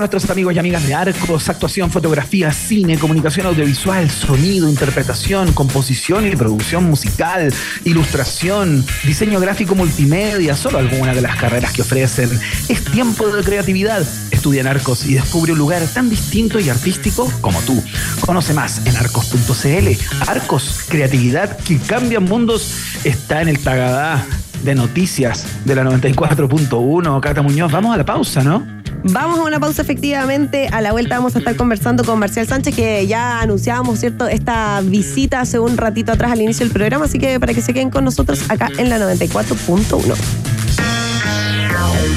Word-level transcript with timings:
nuestros 0.00 0.28
amigos 0.30 0.54
y 0.54 0.58
amigas 0.58 0.86
de 0.86 0.94
Arcos, 0.94 1.48
actuación, 1.48 1.90
fotografía, 1.90 2.52
cine, 2.52 2.98
comunicación 2.98 3.46
audiovisual, 3.46 4.10
sonido, 4.10 4.68
interpretación, 4.68 5.52
composición 5.52 6.26
y 6.26 6.34
producción 6.34 6.84
musical, 6.84 7.52
ilustración, 7.84 8.84
diseño 9.04 9.38
gráfico 9.38 9.74
multimedia, 9.74 10.56
solo 10.56 10.78
algunas 10.78 11.14
de 11.14 11.20
las 11.22 11.36
carreras 11.36 11.72
que 11.72 11.82
ofrecen. 11.82 12.30
Es 12.68 12.82
tiempo 12.84 13.28
de 13.28 13.44
creatividad. 13.44 14.04
Estudia 14.30 14.62
en 14.62 14.66
Arcos 14.66 15.06
y 15.06 15.14
descubre 15.14 15.52
un 15.52 15.58
lugar 15.58 15.82
tan 15.86 16.08
distinto 16.08 16.58
y 16.58 16.70
artístico 16.70 17.30
como 17.42 17.60
tú. 17.60 17.82
Conoce 18.20 18.54
más 18.54 18.84
en 18.86 18.96
arcos.cl. 18.96 20.28
Arcos, 20.28 20.86
creatividad 20.88 21.58
que 21.58 21.78
cambia 21.78 22.20
mundos, 22.20 22.72
está 23.04 23.42
en 23.42 23.48
el 23.48 23.58
Tagadá 23.58 24.26
de 24.64 24.74
noticias 24.74 25.46
de 25.64 25.74
la 25.74 25.84
94.1. 25.84 27.20
Cata 27.20 27.42
Muñoz, 27.42 27.70
vamos 27.70 27.94
a 27.94 27.98
la 27.98 28.04
pausa, 28.04 28.42
¿no? 28.42 28.79
Vamos 29.04 29.38
a 29.38 29.42
una 29.44 29.58
pausa 29.58 29.82
efectivamente. 29.82 30.68
A 30.72 30.80
la 30.80 30.92
vuelta 30.92 31.16
vamos 31.16 31.34
a 31.36 31.38
estar 31.38 31.56
conversando 31.56 32.04
con 32.04 32.18
Marcial 32.18 32.46
Sánchez, 32.46 32.74
que 32.74 33.06
ya 33.06 33.40
anunciábamos, 33.40 33.98
¿cierto?, 33.98 34.28
esta 34.28 34.80
visita 34.82 35.40
hace 35.40 35.58
un 35.58 35.76
ratito 35.76 36.12
atrás 36.12 36.32
al 36.32 36.40
inicio 36.40 36.66
del 36.66 36.72
programa, 36.72 37.06
así 37.06 37.18
que 37.18 37.40
para 37.40 37.54
que 37.54 37.62
se 37.62 37.72
queden 37.72 37.90
con 37.90 38.04
nosotros 38.04 38.50
acá 38.50 38.70
en 38.78 38.90
la 38.90 38.98
94.1. 38.98 40.49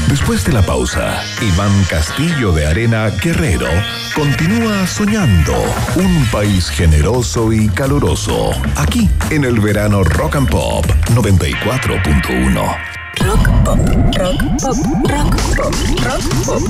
Después 0.07 0.45
de 0.45 0.53
la 0.53 0.61
pausa, 0.61 1.23
Iván 1.41 1.71
Castillo 1.89 2.51
de 2.51 2.65
Arena 2.67 3.09
Guerrero 3.21 3.67
continúa 4.13 4.85
soñando 4.87 5.53
un 5.95 6.25
país 6.31 6.69
generoso 6.69 7.51
y 7.51 7.67
caluroso, 7.69 8.51
aquí 8.75 9.09
en 9.31 9.43
el 9.43 9.59
verano 9.59 10.03
Rock 10.03 10.35
and 10.35 10.49
Pop 10.49 10.85
94.1. 11.15 12.93
Rock 13.19 13.47
pop, 13.63 13.79
rock 14.17 14.41
pop, 14.61 14.75
rock 15.09 15.35
pop, 15.55 15.73
rock 16.03 16.23
pop. 16.45 16.61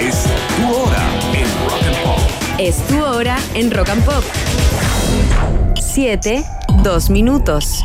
Es 0.00 0.24
tu 0.56 0.74
hora 0.74 1.08
en 1.34 1.46
rock 1.68 1.82
and 1.82 1.96
pop. 2.04 2.20
Es 2.58 2.76
tu 2.86 3.04
hora 3.04 3.38
en 3.54 3.70
rock 3.70 3.88
and 3.90 4.04
pop. 4.04 4.24
Siete, 5.80 6.44
dos 6.82 7.10
minutos. 7.10 7.84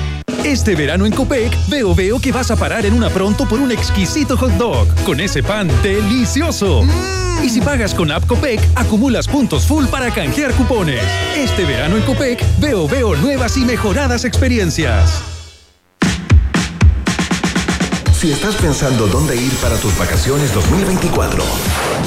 Este 0.43 0.73
verano 0.73 1.05
en 1.05 1.11
Copec, 1.11 1.55
veo 1.67 1.93
veo 1.93 2.19
que 2.19 2.31
vas 2.31 2.49
a 2.49 2.55
parar 2.55 2.85
en 2.87 2.93
una 2.93 3.09
pronto 3.11 3.47
por 3.47 3.59
un 3.59 3.71
exquisito 3.71 4.35
hot 4.35 4.51
dog 4.53 4.87
con 5.05 5.19
ese 5.19 5.43
pan 5.43 5.69
delicioso. 5.83 6.81
Y 7.43 7.49
si 7.49 7.61
pagas 7.61 7.93
con 7.93 8.11
App 8.11 8.25
Copec, 8.25 8.59
acumulas 8.75 9.27
puntos 9.27 9.67
full 9.67 9.85
para 9.85 10.11
canjear 10.11 10.51
cupones. 10.53 11.03
Este 11.35 11.63
verano 11.63 11.95
en 11.95 12.03
Copec, 12.03 12.43
veo 12.59 12.87
veo 12.87 13.15
nuevas 13.17 13.55
y 13.57 13.65
mejoradas 13.65 14.25
experiencias. 14.25 15.21
Si 18.19 18.31
estás 18.31 18.55
pensando 18.55 19.07
dónde 19.07 19.35
ir 19.35 19.53
para 19.55 19.75
tus 19.77 19.95
vacaciones 19.97 20.53
2024, 20.53 21.43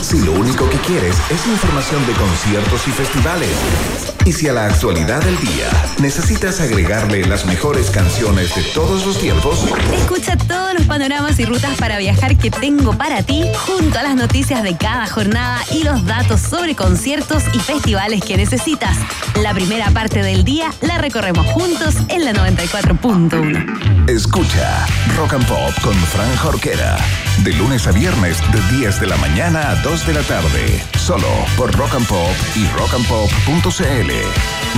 si 0.02 0.20
lo 0.22 0.32
único 0.32 0.68
que 0.70 0.78
quieres 0.78 1.16
es 1.30 1.46
información 1.46 2.04
de 2.06 2.12
conciertos 2.12 2.88
y 2.88 2.90
festivales, 2.90 4.13
y 4.24 4.32
si 4.32 4.48
a 4.48 4.52
la 4.52 4.66
actualidad 4.66 5.22
del 5.22 5.38
día 5.38 5.68
necesitas 5.98 6.60
agregarle 6.60 7.24
las 7.26 7.46
mejores 7.46 7.90
canciones 7.90 8.54
de 8.54 8.62
todos 8.62 9.04
los 9.06 9.18
tiempos, 9.18 9.64
escucha 9.92 10.36
todos 10.36 10.74
los 10.74 10.84
panoramas 10.86 11.38
y 11.38 11.44
rutas 11.44 11.76
para 11.78 11.98
viajar 11.98 12.36
que 12.36 12.50
tengo 12.50 12.96
para 12.96 13.22
ti, 13.22 13.44
junto 13.66 13.98
a 13.98 14.02
las 14.02 14.14
noticias 14.14 14.62
de 14.62 14.76
cada 14.76 15.06
jornada 15.06 15.60
y 15.72 15.82
los 15.82 16.04
datos 16.06 16.40
sobre 16.40 16.74
conciertos 16.74 17.42
y 17.52 17.58
festivales 17.58 18.22
que 18.24 18.36
necesitas. 18.36 18.96
La 19.42 19.52
primera 19.52 19.90
parte 19.90 20.22
del 20.22 20.44
día 20.44 20.70
la 20.80 20.98
recorremos 20.98 21.46
juntos 21.48 21.96
en 22.08 22.24
la 22.24 22.32
94.1. 22.32 24.08
Escucha 24.08 24.86
Rock 25.16 25.34
and 25.34 25.46
Pop 25.46 25.72
con 25.82 25.94
Fran 25.94 26.36
Jorquera. 26.36 26.96
De 27.42 27.52
lunes 27.52 27.86
a 27.86 27.92
viernes 27.92 28.38
de 28.52 28.76
10 28.78 29.00
de 29.00 29.06
la 29.06 29.16
mañana 29.16 29.70
a 29.70 29.74
2 29.76 30.06
de 30.06 30.14
la 30.14 30.22
tarde. 30.22 30.82
Solo 30.98 31.28
por 31.56 31.74
Rock 31.76 31.94
and 31.94 32.06
Pop 32.06 32.34
y 32.54 32.66
rockandpop.cl. 32.68 34.13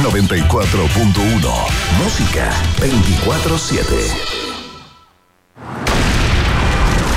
94.1. 0.03 1.69
Música 1.99 2.51
24-7. 2.81 4.46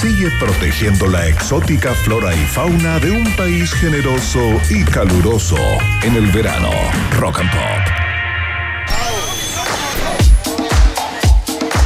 sigue 0.00 0.30
protegiendo 0.38 1.06
la 1.06 1.26
exótica 1.26 1.94
flora 1.94 2.34
y 2.34 2.44
fauna 2.46 2.98
de 2.98 3.10
un 3.10 3.24
país 3.34 3.72
generoso 3.72 4.60
y 4.68 4.84
caluroso 4.84 5.56
en 6.02 6.16
el 6.16 6.26
verano. 6.26 6.70
Rock 7.18 7.40
and 7.40 7.50
Pop. 7.50 7.60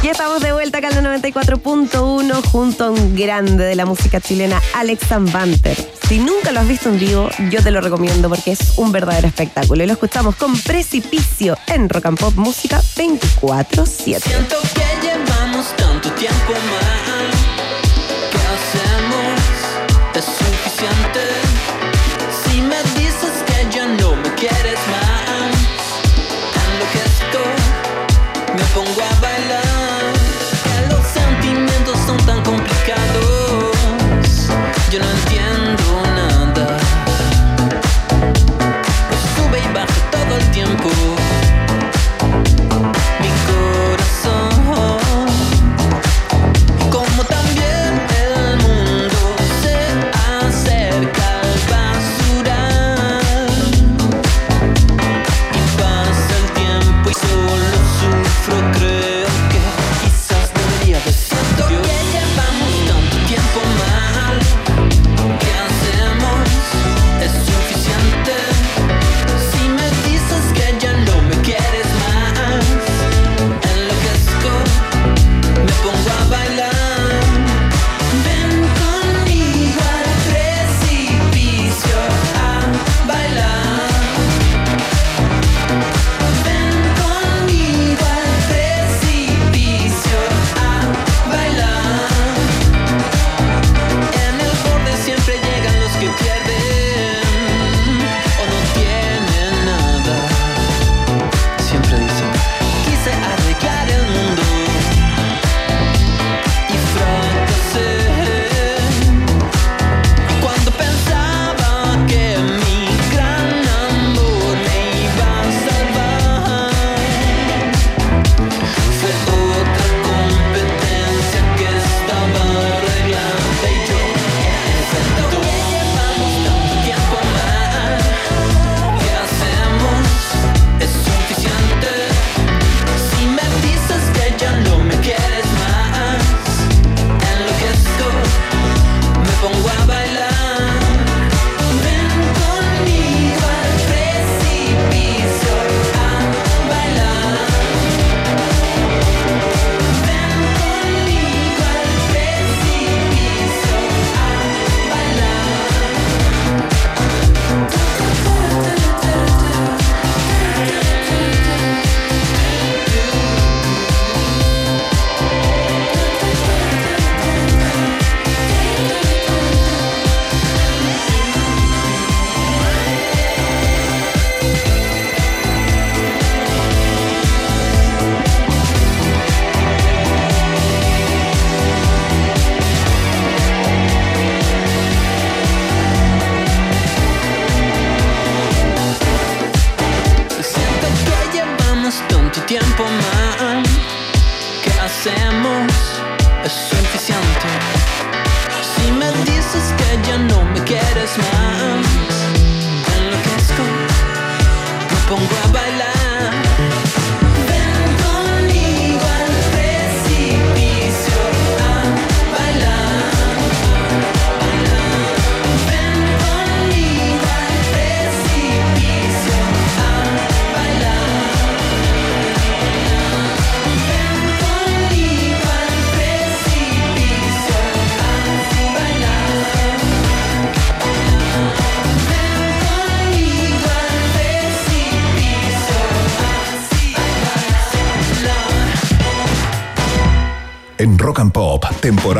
Y 0.03 0.09
estamos 0.09 0.41
de 0.41 0.51
vuelta 0.51 0.79
acá 0.79 0.89
en 0.89 1.05
94.1 1.05 2.43
junto 2.47 2.85
a 2.85 2.89
un 2.89 3.15
grande 3.15 3.63
de 3.63 3.75
la 3.75 3.85
música 3.85 4.19
chilena, 4.19 4.61
Alex 4.75 5.07
Banter. 5.31 5.77
Si 6.09 6.19
nunca 6.19 6.51
lo 6.51 6.59
has 6.59 6.67
visto 6.67 6.89
en 6.89 6.99
vivo, 6.99 7.29
yo 7.49 7.63
te 7.63 7.71
lo 7.71 7.79
recomiendo 7.79 8.27
porque 8.27 8.51
es 8.51 8.73
un 8.77 8.91
verdadero 8.91 9.27
espectáculo. 9.27 9.83
Y 9.83 9.87
lo 9.87 9.93
escuchamos 9.93 10.35
con 10.35 10.59
Precipicio 10.59 11.57
en 11.67 11.87
Rock 11.87 12.07
and 12.07 12.19
Pop 12.19 12.33
Música 12.35 12.81
24-7. 12.81 14.19
Siento 14.19 14.57
que 14.73 15.07
llevamos 15.07 15.73
tanto 15.77 16.11
tiempo 16.11 16.51
más 16.51 17.10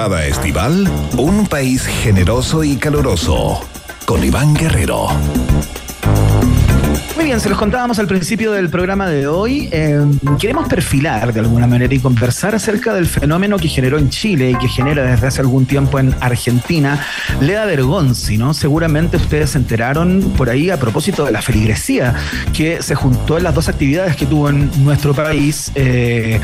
estival, 0.10 0.90
un 1.16 1.46
país 1.46 1.86
generoso 1.86 2.64
y 2.64 2.76
caluroso. 2.76 3.62
Con 4.06 4.24
Iván 4.24 4.56
Guerrero. 4.56 5.08
Bien, 7.24 7.40
se 7.40 7.50
los 7.50 7.58
contábamos 7.60 8.00
al 8.00 8.08
principio 8.08 8.52
del 8.52 8.70
programa 8.70 9.08
de 9.08 9.28
hoy. 9.28 9.70
Eh, 9.72 10.04
queremos 10.40 10.68
perfilar 10.68 11.32
de 11.32 11.40
alguna 11.40 11.68
manera 11.68 11.94
y 11.94 12.00
conversar 12.00 12.56
acerca 12.56 12.96
del 12.96 13.06
fenómeno 13.06 13.58
que 13.58 13.68
generó 13.68 14.00
en 14.00 14.10
Chile 14.10 14.50
y 14.50 14.56
que 14.56 14.68
genera 14.68 15.04
desde 15.04 15.28
hace 15.28 15.40
algún 15.40 15.68
tiempo 15.68 16.00
en 16.00 16.16
Argentina, 16.20 17.00
Leda 17.40 17.66
Vergonzi, 17.66 18.38
¿no? 18.38 18.56
Seguramente 18.56 19.18
ustedes 19.18 19.52
se 19.52 19.60
enteraron 19.60 20.34
por 20.36 20.50
ahí 20.50 20.72
a 20.72 20.80
propósito 20.80 21.24
de 21.24 21.32
la 21.32 21.44
feligresía 21.44 22.16
que 22.54 22.82
se 22.82 22.96
juntó 22.96 23.38
en 23.38 23.44
las 23.44 23.54
dos 23.54 23.70
actividades 23.70 24.16
que 24.16 24.26
tuvo 24.26 24.50
en 24.50 24.72
nuestro 24.84 25.14
país 25.14 25.72
eh, 25.76 26.42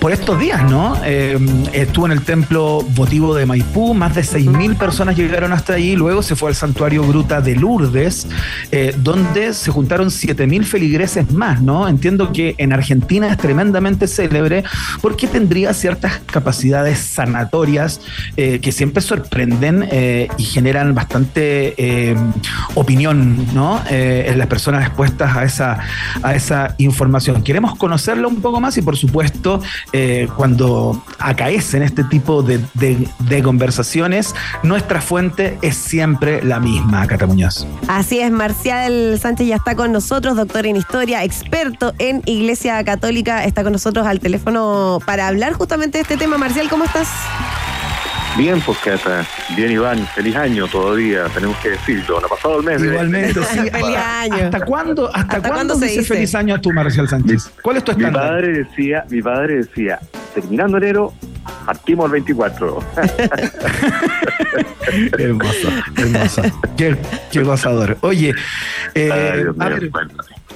por 0.00 0.10
estos 0.10 0.40
días, 0.40 0.68
¿no? 0.70 0.98
Eh, 1.04 1.38
estuvo 1.74 2.06
en 2.06 2.12
el 2.12 2.22
templo 2.22 2.80
votivo 2.94 3.34
de 3.34 3.44
Maipú, 3.44 3.92
más 3.92 4.14
de 4.14 4.22
6.000 4.22 4.76
personas 4.76 5.16
llegaron 5.16 5.52
hasta 5.52 5.74
allí, 5.74 5.96
luego 5.96 6.22
se 6.22 6.34
fue 6.34 6.48
al 6.48 6.54
santuario 6.54 7.06
Gruta 7.06 7.42
de 7.42 7.56
Lourdes, 7.56 8.26
donde 8.96 9.52
se 9.52 9.70
juntaron 9.70 10.10
7.000 10.22 10.64
feligreses 10.64 11.30
más, 11.32 11.62
¿no? 11.62 11.88
Entiendo 11.88 12.32
que 12.32 12.54
en 12.58 12.72
Argentina 12.72 13.28
es 13.28 13.38
tremendamente 13.38 14.06
célebre 14.06 14.64
porque 15.00 15.26
tendría 15.26 15.72
ciertas 15.74 16.20
capacidades 16.26 16.98
sanatorias 16.98 18.00
eh, 18.36 18.60
que 18.60 18.72
siempre 18.72 19.02
sorprenden 19.02 19.88
eh, 19.90 20.28
y 20.38 20.44
generan 20.44 20.94
bastante 20.94 21.74
eh, 21.76 22.16
opinión, 22.74 23.46
¿no? 23.54 23.82
en 23.88 24.38
las 24.38 24.46
personas 24.46 24.86
expuestas 24.86 25.36
a 25.36 25.44
esa, 25.44 25.78
a 26.22 26.34
esa 26.34 26.74
información. 26.78 27.42
Queremos 27.42 27.76
conocerlo 27.76 28.28
un 28.28 28.40
poco 28.40 28.60
más 28.60 28.76
y, 28.76 28.82
por 28.82 28.96
supuesto, 28.96 29.60
cuando 30.36 31.02
acaecen 31.18 31.82
este 31.82 32.04
tipo 32.04 32.42
de, 32.42 32.60
de, 32.74 33.42
conversaciones, 33.42 34.34
nuestra 34.62 35.00
fuente 35.00 35.58
es 35.62 35.76
siempre 35.76 36.42
la 36.42 36.60
misma, 36.60 37.06
Cata 37.06 37.26
Muñoz. 37.26 37.66
Así 37.88 38.20
es, 38.20 38.30
Marcial 38.30 39.18
Sánchez 39.20 39.48
ya 39.48 39.56
está 39.56 39.74
con 39.74 39.92
nosotros, 39.92 40.03
doctor 40.08 40.66
en 40.66 40.76
historia, 40.76 41.24
experto 41.24 41.94
en 41.98 42.22
Iglesia 42.26 42.82
Católica, 42.84 43.44
está 43.44 43.62
con 43.62 43.72
nosotros 43.72 44.06
al 44.06 44.20
teléfono 44.20 45.00
para 45.04 45.28
hablar 45.28 45.54
justamente 45.54 45.98
de 45.98 46.02
este 46.02 46.16
tema. 46.16 46.38
Marcial, 46.38 46.68
¿cómo 46.68 46.84
estás? 46.84 47.08
Bien, 48.36 48.60
pues 48.60 48.78
Cata. 48.78 49.24
Bien, 49.56 49.70
Iván. 49.70 50.06
Feliz 50.08 50.34
año 50.36 50.66
todavía, 50.66 51.26
tenemos 51.32 51.56
que 51.58 51.70
decirlo. 51.70 52.20
No 52.20 52.26
ha 52.26 52.30
pasado 52.30 52.58
el 52.58 52.64
mes. 52.64 52.82
Igualmente, 52.82 53.40
sí. 53.52 53.58
feliz 53.70 53.96
año. 53.96 54.44
¿Hasta 54.44 54.60
cuándo, 54.60 55.10
hasta, 55.14 55.40
cuándo, 55.40 55.74
se 55.76 55.86
dice 55.86 56.02
feliz 56.02 56.34
año 56.34 56.54
a 56.56 56.60
tú, 56.60 56.72
Marcial 56.72 57.08
Sánchez? 57.08 57.50
¿Cuál 57.62 57.76
es 57.78 57.84
tu 57.84 57.92
estándar? 57.92 58.24
Mi 58.24 58.28
padre 58.28 58.52
decía, 58.64 59.04
mi 59.08 59.22
padre 59.22 59.56
decía, 59.56 60.00
terminando 60.34 60.78
enero, 60.78 61.14
partimos 61.64 62.06
el 62.06 62.12
24. 62.12 62.78
hermoso, 65.18 65.68
hermoso. 65.96 66.42
Qué, 66.76 66.96
qué 67.30 67.42
gozador. 67.42 67.96
Oye, 68.02 68.34
eh, 68.94 69.46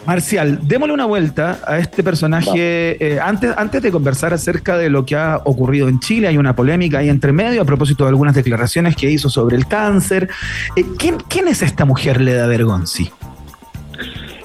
Marcial, 0.06 0.60
démosle 0.62 0.94
una 0.94 1.04
vuelta 1.04 1.58
a 1.66 1.78
este 1.78 2.02
personaje. 2.02 2.96
Eh, 2.98 3.20
antes, 3.20 3.52
antes 3.56 3.82
de 3.82 3.90
conversar 3.90 4.32
acerca 4.32 4.78
de 4.78 4.88
lo 4.88 5.04
que 5.04 5.16
ha 5.16 5.42
ocurrido 5.44 5.88
en 5.88 6.00
Chile, 6.00 6.28
hay 6.28 6.38
una 6.38 6.56
polémica 6.56 6.98
ahí 7.00 7.10
entre 7.10 7.32
medio 7.32 7.60
a 7.60 7.64
propósito 7.66 8.04
de 8.04 8.10
algunas 8.10 8.34
declaraciones 8.34 8.96
que 8.96 9.10
hizo 9.10 9.28
sobre 9.28 9.56
el 9.56 9.66
cáncer. 9.66 10.30
Eh, 10.76 10.84
¿quién, 10.96 11.48
es 11.48 11.60
esta 11.60 11.84
mujer, 11.84 12.22
Leda 12.22 12.46
Vergonzi? 12.46 13.10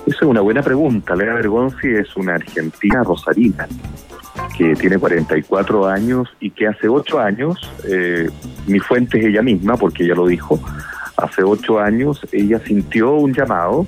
Esa 0.05 0.17
es 0.17 0.21
una 0.23 0.41
buena 0.41 0.61
pregunta. 0.61 1.15
Leda 1.15 1.33
Vergonzi 1.35 1.87
es 1.87 2.15
una 2.17 2.35
argentina 2.35 3.03
rosarina 3.03 3.67
que 4.57 4.75
tiene 4.75 4.97
44 4.97 5.87
años 5.87 6.27
y 6.39 6.51
que 6.51 6.67
hace 6.67 6.87
8 6.89 7.19
años, 7.19 7.57
eh, 7.87 8.29
mi 8.67 8.79
fuente 8.79 9.19
es 9.19 9.25
ella 9.25 9.41
misma, 9.41 9.77
porque 9.77 10.03
ella 10.03 10.15
lo 10.15 10.27
dijo, 10.27 10.59
hace 11.17 11.43
8 11.43 11.79
años 11.79 12.19
ella 12.31 12.59
sintió 12.59 13.13
un 13.13 13.33
llamado, 13.33 13.87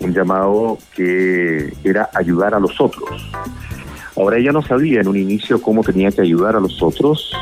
un 0.00 0.12
llamado 0.12 0.78
que 0.94 1.72
era 1.84 2.08
ayudar 2.14 2.54
a 2.54 2.58
los 2.58 2.80
otros. 2.80 3.30
Ahora 4.16 4.38
ella 4.38 4.52
no 4.52 4.62
sabía 4.62 5.00
en 5.00 5.08
un 5.08 5.16
inicio 5.16 5.60
cómo 5.60 5.82
tenía 5.82 6.10
que 6.10 6.22
ayudar 6.22 6.56
a 6.56 6.60
los 6.60 6.82
otros 6.82 7.32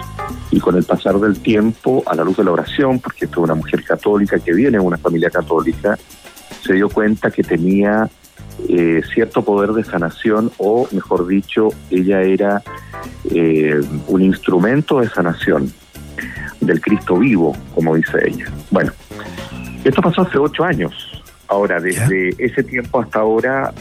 y 0.50 0.60
con 0.60 0.76
el 0.76 0.84
pasar 0.84 1.18
del 1.18 1.40
tiempo, 1.40 2.02
a 2.06 2.14
la 2.14 2.24
luz 2.24 2.36
de 2.36 2.44
la 2.44 2.52
oración, 2.52 2.98
porque 2.98 3.24
es 3.26 3.36
una 3.36 3.54
mujer 3.54 3.84
católica 3.84 4.38
que 4.38 4.52
viene 4.52 4.78
de 4.78 4.84
una 4.84 4.98
familia 4.98 5.30
católica, 5.30 5.98
se 6.62 6.74
dio 6.74 6.88
cuenta 6.88 7.30
que 7.30 7.42
tenía 7.42 8.08
eh, 8.68 9.02
cierto 9.12 9.42
poder 9.44 9.72
de 9.72 9.84
sanación 9.84 10.50
o, 10.58 10.88
mejor 10.92 11.26
dicho, 11.26 11.68
ella 11.90 12.22
era 12.22 12.62
eh, 13.30 13.80
un 14.06 14.22
instrumento 14.22 15.00
de 15.00 15.08
sanación 15.08 15.72
del 16.60 16.80
Cristo 16.80 17.18
vivo, 17.18 17.56
como 17.74 17.96
dice 17.96 18.18
ella. 18.24 18.46
Bueno, 18.70 18.92
esto 19.84 20.02
pasó 20.02 20.22
hace 20.22 20.38
ocho 20.38 20.64
años. 20.64 21.22
Ahora, 21.48 21.80
desde 21.80 22.30
ese 22.38 22.62
tiempo 22.62 23.00
hasta 23.00 23.20
ahora, 23.20 23.72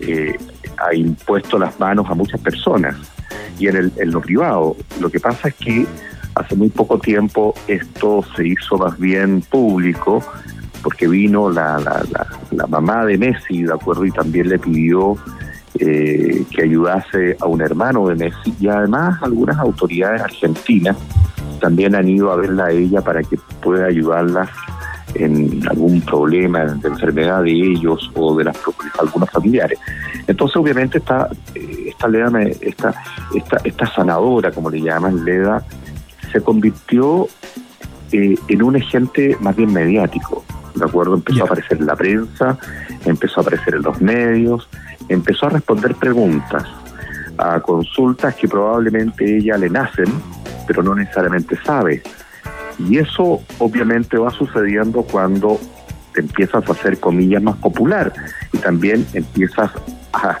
eh, 0.00 0.36
ha 0.78 0.94
impuesto 0.94 1.58
las 1.58 1.78
manos 1.78 2.06
a 2.08 2.14
muchas 2.14 2.40
personas 2.40 2.96
y 3.58 3.68
en, 3.68 3.76
el, 3.76 3.92
en 3.96 4.10
lo 4.10 4.20
privado. 4.20 4.76
Lo 5.00 5.10
que 5.10 5.20
pasa 5.20 5.48
es 5.48 5.54
que 5.54 5.86
hace 6.34 6.54
muy 6.54 6.70
poco 6.70 6.98
tiempo 6.98 7.54
esto 7.66 8.24
se 8.36 8.46
hizo 8.46 8.78
más 8.78 8.98
bien 8.98 9.42
público 9.42 10.24
porque 10.82 11.06
vino 11.06 11.50
la, 11.50 11.78
la, 11.78 12.26
la, 12.50 12.66
mamá 12.66 13.04
de 13.04 13.18
Messi, 13.18 13.62
¿de 13.62 13.72
acuerdo? 13.72 14.04
Y 14.04 14.10
también 14.10 14.48
le 14.48 14.58
pidió 14.58 15.16
eh, 15.78 16.44
que 16.50 16.62
ayudase 16.62 17.36
a 17.40 17.46
un 17.46 17.60
hermano 17.60 18.08
de 18.08 18.16
Messi 18.16 18.54
y 18.60 18.68
además 18.68 19.22
algunas 19.22 19.58
autoridades 19.58 20.22
argentinas 20.22 20.96
también 21.60 21.94
han 21.94 22.08
ido 22.08 22.32
a 22.32 22.36
verla 22.36 22.66
a 22.66 22.70
ella 22.70 23.00
para 23.02 23.22
que 23.22 23.38
pueda 23.62 23.86
ayudarlas 23.86 24.48
en 25.14 25.60
algún 25.68 26.00
problema 26.00 26.64
de 26.64 26.88
enfermedad 26.88 27.42
de 27.42 27.52
ellos 27.52 28.10
o 28.14 28.36
de 28.36 28.44
las 28.44 28.56
algunos 28.98 29.30
familiares. 29.30 29.78
Entonces, 30.26 30.56
obviamente, 30.56 30.98
esta, 30.98 31.28
esta 31.54 32.08
Leda, 32.08 32.42
esta, 32.60 32.94
esta, 33.34 33.56
esta 33.64 33.94
sanadora, 33.94 34.50
como 34.52 34.70
le 34.70 34.80
llaman, 34.80 35.24
Leda, 35.24 35.64
se 36.32 36.40
convirtió 36.40 37.28
eh, 38.12 38.36
en 38.48 38.62
un 38.62 38.76
agente 38.76 39.36
más 39.40 39.56
bien 39.56 39.72
mediático. 39.72 40.44
¿De 40.74 40.84
acuerdo? 40.84 41.14
Empezó 41.14 41.42
a 41.42 41.46
aparecer 41.46 41.78
en 41.78 41.86
la 41.86 41.96
prensa, 41.96 42.58
empezó 43.04 43.40
a 43.40 43.42
aparecer 43.42 43.74
en 43.74 43.82
los 43.82 44.00
medios, 44.00 44.68
empezó 45.08 45.46
a 45.46 45.50
responder 45.50 45.94
preguntas 45.94 46.64
a 47.38 47.60
consultas 47.60 48.34
que 48.34 48.48
probablemente 48.48 49.38
ella 49.38 49.56
le 49.56 49.70
nacen, 49.70 50.06
pero 50.66 50.82
no 50.82 50.94
necesariamente 50.94 51.56
sabe. 51.64 52.02
Y 52.78 52.98
eso 52.98 53.42
obviamente 53.58 54.18
va 54.18 54.30
sucediendo 54.30 55.02
cuando 55.02 55.58
te 56.12 56.20
empiezas 56.20 56.68
a 56.68 56.72
hacer 56.72 56.98
comillas 56.98 57.42
más 57.42 57.56
popular 57.56 58.12
y 58.52 58.58
también 58.58 59.06
empiezas 59.14 59.70
a, 60.12 60.38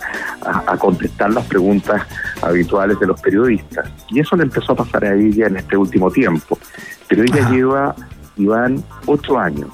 contestar 0.78 1.32
las 1.32 1.46
preguntas 1.46 2.02
habituales 2.42 2.98
de 2.98 3.06
los 3.06 3.20
periodistas. 3.20 3.88
Y 4.08 4.20
eso 4.20 4.36
le 4.36 4.44
empezó 4.44 4.72
a 4.72 4.76
pasar 4.76 5.04
a 5.04 5.14
ella 5.14 5.46
en 5.46 5.56
este 5.56 5.76
último 5.76 6.10
tiempo. 6.10 6.58
Pero 7.08 7.22
ella 7.22 7.50
lleva, 7.50 7.94
Iván, 8.36 8.82
ocho 9.06 9.38
años 9.38 9.70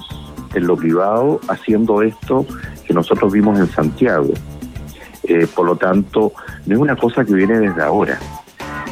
en 0.57 0.67
lo 0.67 0.75
privado 0.75 1.39
haciendo 1.47 2.01
esto 2.01 2.45
que 2.85 2.93
nosotros 2.93 3.31
vimos 3.31 3.59
en 3.59 3.67
Santiago. 3.67 4.33
Eh, 5.23 5.47
por 5.53 5.65
lo 5.65 5.75
tanto, 5.75 6.33
no 6.65 6.75
es 6.75 6.79
una 6.79 6.95
cosa 6.95 7.25
que 7.25 7.33
viene 7.33 7.59
desde 7.59 7.81
ahora. 7.81 8.17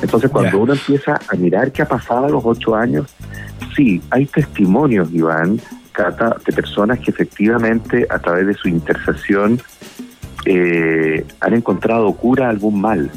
Entonces, 0.01 0.29
cuando 0.29 0.59
uno 0.59 0.73
empieza 0.73 1.19
a 1.27 1.35
mirar 1.35 1.71
qué 1.71 1.81
ha 1.81 1.87
pasado 1.87 2.25
a 2.25 2.29
los 2.29 2.43
ocho 2.45 2.75
años, 2.75 3.15
sí, 3.75 4.01
hay 4.09 4.25
testimonios, 4.25 5.11
Iván, 5.13 5.59
Cata, 5.91 6.35
de 6.45 6.51
personas 6.51 6.99
que 6.99 7.11
efectivamente 7.11 8.05
a 8.09 8.19
través 8.19 8.47
de 8.47 8.53
su 8.53 8.67
intercesión 8.67 9.61
eh, 10.45 11.25
han 11.39 11.53
encontrado 11.53 12.11
cura 12.13 12.47
a 12.47 12.49
algún 12.49 12.81
mal. 12.81 13.09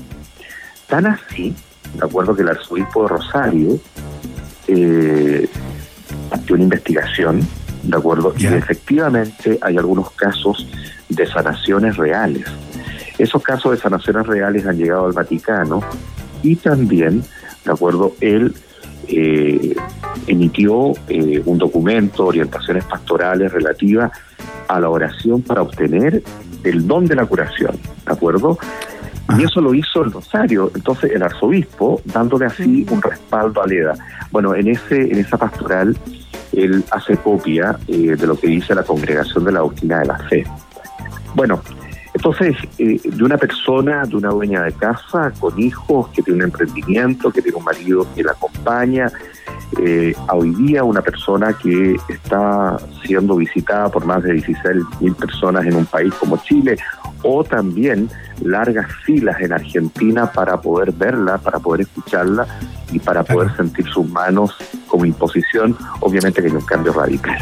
Tan 0.86 1.06
así, 1.06 1.54
de 1.94 2.04
acuerdo 2.06 2.36
que 2.36 2.42
el 2.42 2.48
arzobispo 2.48 3.02
de 3.02 3.08
Rosario 3.08 3.80
eh, 4.68 5.48
una 6.54 6.62
investigación 6.62 7.40
¿de 7.82 7.96
acuerdo? 7.96 8.34
Y 8.36 8.46
efectivamente 8.46 9.58
hay 9.60 9.76
algunos 9.76 10.10
casos 10.12 10.66
de 11.08 11.26
sanaciones 11.26 11.96
reales. 11.96 12.46
Esos 13.18 13.42
casos 13.42 13.72
de 13.72 13.78
sanaciones 13.78 14.26
reales 14.26 14.66
han 14.66 14.76
llegado 14.76 15.06
al 15.06 15.12
Vaticano 15.12 15.82
y 16.42 16.56
también, 16.56 17.22
¿de 17.64 17.72
acuerdo? 17.72 18.12
Él 18.20 18.54
eh, 19.08 19.74
emitió 20.26 20.92
eh, 21.08 21.42
un 21.44 21.58
documento, 21.58 22.26
orientaciones 22.26 22.84
pastorales 22.84 23.52
relativas 23.52 24.12
a 24.68 24.80
la 24.80 24.90
oración 24.90 25.42
para 25.42 25.62
obtener 25.62 26.22
el 26.64 26.86
don 26.86 27.06
de 27.06 27.16
la 27.16 27.24
curación, 27.26 27.78
¿de 28.06 28.12
acuerdo? 28.12 28.58
Y 29.36 29.44
eso 29.44 29.60
lo 29.60 29.74
hizo 29.74 30.02
el 30.02 30.12
Rosario, 30.12 30.70
entonces 30.74 31.12
el 31.12 31.22
arzobispo, 31.22 32.00
dándole 32.04 32.46
así 32.46 32.86
un 32.90 33.02
respaldo 33.02 33.62
a 33.62 33.66
Leda. 33.66 33.94
Bueno, 34.30 34.54
en 34.54 34.68
ese 34.68 35.02
en 35.02 35.18
esa 35.18 35.36
pastoral 35.36 35.96
él 36.52 36.84
hace 36.90 37.16
copia 37.16 37.78
eh, 37.88 38.16
de 38.16 38.26
lo 38.26 38.38
que 38.38 38.48
dice 38.48 38.74
la 38.74 38.82
Congregación 38.82 39.44
de 39.44 39.52
la 39.52 39.60
Doctrina 39.60 40.00
de 40.00 40.06
la 40.06 40.18
Fe. 40.28 40.44
Bueno, 41.34 41.60
Entonces, 42.14 42.56
eh, 42.78 43.00
de 43.04 43.22
una 43.22 43.36
persona, 43.36 44.02
de 44.04 44.16
una 44.16 44.30
dueña 44.30 44.62
de 44.62 44.72
casa, 44.72 45.30
con 45.38 45.56
hijos, 45.60 46.08
que 46.08 46.22
tiene 46.22 46.38
un 46.38 46.44
emprendimiento, 46.46 47.30
que 47.30 47.42
tiene 47.42 47.58
un 47.58 47.64
marido 47.64 48.06
que 48.14 48.24
la 48.24 48.32
acompaña, 48.32 49.12
eh, 49.80 50.14
a 50.26 50.34
hoy 50.34 50.54
día 50.54 50.82
una 50.82 51.02
persona 51.02 51.52
que 51.52 51.96
está 52.08 52.78
siendo 53.04 53.36
visitada 53.36 53.90
por 53.90 54.04
más 54.06 54.22
de 54.22 54.32
16 54.32 54.82
mil 55.00 55.14
personas 55.14 55.66
en 55.66 55.76
un 55.76 55.84
país 55.84 56.12
como 56.14 56.38
Chile, 56.38 56.78
o 57.22 57.44
también 57.44 58.08
largas 58.42 58.86
filas 59.04 59.40
en 59.40 59.52
Argentina 59.52 60.30
para 60.32 60.60
poder 60.60 60.92
verla, 60.92 61.38
para 61.38 61.58
poder 61.58 61.82
escucharla 61.82 62.46
y 62.92 62.98
para 62.98 63.22
poder 63.22 63.54
sentir 63.56 63.86
sus 63.86 64.08
manos 64.08 64.54
como 64.86 65.04
imposición, 65.04 65.76
obviamente 66.00 66.40
que 66.40 66.48
hay 66.48 66.54
un 66.54 66.64
cambio 66.64 66.92
radical. 66.92 67.38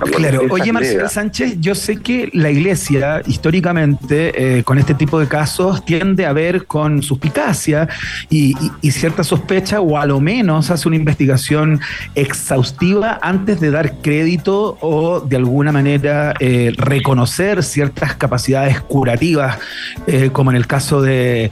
Claro, 0.00 0.42
oye 0.50 0.72
Marcelo 0.72 1.08
Sánchez, 1.08 1.56
yo 1.60 1.74
sé 1.74 2.00
que 2.00 2.28
la 2.32 2.50
iglesia 2.50 3.22
históricamente 3.26 4.58
eh, 4.58 4.64
con 4.64 4.78
este 4.78 4.94
tipo 4.94 5.20
de 5.20 5.28
casos 5.28 5.84
tiende 5.84 6.26
a 6.26 6.32
ver 6.32 6.66
con 6.66 7.02
suspicacia 7.02 7.88
y, 8.28 8.54
cierta 8.90 9.24
sospecha 9.24 9.80
o 9.80 9.98
a 9.98 10.06
lo 10.06 10.20
menos 10.20 10.70
hace 10.70 10.86
una 10.86 10.96
investigación 10.96 11.80
exhaustiva 12.14 13.18
antes 13.22 13.60
de 13.60 13.72
dar 13.72 14.00
crédito 14.02 14.78
o 14.80 15.20
de 15.20 15.36
alguna 15.36 15.72
manera 15.72 16.34
eh, 16.38 16.72
reconocer 16.76 17.64
ciertas 17.64 18.14
capacidades 18.14 18.80
curativas, 18.80 19.58
eh, 20.06 20.30
como 20.32 20.52
en 20.52 20.56
el 20.56 20.68
caso 20.68 21.02
de, 21.02 21.50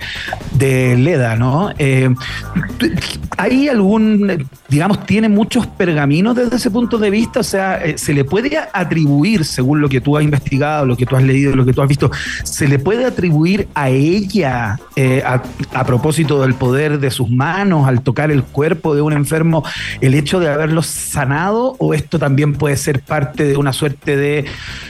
de 0.54 0.96
Leda, 0.96 1.34
¿no? 1.34 1.72
¿Hay 3.36 3.68
algún, 3.68 4.46
digamos, 4.68 5.04
tiene 5.04 5.28
muchos 5.28 5.66
pergaminos 5.66 6.36
desde 6.36 6.56
ese 6.56 6.70
punto 6.70 6.96
de 6.98 7.10
vista? 7.10 7.40
O 7.40 7.44
sea, 7.44 7.82
se 7.96 8.14
le 8.14 8.24
puede 8.32 8.58
atribuir, 8.72 9.44
según 9.44 9.82
lo 9.82 9.90
que 9.90 10.00
tú 10.00 10.16
has 10.16 10.24
investigado, 10.24 10.86
lo 10.86 10.96
que 10.96 11.04
tú 11.04 11.16
has 11.16 11.22
leído, 11.22 11.54
lo 11.54 11.66
que 11.66 11.74
tú 11.74 11.82
has 11.82 11.88
visto, 11.88 12.10
se 12.44 12.66
le 12.66 12.78
puede 12.78 13.04
atribuir 13.04 13.68
a 13.74 13.90
ella, 13.90 14.80
eh, 14.96 15.22
a, 15.22 15.84
propósito 15.84 16.40
del 16.40 16.54
poder 16.54 16.98
de 16.98 17.10
sus 17.10 17.28
manos, 17.28 17.86
al 17.86 18.00
tocar 18.00 18.30
el 18.30 18.42
cuerpo 18.42 18.94
de 18.94 19.02
un 19.02 19.12
enfermo, 19.12 19.64
el 20.00 20.14
hecho 20.14 20.40
de 20.40 20.48
haberlo 20.48 20.82
sanado, 20.82 21.76
o 21.78 21.92
esto 21.92 22.18
también 22.18 22.54
puede 22.54 22.78
ser 22.78 23.02
parte 23.02 23.44
de 23.44 23.58
una 23.58 23.74
suerte 23.74 24.16
de 24.16 24.46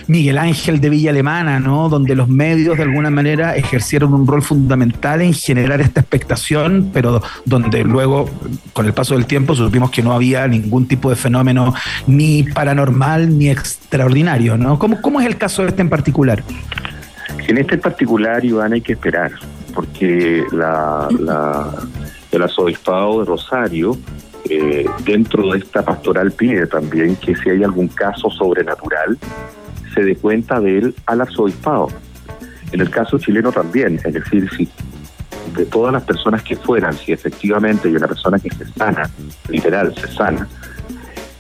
Miguel 0.07 0.39
Ángel 0.39 0.81
de 0.81 0.91
Villa 0.91 1.11
Alemana, 1.11 1.59
¿no? 1.59 1.89
Donde 1.89 2.15
los 2.15 2.29
medios 2.29 2.77
de 2.77 2.85
alguna 2.85 3.11
manera 3.11 3.57
ejercieron 3.57 4.15
un 4.15 4.25
rol 4.25 4.43
fundamental 4.43 5.21
en 5.21 5.35
generar 5.35 5.81
esta 5.81 6.01
expectación, 6.01 6.91
pero 6.93 7.21
donde 7.45 7.83
luego, 7.83 8.31
con 8.73 8.87
el 8.87 8.93
paso 8.93 9.17
del 9.17 9.27
tiempo, 9.27 9.57
supimos 9.57 9.91
que 9.91 10.01
no 10.01 10.13
había 10.13 10.47
ningún 10.47 10.87
tipo 10.87 11.11
de 11.11 11.17
fenómeno 11.17 11.75
ni 12.07 12.45
paranormal 12.45 13.32
ni 13.39 13.51
extraordinario, 13.51 14.57
¿no? 14.57 14.79
¿Cómo, 14.79 15.01
¿Cómo 15.01 15.21
es 15.21 15.27
el 15.27 15.37
caso 15.37 15.63
de 15.63 15.69
este 15.69 15.83
en 15.83 15.89
particular? 15.89 16.43
En 17.49 17.59
este 17.59 17.75
en 17.75 17.81
particular, 17.81 18.45
Iván, 18.45 18.73
hay 18.73 18.81
que 18.81 18.93
esperar, 18.93 19.33
porque 19.75 20.45
la, 20.53 21.09
el 22.31 22.43
arzobispado 22.43 23.21
de 23.21 23.27
Rosario, 23.27 23.99
eh, 24.49 24.87
dentro 25.05 25.53
de 25.53 25.59
esta 25.59 25.83
pastoral, 25.83 26.33
pide 26.33 26.67
también 26.67 27.17
que 27.17 27.35
si 27.37 27.51
hay 27.51 27.63
algún 27.63 27.89
caso 27.89 28.31
sobrenatural, 28.31 29.19
se 29.95 30.03
dé 30.03 30.17
cuenta 30.17 30.61
de 30.61 30.79
él 30.79 30.95
al 31.07 31.21
arzobispado. 31.21 31.89
En 32.73 32.81
el 32.81 32.91
caso 32.91 33.19
chileno 33.19 33.53
también, 33.53 34.01
es 34.05 34.15
decir, 34.15 34.49
si 34.57 34.69
de 35.57 35.67
todas 35.67 35.93
las 35.93 36.03
personas 36.03 36.43
que 36.43 36.57
fueran, 36.57 36.95
si 36.95 37.13
efectivamente 37.13 37.89
hay 37.89 37.97
una 37.97 38.09
persona 38.09 38.39
que 38.39 38.51
se 38.51 38.65
sana, 38.73 39.11
literal, 39.49 39.95
se 39.95 40.09
sana, 40.09 40.49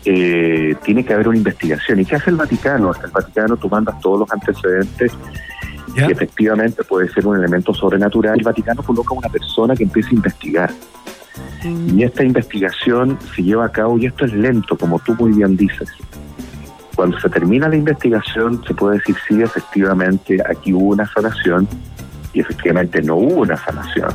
eh, 0.04 0.74
tiene 0.84 1.04
que 1.04 1.12
haber 1.12 1.28
una 1.28 1.38
investigación. 1.38 2.00
¿Y 2.00 2.04
qué 2.04 2.16
hace 2.16 2.30
el 2.30 2.36
Vaticano? 2.36 2.92
El 2.92 3.10
Vaticano 3.10 3.56
tú 3.56 3.68
mandas 3.68 4.00
todos 4.00 4.20
los 4.20 4.32
antecedentes 4.32 5.12
y 5.94 6.10
efectivamente 6.10 6.82
puede 6.84 7.08
ser 7.10 7.26
un 7.26 7.36
elemento 7.36 7.74
sobrenatural. 7.74 8.38
El 8.38 8.44
Vaticano 8.44 8.82
coloca 8.82 9.14
una 9.14 9.28
persona 9.28 9.76
que 9.76 9.84
empieza 9.84 10.10
a 10.10 10.14
investigar. 10.14 10.70
Mm. 11.64 11.98
Y 11.98 12.02
esta 12.04 12.24
investigación 12.24 13.18
se 13.34 13.42
lleva 13.42 13.66
a 13.66 13.68
cabo, 13.68 13.98
y 13.98 14.06
esto 14.06 14.24
es 14.24 14.32
lento, 14.32 14.76
como 14.76 14.98
tú 14.98 15.14
muy 15.14 15.32
bien 15.32 15.56
dices. 15.56 15.90
Cuando 16.96 17.18
se 17.20 17.28
termina 17.30 17.68
la 17.68 17.76
investigación, 17.76 18.62
se 18.66 18.74
puede 18.74 18.98
decir, 18.98 19.16
sí, 19.26 19.40
efectivamente, 19.40 20.38
aquí 20.48 20.72
hubo 20.72 20.88
una 20.88 21.06
sanación, 21.08 21.68
y 22.32 22.40
efectivamente 22.40 23.02
no 23.02 23.16
hubo 23.16 23.42
una 23.42 23.56
sanación 23.56 24.12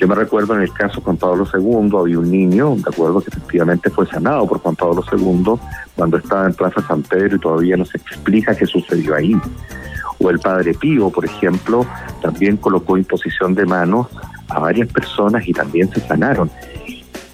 yo 0.00 0.08
me 0.08 0.14
recuerdo 0.14 0.54
en 0.54 0.62
el 0.62 0.72
caso 0.72 1.02
Juan 1.02 1.18
Pablo 1.18 1.46
II, 1.52 1.90
había 1.98 2.18
un 2.18 2.30
niño, 2.30 2.74
de 2.74 2.88
acuerdo, 2.90 3.20
que 3.20 3.28
efectivamente 3.28 3.90
fue 3.90 4.06
sanado 4.06 4.46
por 4.46 4.58
Juan 4.60 4.74
Pablo 4.74 5.04
II 5.12 5.60
cuando 5.94 6.16
estaba 6.16 6.46
en 6.46 6.54
Plaza 6.54 6.80
San 6.88 7.02
Pedro 7.02 7.36
y 7.36 7.38
todavía 7.38 7.76
no 7.76 7.84
se 7.84 7.98
explica 7.98 8.54
qué 8.54 8.64
sucedió 8.64 9.14
ahí. 9.14 9.36
O 10.18 10.30
el 10.30 10.38
Padre 10.38 10.72
Pío, 10.72 11.10
por 11.10 11.26
ejemplo, 11.26 11.86
también 12.22 12.56
colocó 12.56 12.96
imposición 12.96 13.54
de 13.54 13.66
manos 13.66 14.06
a 14.48 14.58
varias 14.58 14.88
personas 14.90 15.46
y 15.46 15.52
también 15.52 15.90
se 15.92 16.00
sanaron. 16.00 16.50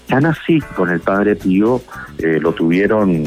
Tan 0.07 0.25
así 0.25 0.59
con 0.75 0.89
el 0.89 0.99
Padre 0.99 1.37
Pío 1.37 1.81
eh, 2.17 2.37
lo 2.41 2.51
tuvieron 2.51 3.23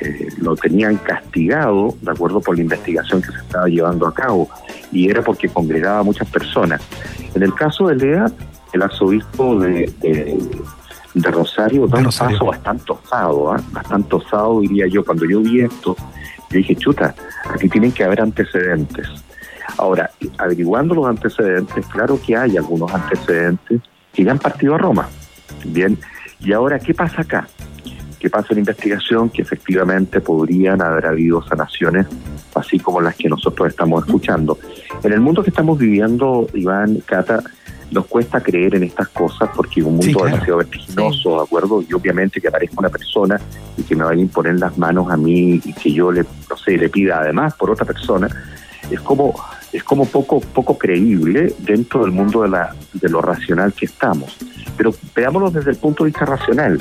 eh, 0.00 0.28
lo 0.38 0.56
tenían 0.56 0.96
castigado, 0.96 1.94
de 2.02 2.10
acuerdo 2.10 2.40
por 2.40 2.56
la 2.56 2.62
investigación 2.62 3.22
que 3.22 3.30
se 3.30 3.38
estaba 3.38 3.66
llevando 3.66 4.08
a 4.08 4.12
cabo, 4.12 4.48
y 4.90 5.08
era 5.08 5.22
porque 5.22 5.48
congregaba 5.48 6.00
a 6.00 6.02
muchas 6.02 6.28
personas. 6.28 6.82
En 7.34 7.42
el 7.42 7.54
caso 7.54 7.86
de 7.86 7.96
Lea, 7.96 8.26
el 8.76 8.82
arzobispo 8.82 9.58
de, 9.58 9.92
de, 11.14 11.30
Rosario 11.30 11.86
da 11.86 11.98
un 11.98 12.04
paso 12.04 12.44
bastante 12.44 12.92
osado, 12.92 13.52
¿ah? 13.52 13.60
bastante 13.72 14.16
osado 14.16 14.60
diría 14.60 14.86
yo. 14.86 15.04
Cuando 15.04 15.24
yo 15.24 15.40
vi 15.40 15.62
esto, 15.62 15.96
yo 16.50 16.58
dije, 16.58 16.76
chuta, 16.76 17.14
aquí 17.52 17.68
tienen 17.68 17.92
que 17.92 18.04
haber 18.04 18.20
antecedentes. 18.20 19.08
Ahora, 19.78 20.10
averiguando 20.38 20.94
los 20.94 21.06
antecedentes, 21.06 21.86
claro 21.86 22.20
que 22.24 22.36
hay 22.36 22.56
algunos 22.56 22.92
antecedentes 22.92 23.80
que 24.12 24.24
ya 24.24 24.32
han 24.32 24.38
partido 24.38 24.74
a 24.74 24.78
Roma. 24.78 25.08
Bien, 25.64 25.98
y 26.40 26.52
ahora, 26.52 26.78
¿qué 26.78 26.94
pasa 26.94 27.22
acá? 27.22 27.48
¿Qué 28.18 28.30
pasa 28.30 28.48
en 28.50 28.56
la 28.56 28.60
investigación? 28.60 29.30
Que 29.30 29.42
efectivamente 29.42 30.20
podrían 30.20 30.80
haber 30.82 31.06
habido 31.06 31.42
sanaciones, 31.42 32.06
así 32.54 32.78
como 32.78 33.00
las 33.00 33.16
que 33.16 33.28
nosotros 33.28 33.68
estamos 33.68 34.06
escuchando. 34.06 34.58
En 35.02 35.12
el 35.12 35.20
mundo 35.20 35.42
que 35.42 35.50
estamos 35.50 35.78
viviendo, 35.78 36.48
Iván, 36.54 37.02
Cata, 37.04 37.42
nos 37.90 38.06
cuesta 38.06 38.40
creer 38.40 38.74
en 38.74 38.84
estas 38.84 39.08
cosas 39.08 39.48
porque 39.54 39.80
es 39.80 39.86
un 39.86 39.96
mundo 39.96 40.24
demasiado 40.24 40.58
vertiginoso, 40.58 41.36
¿de 41.36 41.42
acuerdo? 41.42 41.82
Y 41.88 41.92
obviamente 41.94 42.40
que 42.40 42.48
aparezca 42.48 42.76
una 42.78 42.88
persona 42.88 43.40
y 43.76 43.82
que 43.82 43.94
me 43.94 44.04
vaya 44.04 44.18
a 44.18 44.22
imponer 44.22 44.58
las 44.58 44.76
manos 44.76 45.10
a 45.10 45.16
mí 45.16 45.60
y 45.64 45.72
que 45.72 45.92
yo 45.92 46.10
le, 46.10 46.24
no 46.50 46.56
sé, 46.56 46.76
le 46.76 46.88
pida 46.88 47.20
además 47.20 47.54
por 47.54 47.70
otra 47.70 47.84
persona, 47.84 48.28
es 48.90 49.00
como 49.00 49.34
es 49.72 49.82
como 49.82 50.06
poco 50.06 50.40
poco 50.40 50.78
creíble 50.78 51.54
dentro 51.58 52.02
del 52.02 52.12
mundo 52.12 52.42
de 52.42 52.48
la 52.48 52.74
de 52.92 53.08
lo 53.08 53.20
racional 53.20 53.72
que 53.72 53.86
estamos. 53.86 54.36
Pero 54.76 54.94
veámoslo 55.14 55.50
desde 55.50 55.70
el 55.70 55.76
punto 55.76 56.04
de 56.04 56.10
vista 56.10 56.24
racional. 56.24 56.80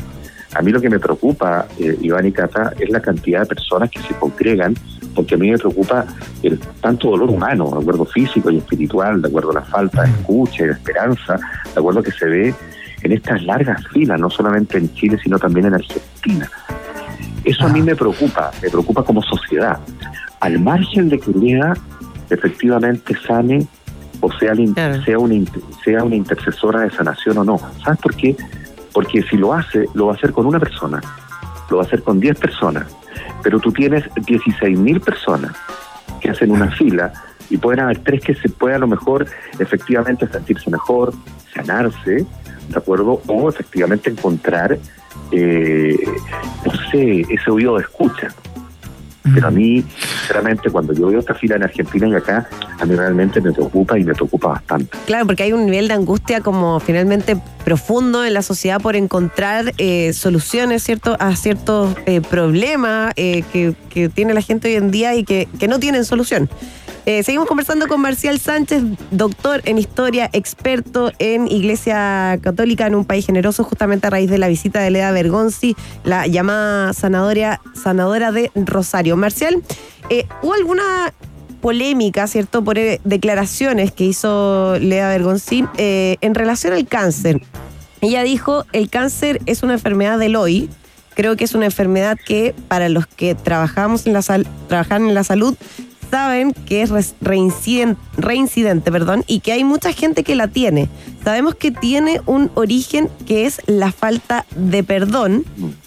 A 0.53 0.62
mí 0.62 0.71
lo 0.71 0.79
que 0.79 0.89
me 0.89 1.00
preocupa, 1.00 1.67
eh, 1.77 1.97
Iván 2.01 2.25
y 2.25 2.31
Cata, 2.31 2.74
es 2.79 2.89
la 2.89 3.01
cantidad 3.01 3.41
de 3.41 3.47
personas 3.47 3.89
que 3.89 4.00
se 4.01 4.13
congregan, 4.13 4.74
porque 5.15 5.36
a 5.36 5.38
mí 5.38 5.50
me 5.50 5.57
preocupa 5.57 6.05
el 6.43 6.60
tanto 6.81 7.10
dolor 7.10 7.29
humano, 7.29 7.72
de 7.72 7.79
acuerdo 7.79 8.05
físico 8.05 8.51
y 8.51 8.57
espiritual, 8.57 9.22
de 9.22 9.29
acuerdo 9.29 9.51
a 9.51 9.55
la 9.55 9.62
falta 9.62 10.03
de 10.03 10.10
escucha 10.10 10.63
y 10.63 10.67
de 10.67 10.74
esperanza, 10.74 11.39
de 11.74 11.79
acuerdo 11.79 12.03
que 12.03 12.12
se 12.12 12.25
ve 12.25 12.53
en 13.01 13.12
estas 13.12 13.41
largas 13.43 13.88
filas, 13.88 14.19
no 14.19 14.29
solamente 14.29 14.77
en 14.77 14.93
Chile, 14.93 15.17
sino 15.24 15.39
también 15.39 15.67
en 15.67 15.75
Argentina. 15.75 16.50
Eso 17.43 17.65
a 17.65 17.69
mí 17.69 17.81
me 17.81 17.95
preocupa, 17.95 18.51
me 18.62 18.69
preocupa 18.69 19.03
como 19.03 19.22
sociedad. 19.22 19.79
Al 20.39 20.60
margen 20.60 21.10
de 21.10 21.19
que 21.19 21.31
Lea 21.31 21.74
efectivamente 22.29 23.15
sane 23.25 23.67
o 24.22 24.31
sea, 24.39 24.55
sea, 25.05 25.19
una, 25.19 25.45
sea 25.84 26.03
una 26.03 26.15
intercesora 26.15 26.81
de 26.81 26.89
sanación 26.89 27.38
o 27.38 27.43
no. 27.43 27.60
¿Sabes 27.84 28.00
por 28.00 28.15
qué? 28.15 28.36
Porque 28.91 29.22
si 29.24 29.38
lo 29.38 29.53
hace, 29.53 29.87
lo 29.94 30.07
va 30.07 30.13
a 30.13 30.16
hacer 30.16 30.31
con 30.31 30.46
una 30.46 30.59
persona, 30.59 31.01
lo 31.69 31.77
va 31.77 31.83
a 31.83 31.85
hacer 31.85 32.03
con 32.03 32.19
10 32.19 32.39
personas, 32.39 32.87
pero 33.43 33.59
tú 33.59 33.71
tienes 33.71 34.03
16 34.15 34.77
mil 34.77 35.01
personas 35.01 35.55
que 36.19 36.29
hacen 36.29 36.51
una 36.51 36.71
fila 36.71 37.13
y 37.49 37.57
pueden 37.57 37.81
haber 37.81 37.99
tres 37.99 38.21
que 38.21 38.35
se 38.35 38.49
puedan 38.49 38.77
a 38.77 38.79
lo 38.79 38.87
mejor 38.87 39.25
efectivamente 39.59 40.27
sentirse 40.27 40.69
mejor, 40.69 41.13
sanarse, 41.53 42.25
¿de 42.69 42.77
acuerdo? 42.77 43.21
O 43.27 43.49
efectivamente 43.49 44.09
encontrar, 44.09 44.77
eh, 45.31 45.95
no 46.65 46.71
sé, 46.91 47.21
ese 47.29 47.51
oído 47.51 47.77
de 47.77 47.83
escucha. 47.83 48.29
Pero 49.33 49.47
a 49.47 49.51
mí, 49.51 49.83
sinceramente, 50.19 50.69
cuando 50.69 50.93
yo 50.93 51.07
veo 51.07 51.19
esta 51.19 51.33
fila 51.33 51.55
en 51.55 51.63
Argentina 51.63 52.07
y 52.07 52.13
acá, 52.13 52.47
a 52.79 52.85
mí 52.85 52.93
realmente 52.95 53.41
me 53.41 53.51
preocupa 53.51 53.97
y 53.97 54.03
me 54.03 54.13
preocupa 54.13 54.49
bastante. 54.49 54.95
Claro, 55.07 55.25
porque 55.25 55.41
hay 55.41 55.51
un 55.51 55.65
nivel 55.65 55.87
de 55.87 55.95
angustia 55.95 56.41
como 56.41 56.79
finalmente 56.79 57.35
profundo 57.65 58.23
en 58.23 58.33
la 58.35 58.43
sociedad 58.43 58.79
por 58.79 58.95
encontrar 58.95 59.73
eh, 59.79 60.13
soluciones 60.13 60.83
¿cierto? 60.83 61.17
a 61.19 61.35
ciertos 61.35 61.95
eh, 62.05 62.21
problemas 62.21 63.11
eh, 63.17 63.43
que, 63.51 63.75
que, 63.89 64.07
tiene 64.07 64.35
la 64.35 64.41
gente 64.41 64.69
hoy 64.69 64.75
en 64.75 64.91
día 64.91 65.15
y 65.15 65.23
que, 65.23 65.49
que 65.59 65.67
no 65.67 65.79
tienen 65.79 66.05
solución. 66.05 66.47
Eh, 67.07 67.23
seguimos 67.23 67.47
conversando 67.47 67.87
con 67.87 68.01
Marcial 68.01 68.39
Sánchez, 68.39 68.83
doctor 69.11 69.61
en 69.65 69.79
historia, 69.79 70.29
experto 70.31 71.11
en 71.17 71.47
Iglesia 71.47 72.39
Católica 72.41 72.85
en 72.87 72.95
un 72.95 73.05
país 73.05 73.25
generoso, 73.25 73.63
justamente 73.63 74.07
a 74.07 74.11
raíz 74.11 74.29
de 74.29 74.37
la 74.37 74.47
visita 74.47 74.79
de 74.79 74.91
Leda 74.91 75.11
Bergonzi, 75.11 75.75
la 76.03 76.27
llamada 76.27 76.93
sanadora, 76.93 77.61
sanadora 77.73 78.31
de 78.31 78.51
Rosario. 78.55 79.17
Marcial, 79.17 79.61
¿hubo 80.41 80.53
alguna 80.53 81.13
polémica, 81.65 82.27
¿cierto?, 82.27 82.63
por 82.63 82.77
eh, 82.77 83.01
declaraciones 83.05 83.91
que 83.91 84.03
hizo 84.03 84.77
Lea 84.77 85.09
Bergoncín 85.09 85.67
eh, 85.77 86.17
en 86.21 86.35
relación 86.35 86.73
al 86.73 86.85
cáncer. 86.85 87.41
Ella 88.01 88.21
dijo, 88.21 88.65
el 88.71 88.87
cáncer 88.87 89.41
es 89.47 89.63
una 89.63 89.73
enfermedad 89.73 90.19
del 90.19 90.35
hoy. 90.35 90.69
Creo 91.15 91.35
que 91.35 91.43
es 91.43 91.55
una 91.55 91.65
enfermedad 91.65 92.19
que 92.23 92.53
para 92.67 92.87
los 92.87 93.07
que 93.07 93.33
trabajamos 93.33 94.05
en 94.05 94.13
la 94.13 94.21
sal 94.21 94.45
trabajan 94.67 95.07
en 95.07 95.15
la 95.15 95.23
salud 95.23 95.55
saben 96.09 96.53
que 96.65 96.81
es 96.81 96.89
reincidente 97.22 98.91
perdón, 98.91 99.24
y 99.27 99.39
que 99.39 99.51
hay 99.51 99.63
mucha 99.63 99.91
gente 99.91 100.24
que 100.24 100.35
la 100.35 100.48
tiene. 100.48 100.89
Sabemos 101.24 101.55
que 101.55 101.72
tiene 101.72 102.22
un 102.25 102.51
origen 102.55 103.09
que 103.25 103.46
es 103.46 103.61
la 103.65 103.91
falta 103.91 104.46
de 104.55 104.83
perdón 104.83 105.46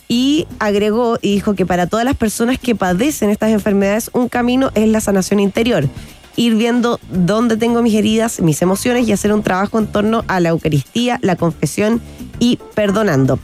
y 0.08 0.46
agregó 0.58 1.18
y 1.20 1.34
dijo 1.34 1.54
que 1.54 1.66
para 1.66 1.86
todas 1.86 2.04
las 2.04 2.16
personas 2.16 2.58
que 2.58 2.74
padecen 2.74 3.30
estas 3.30 3.50
enfermedades 3.50 4.10
un 4.12 4.28
camino 4.28 4.70
es 4.74 4.88
la 4.88 5.00
sanación 5.00 5.40
interior. 5.40 5.88
Ir 6.36 6.54
viendo 6.54 7.00
dónde 7.10 7.56
tengo 7.56 7.82
mis 7.82 7.94
heridas, 7.94 8.40
mis 8.40 8.62
emociones 8.62 9.08
y 9.08 9.12
hacer 9.12 9.32
un 9.32 9.42
trabajo 9.42 9.78
en 9.78 9.88
torno 9.88 10.24
a 10.28 10.40
la 10.40 10.50
Eucaristía, 10.50 11.18
la 11.22 11.36
confesión 11.36 12.00
y 12.38 12.58
perdonando. 12.74 13.38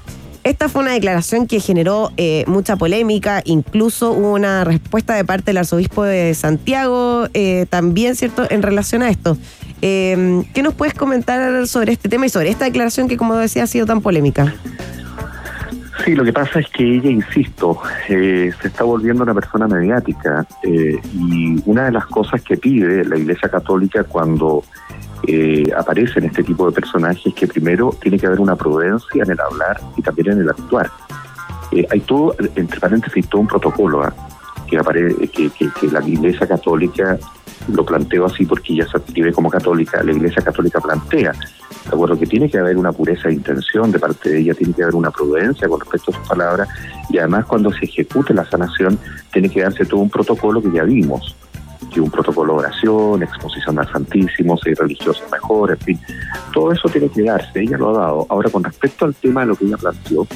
Esta 0.44 0.68
fue 0.68 0.82
una 0.82 0.92
declaración 0.92 1.46
que 1.46 1.58
generó 1.58 2.12
eh, 2.18 2.44
mucha 2.46 2.76
polémica, 2.76 3.40
incluso 3.46 4.12
hubo 4.12 4.34
una 4.34 4.62
respuesta 4.64 5.14
de 5.14 5.24
parte 5.24 5.46
del 5.46 5.56
arzobispo 5.56 6.04
de 6.04 6.34
Santiago, 6.34 7.28
eh, 7.32 7.64
también, 7.70 8.14
¿cierto?, 8.14 8.46
en 8.50 8.62
relación 8.62 9.02
a 9.02 9.08
esto. 9.08 9.38
Eh, 9.80 10.42
¿Qué 10.52 10.62
nos 10.62 10.74
puedes 10.74 10.94
comentar 10.94 11.66
sobre 11.66 11.92
este 11.92 12.10
tema 12.10 12.26
y 12.26 12.28
sobre 12.28 12.50
esta 12.50 12.66
declaración 12.66 13.08
que, 13.08 13.16
como 13.16 13.34
decía, 13.36 13.62
ha 13.62 13.66
sido 13.66 13.86
tan 13.86 14.02
polémica? 14.02 14.54
Sí, 16.04 16.14
lo 16.14 16.24
que 16.24 16.32
pasa 16.32 16.60
es 16.60 16.68
que 16.68 16.96
ella, 16.96 17.10
insisto, 17.10 17.80
eh, 18.08 18.50
se 18.60 18.68
está 18.68 18.84
volviendo 18.84 19.22
una 19.22 19.32
persona 19.32 19.66
mediática 19.66 20.46
eh, 20.62 20.98
y 21.14 21.62
una 21.64 21.86
de 21.86 21.92
las 21.92 22.04
cosas 22.06 22.42
que 22.42 22.58
pide 22.58 23.04
la 23.04 23.16
Iglesia 23.16 23.48
Católica 23.48 24.04
cuando 24.04 24.64
eh, 25.26 25.64
aparecen 25.76 26.24
este 26.24 26.42
tipo 26.42 26.66
de 26.66 26.72
personajes 26.72 27.26
es 27.26 27.34
que 27.34 27.46
primero 27.46 27.94
tiene 28.00 28.18
que 28.18 28.26
haber 28.26 28.40
una 28.40 28.56
prudencia 28.56 29.22
en 29.22 29.30
el 29.30 29.40
hablar 29.40 29.80
y 29.96 30.02
también 30.02 30.32
en 30.32 30.40
el 30.40 30.48
actuar. 30.50 30.90
Eh, 31.72 31.86
hay 31.90 32.00
todo, 32.00 32.34
entre 32.56 32.80
paréntesis, 32.80 33.28
todo 33.28 33.40
un 33.40 33.48
protocolo 33.48 34.02
¿ah? 34.02 34.14
que, 34.68 34.78
apare- 34.78 35.30
que, 35.30 35.86
la 35.90 36.06
Iglesia 36.06 36.46
Católica 36.46 37.18
lo 37.68 37.84
planteo 37.84 38.26
así 38.26 38.44
porque 38.44 38.74
ella 38.74 38.86
se 38.90 38.98
escribe 38.98 39.32
como 39.32 39.48
católica, 39.48 40.02
la 40.02 40.12
Iglesia 40.12 40.42
Católica 40.42 40.80
plantea, 40.80 41.32
que 42.18 42.26
tiene 42.26 42.50
que 42.50 42.58
haber 42.58 42.76
una 42.76 42.92
pureza 42.92 43.28
de 43.28 43.34
intención 43.34 43.90
de 43.90 43.98
parte 43.98 44.30
de 44.30 44.40
ella, 44.40 44.54
tiene 44.54 44.74
que 44.74 44.82
haber 44.82 44.94
una 44.94 45.10
prudencia 45.10 45.68
con 45.68 45.80
respecto 45.80 46.10
a 46.10 46.14
sus 46.14 46.28
palabras 46.28 46.68
y 47.08 47.18
además 47.18 47.46
cuando 47.46 47.72
se 47.72 47.84
ejecute 47.84 48.34
la 48.34 48.44
sanación 48.44 48.98
tiene 49.32 49.48
que 49.48 49.62
darse 49.62 49.84
todo 49.84 50.00
un 50.00 50.10
protocolo 50.10 50.62
que 50.62 50.70
ya 50.70 50.84
vimos, 50.84 51.34
que 51.94 52.00
un 52.00 52.10
protocolo 52.10 52.54
de 52.54 52.58
oración, 52.60 53.22
exposición 53.22 53.78
al 53.78 53.90
Santísimo, 53.90 54.58
ser 54.58 54.76
religioso 54.76 55.22
mejor, 55.30 55.70
en 55.70 55.78
fin, 55.78 56.00
todo 56.52 56.72
eso 56.72 56.88
tiene 56.88 57.08
que 57.08 57.22
darse, 57.22 57.60
ella 57.60 57.78
lo 57.78 57.90
ha 57.90 58.00
dado. 58.00 58.26
Ahora, 58.28 58.50
con 58.50 58.64
respecto 58.64 59.04
al 59.04 59.14
tema 59.14 59.42
de 59.42 59.46
lo 59.46 59.56
que 59.56 59.66
ella 59.66 59.76
planteó, 59.76 60.26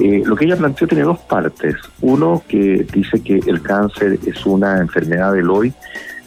eh, 0.00 0.22
lo 0.24 0.36
que 0.36 0.44
ella 0.44 0.56
planteó 0.56 0.86
tiene 0.86 1.02
dos 1.02 1.18
partes. 1.18 1.74
Uno 2.00 2.42
que 2.46 2.86
dice 2.92 3.20
que 3.20 3.40
el 3.46 3.60
cáncer 3.62 4.18
es 4.24 4.46
una 4.46 4.78
enfermedad 4.78 5.32
del 5.32 5.50
hoy. 5.50 5.72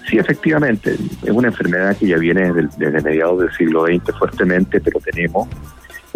Sí, 0.10 0.18
efectivamente, 0.18 0.96
es 1.24 1.32
una 1.32 1.48
enfermedad 1.48 1.96
que 1.98 2.08
ya 2.08 2.18
viene 2.18 2.52
desde, 2.52 2.70
desde 2.78 3.02
mediados 3.02 3.40
del 3.40 3.52
siglo 3.54 3.86
XX 3.86 4.18
fuertemente, 4.18 4.82
pero 4.82 5.00
tenemos 5.00 5.48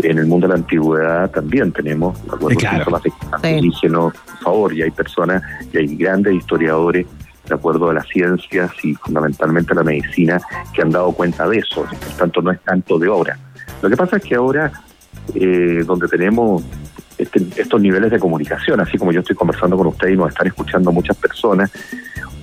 en 0.04 0.18
el 0.18 0.26
mundo 0.26 0.48
de 0.48 0.54
la 0.54 0.60
antigüedad 0.60 1.30
también 1.30 1.72
tenemos 1.72 2.18
acuerdo, 2.22 2.50
Sí, 2.50 2.56
claro. 2.58 2.78
síntomas 2.78 3.04
de 3.04 3.12
cancerígenos, 3.30 4.14
por 4.14 4.38
favor, 4.40 4.74
y 4.74 4.82
hay 4.82 4.92
personas, 4.92 5.44
y 5.72 5.78
hay 5.78 5.96
grandes 5.96 6.34
historiadores 6.36 7.06
de 7.48 7.56
acuerdo 7.56 7.90
a 7.90 7.94
las 7.94 8.08
ciencias 8.08 8.72
y 8.84 8.94
fundamentalmente 8.96 9.74
a 9.74 9.76
la 9.76 9.84
medicina 9.84 10.40
que 10.74 10.82
han 10.82 10.92
dado 10.92 11.12
cuenta 11.12 11.48
de 11.48 11.58
eso, 11.58 11.84
por 11.84 12.18
tanto 12.18 12.42
no 12.42 12.52
es 12.52 12.60
tanto 12.62 13.00
de 13.00 13.08
ahora. 13.08 13.38
Lo 13.82 13.90
que 13.90 13.98
pasa 13.98 14.18
es 14.18 14.24
que 14.24 14.36
ahora, 14.36 14.72
eh, 15.34 15.84
donde 15.86 16.08
tenemos 16.08 16.64
este- 17.18 17.46
estos 17.56 17.82
niveles 17.82 18.12
de 18.12 18.20
comunicación, 18.20 18.80
así 18.80 18.98
como 18.98 19.12
yo 19.12 19.20
estoy 19.20 19.36
conversando 19.36 19.78
con 19.78 19.88
usted 19.88 20.10
y 20.10 20.18
nos 20.18 20.30
están 20.30 20.48
escuchando 20.48 20.92
muchas 20.92 21.18
personas, 21.18 21.72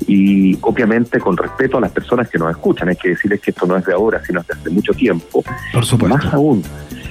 y 0.06 0.56
obviamente 0.62 1.18
con 1.18 1.36
respeto 1.36 1.78
a 1.78 1.80
las 1.80 1.90
personas 1.90 2.28
que 2.28 2.38
nos 2.38 2.50
escuchan, 2.50 2.88
hay 2.88 2.96
que 2.96 3.10
decirles 3.10 3.40
que 3.40 3.50
esto 3.50 3.66
no 3.66 3.76
es 3.76 3.84
de 3.84 3.92
ahora, 3.92 4.22
sino 4.24 4.42
de 4.42 4.54
hace 4.54 4.70
mucho 4.70 4.92
tiempo. 4.92 5.42
Por 5.72 5.84
supuesto. 5.84 6.16
Más 6.16 6.32
aún, 6.32 6.62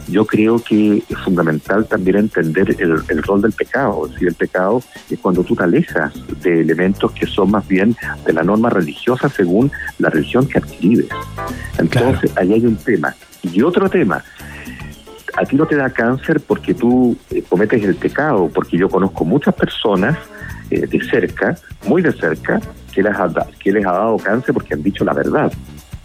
yo 0.07 0.25
creo 0.25 0.59
que 0.59 1.03
es 1.07 1.17
fundamental 1.23 1.85
también 1.85 2.17
entender 2.17 2.75
el, 2.79 3.01
el 3.07 3.23
rol 3.23 3.41
del 3.41 3.51
pecado. 3.51 4.05
Es 4.05 4.13
decir, 4.13 4.27
el 4.29 4.35
pecado 4.35 4.81
es 5.09 5.19
cuando 5.19 5.43
tú 5.43 5.55
te 5.55 5.63
alejas 5.63 6.13
de 6.41 6.61
elementos 6.61 7.11
que 7.11 7.25
son 7.25 7.51
más 7.51 7.67
bien 7.67 7.95
de 8.25 8.33
la 8.33 8.43
norma 8.43 8.69
religiosa 8.69 9.29
según 9.29 9.71
la 9.99 10.09
religión 10.09 10.47
que 10.47 10.59
adquirides. 10.59 11.09
Entonces, 11.77 12.31
ahí 12.37 12.53
hay 12.53 12.65
un 12.65 12.77
tema. 12.77 13.15
Y 13.43 13.61
otro 13.61 13.89
tema, 13.89 14.23
a 15.37 15.45
ti 15.45 15.55
no 15.55 15.65
te 15.65 15.75
da 15.75 15.89
cáncer 15.89 16.41
porque 16.41 16.73
tú 16.73 17.15
eh, 17.29 17.43
cometes 17.47 17.83
el 17.83 17.95
pecado, 17.95 18.49
porque 18.53 18.77
yo 18.77 18.89
conozco 18.89 19.23
muchas 19.23 19.53
personas 19.53 20.17
eh, 20.69 20.87
de 20.87 21.01
cerca, 21.05 21.55
muy 21.85 22.01
de 22.01 22.11
cerca, 22.11 22.59
que 22.93 23.03
les, 23.03 23.15
ha, 23.15 23.29
que 23.59 23.71
les 23.71 23.85
ha 23.85 23.91
dado 23.91 24.17
cáncer 24.17 24.53
porque 24.53 24.73
han 24.73 24.81
dicho 24.81 25.05
la 25.05 25.13
verdad. 25.13 25.51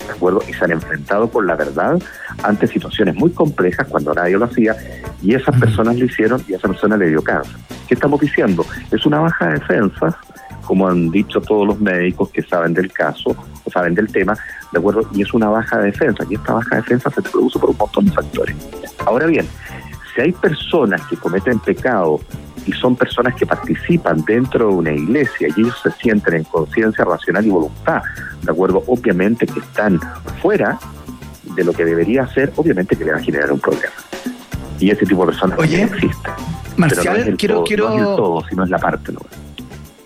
¿De 0.06 0.12
acuerdo? 0.12 0.40
Y 0.48 0.52
se 0.52 0.64
han 0.64 0.72
enfrentado 0.72 1.30
con 1.30 1.46
la 1.46 1.54
verdad 1.54 2.00
ante 2.42 2.66
situaciones 2.66 3.14
muy 3.14 3.30
complejas 3.30 3.86
cuando 3.88 4.12
nadie 4.12 4.36
lo 4.36 4.44
hacía 4.44 4.76
y 5.22 5.34
esas 5.34 5.58
personas 5.58 5.96
lo 5.96 6.04
hicieron 6.04 6.42
y 6.48 6.54
a 6.54 6.56
esa 6.56 6.68
persona 6.68 6.96
le 6.96 7.08
dio 7.08 7.22
cáncer. 7.22 7.54
¿Qué 7.86 7.94
estamos 7.94 8.20
diciendo? 8.20 8.64
Es 8.90 9.06
una 9.06 9.20
baja 9.20 9.46
de 9.46 9.54
defensas, 9.54 10.14
como 10.64 10.88
han 10.88 11.10
dicho 11.10 11.40
todos 11.40 11.66
los 11.66 11.80
médicos 11.80 12.30
que 12.30 12.42
saben 12.42 12.74
del 12.74 12.90
caso 12.92 13.36
o 13.64 13.70
saben 13.70 13.94
del 13.94 14.10
tema, 14.10 14.36
¿de 14.72 14.78
acuerdo? 14.78 15.08
Y 15.14 15.22
es 15.22 15.32
una 15.34 15.48
baja 15.48 15.78
de 15.78 15.86
defensa 15.86 16.24
y 16.28 16.34
esta 16.34 16.54
baja 16.54 16.76
de 16.76 16.82
defensa 16.82 17.10
se 17.10 17.22
produce 17.22 17.58
por 17.58 17.70
un 17.70 17.76
montón 17.76 18.06
de 18.06 18.12
factores. 18.12 18.56
Ahora 19.06 19.26
bien, 19.26 19.46
si 20.14 20.20
hay 20.20 20.32
personas 20.32 21.00
que 21.08 21.16
cometen 21.16 21.58
pecado 21.58 22.20
y 22.66 22.72
son 22.72 22.94
personas 22.96 23.34
que 23.34 23.44
participan 23.46 24.24
dentro 24.24 24.68
de 24.68 24.74
una 24.74 24.92
iglesia 24.92 25.48
y 25.56 25.60
ellos 25.62 25.76
se 25.82 25.90
sienten 25.92 26.34
en 26.34 26.44
conciencia 26.44 27.04
racional 27.04 27.44
y 27.46 27.50
voluntad, 27.50 28.02
¿de 28.42 28.50
acuerdo? 28.52 28.82
Obviamente 28.86 29.46
que 29.46 29.58
están 29.60 29.98
fuera 30.40 30.78
de 31.56 31.64
lo 31.64 31.72
que 31.72 31.84
debería 31.84 32.26
ser, 32.28 32.52
obviamente 32.56 32.96
que 32.96 33.04
le 33.04 33.12
va 33.12 33.18
a 33.18 33.22
generar 33.22 33.50
un 33.52 33.58
problema. 33.60 33.92
Y 34.78 34.90
ese 34.90 35.04
tipo 35.06 35.22
de 35.22 35.32
personas 35.32 35.58
Oye, 35.58 35.78
también 35.78 35.94
existe. 36.04 36.30
Marcial, 36.76 37.02
Pero 37.04 37.12
no 37.14 37.20
es 37.20 37.26
el 37.28 37.36
quiero- 37.36 37.54
todo, 37.56 37.64
quiero- 37.64 37.88
no 37.88 37.94
es 37.94 38.00
el 38.00 38.16
todo, 38.16 38.44
sino 38.48 38.64
es 38.64 38.70
la 38.70 38.78
parte. 38.78 39.12
¿no? 39.12 39.20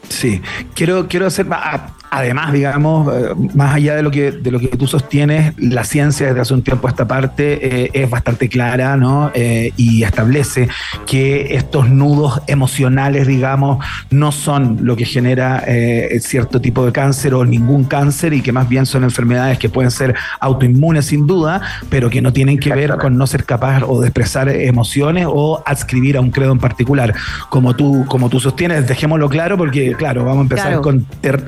Sí, 0.08 0.40
quiero, 0.74 1.06
quiero 1.08 1.26
hacer, 1.26 1.46
a- 1.50 1.92
además, 2.10 2.52
digamos, 2.52 3.12
eh, 3.14 3.28
más 3.54 3.74
allá 3.74 3.94
de 3.96 4.02
lo 4.02 4.10
que 4.10 4.32
de 4.32 4.50
lo 4.50 4.58
que 4.58 4.68
tú 4.68 4.86
sostienes, 4.86 5.52
la 5.58 5.84
ciencia 5.84 6.26
desde 6.28 6.40
hace 6.40 6.54
un 6.54 6.62
tiempo 6.62 6.86
a 6.86 6.90
esta 6.90 7.06
parte 7.06 7.84
eh, 7.84 7.90
es 7.92 8.08
bastante 8.10 8.48
clara, 8.48 8.96
¿no? 8.96 9.30
Eh, 9.34 9.72
y 9.76 10.02
establece 10.02 10.68
que 11.06 11.54
estos 11.56 11.88
nudos 11.88 12.40
emocionales, 12.46 13.26
digamos, 13.26 13.84
no 14.10 14.32
son 14.32 14.78
lo 14.82 14.96
que 14.96 15.04
genera 15.04 15.62
eh, 15.66 16.18
cierto 16.20 16.60
tipo 16.60 16.84
de 16.84 16.92
cáncer 16.92 17.34
o 17.34 17.44
ningún 17.44 17.84
cáncer 17.84 18.32
y 18.32 18.40
que 18.42 18.52
más 18.52 18.68
bien 18.68 18.86
son 18.86 19.04
enfermedades 19.04 19.58
que 19.58 19.68
pueden 19.68 19.90
ser 19.90 20.14
autoinmunes 20.40 21.06
sin 21.06 21.26
duda, 21.26 21.60
pero 21.90 22.10
que 22.10 22.20
no 22.22 22.32
tienen 22.32 22.58
que 22.58 22.72
ver 22.74 22.96
con 22.96 23.16
no 23.16 23.26
ser 23.26 23.44
capaz 23.44 23.82
o 23.82 24.00
de 24.00 24.08
expresar 24.08 24.48
emociones 24.48 25.26
o 25.28 25.62
adscribir 25.66 26.16
a 26.16 26.20
un 26.20 26.30
credo 26.30 26.52
en 26.52 26.58
particular. 26.58 27.14
Como 27.50 27.74
tú, 27.74 28.04
como 28.08 28.28
tú 28.28 28.40
sostienes, 28.40 28.86
dejémoslo 28.86 29.28
claro 29.28 29.56
porque, 29.56 29.94
claro, 29.94 30.24
vamos 30.24 30.38
a 30.38 30.42
empezar 30.42 30.66
Claro. 30.66 30.82
con 30.82 31.04
ter- 31.20 31.44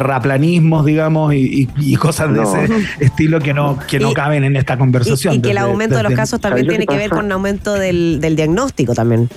terraplanismos, 0.00 0.84
digamos, 0.86 1.34
y, 1.34 1.62
y- 1.62 1.92
y 1.92 1.96
cosas 1.96 2.32
de 2.32 2.40
No. 2.40 2.56
ese 2.56 2.74
estilo 3.00 3.38
que 3.40 3.52
no, 3.52 3.78
que 3.88 3.98
no 4.00 4.10
Y- 4.10 4.14
caben 4.14 4.44
en 4.44 4.56
esta 4.56 4.78
conversación. 4.78 5.34
y 5.34 5.40
que 5.42 5.50
el 5.50 5.56
desde- 5.56 5.68
aumento 5.68 5.96
de 5.96 6.02
los 6.04 6.12
casos 6.14 6.40
también 6.40 6.66
¿Sabes 6.66 6.66
lo 6.66 6.70
tiene 6.72 6.86
que 6.86 6.94
que 6.94 6.98
ver 6.98 7.10
con 7.10 7.26
un 7.26 7.32
aumento 7.32 7.74
del, 7.74 8.18
del 8.20 8.34
diagnóstico 8.36 8.94
también. 8.94 9.28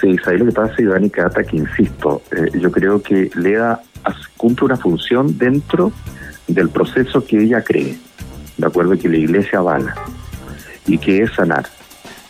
Sí, 0.00 0.16
¿sabes 0.24 0.40
lo 0.40 0.46
que 0.46 0.52
pasa, 0.52 0.74
Iván 0.80 1.04
y 1.04 1.10
Cata? 1.10 1.42
Que 1.44 1.56
insisto, 1.58 2.22
eh, 2.32 2.58
yo 2.58 2.70
creo 2.70 3.02
que 3.02 3.30
Leda 3.34 3.80
cumple 4.36 4.66
una 4.66 4.76
función 4.76 5.36
dentro 5.38 5.92
del 6.48 6.70
proceso 6.70 7.24
que 7.24 7.42
ella 7.42 7.62
cree, 7.62 7.96
¿de 8.56 8.66
acuerdo? 8.66 8.98
Que 8.98 9.08
la 9.08 9.16
iglesia 9.18 9.58
avala 9.58 9.94
y 10.86 10.96
que 10.98 11.22
es 11.22 11.32
sanar. 11.34 11.66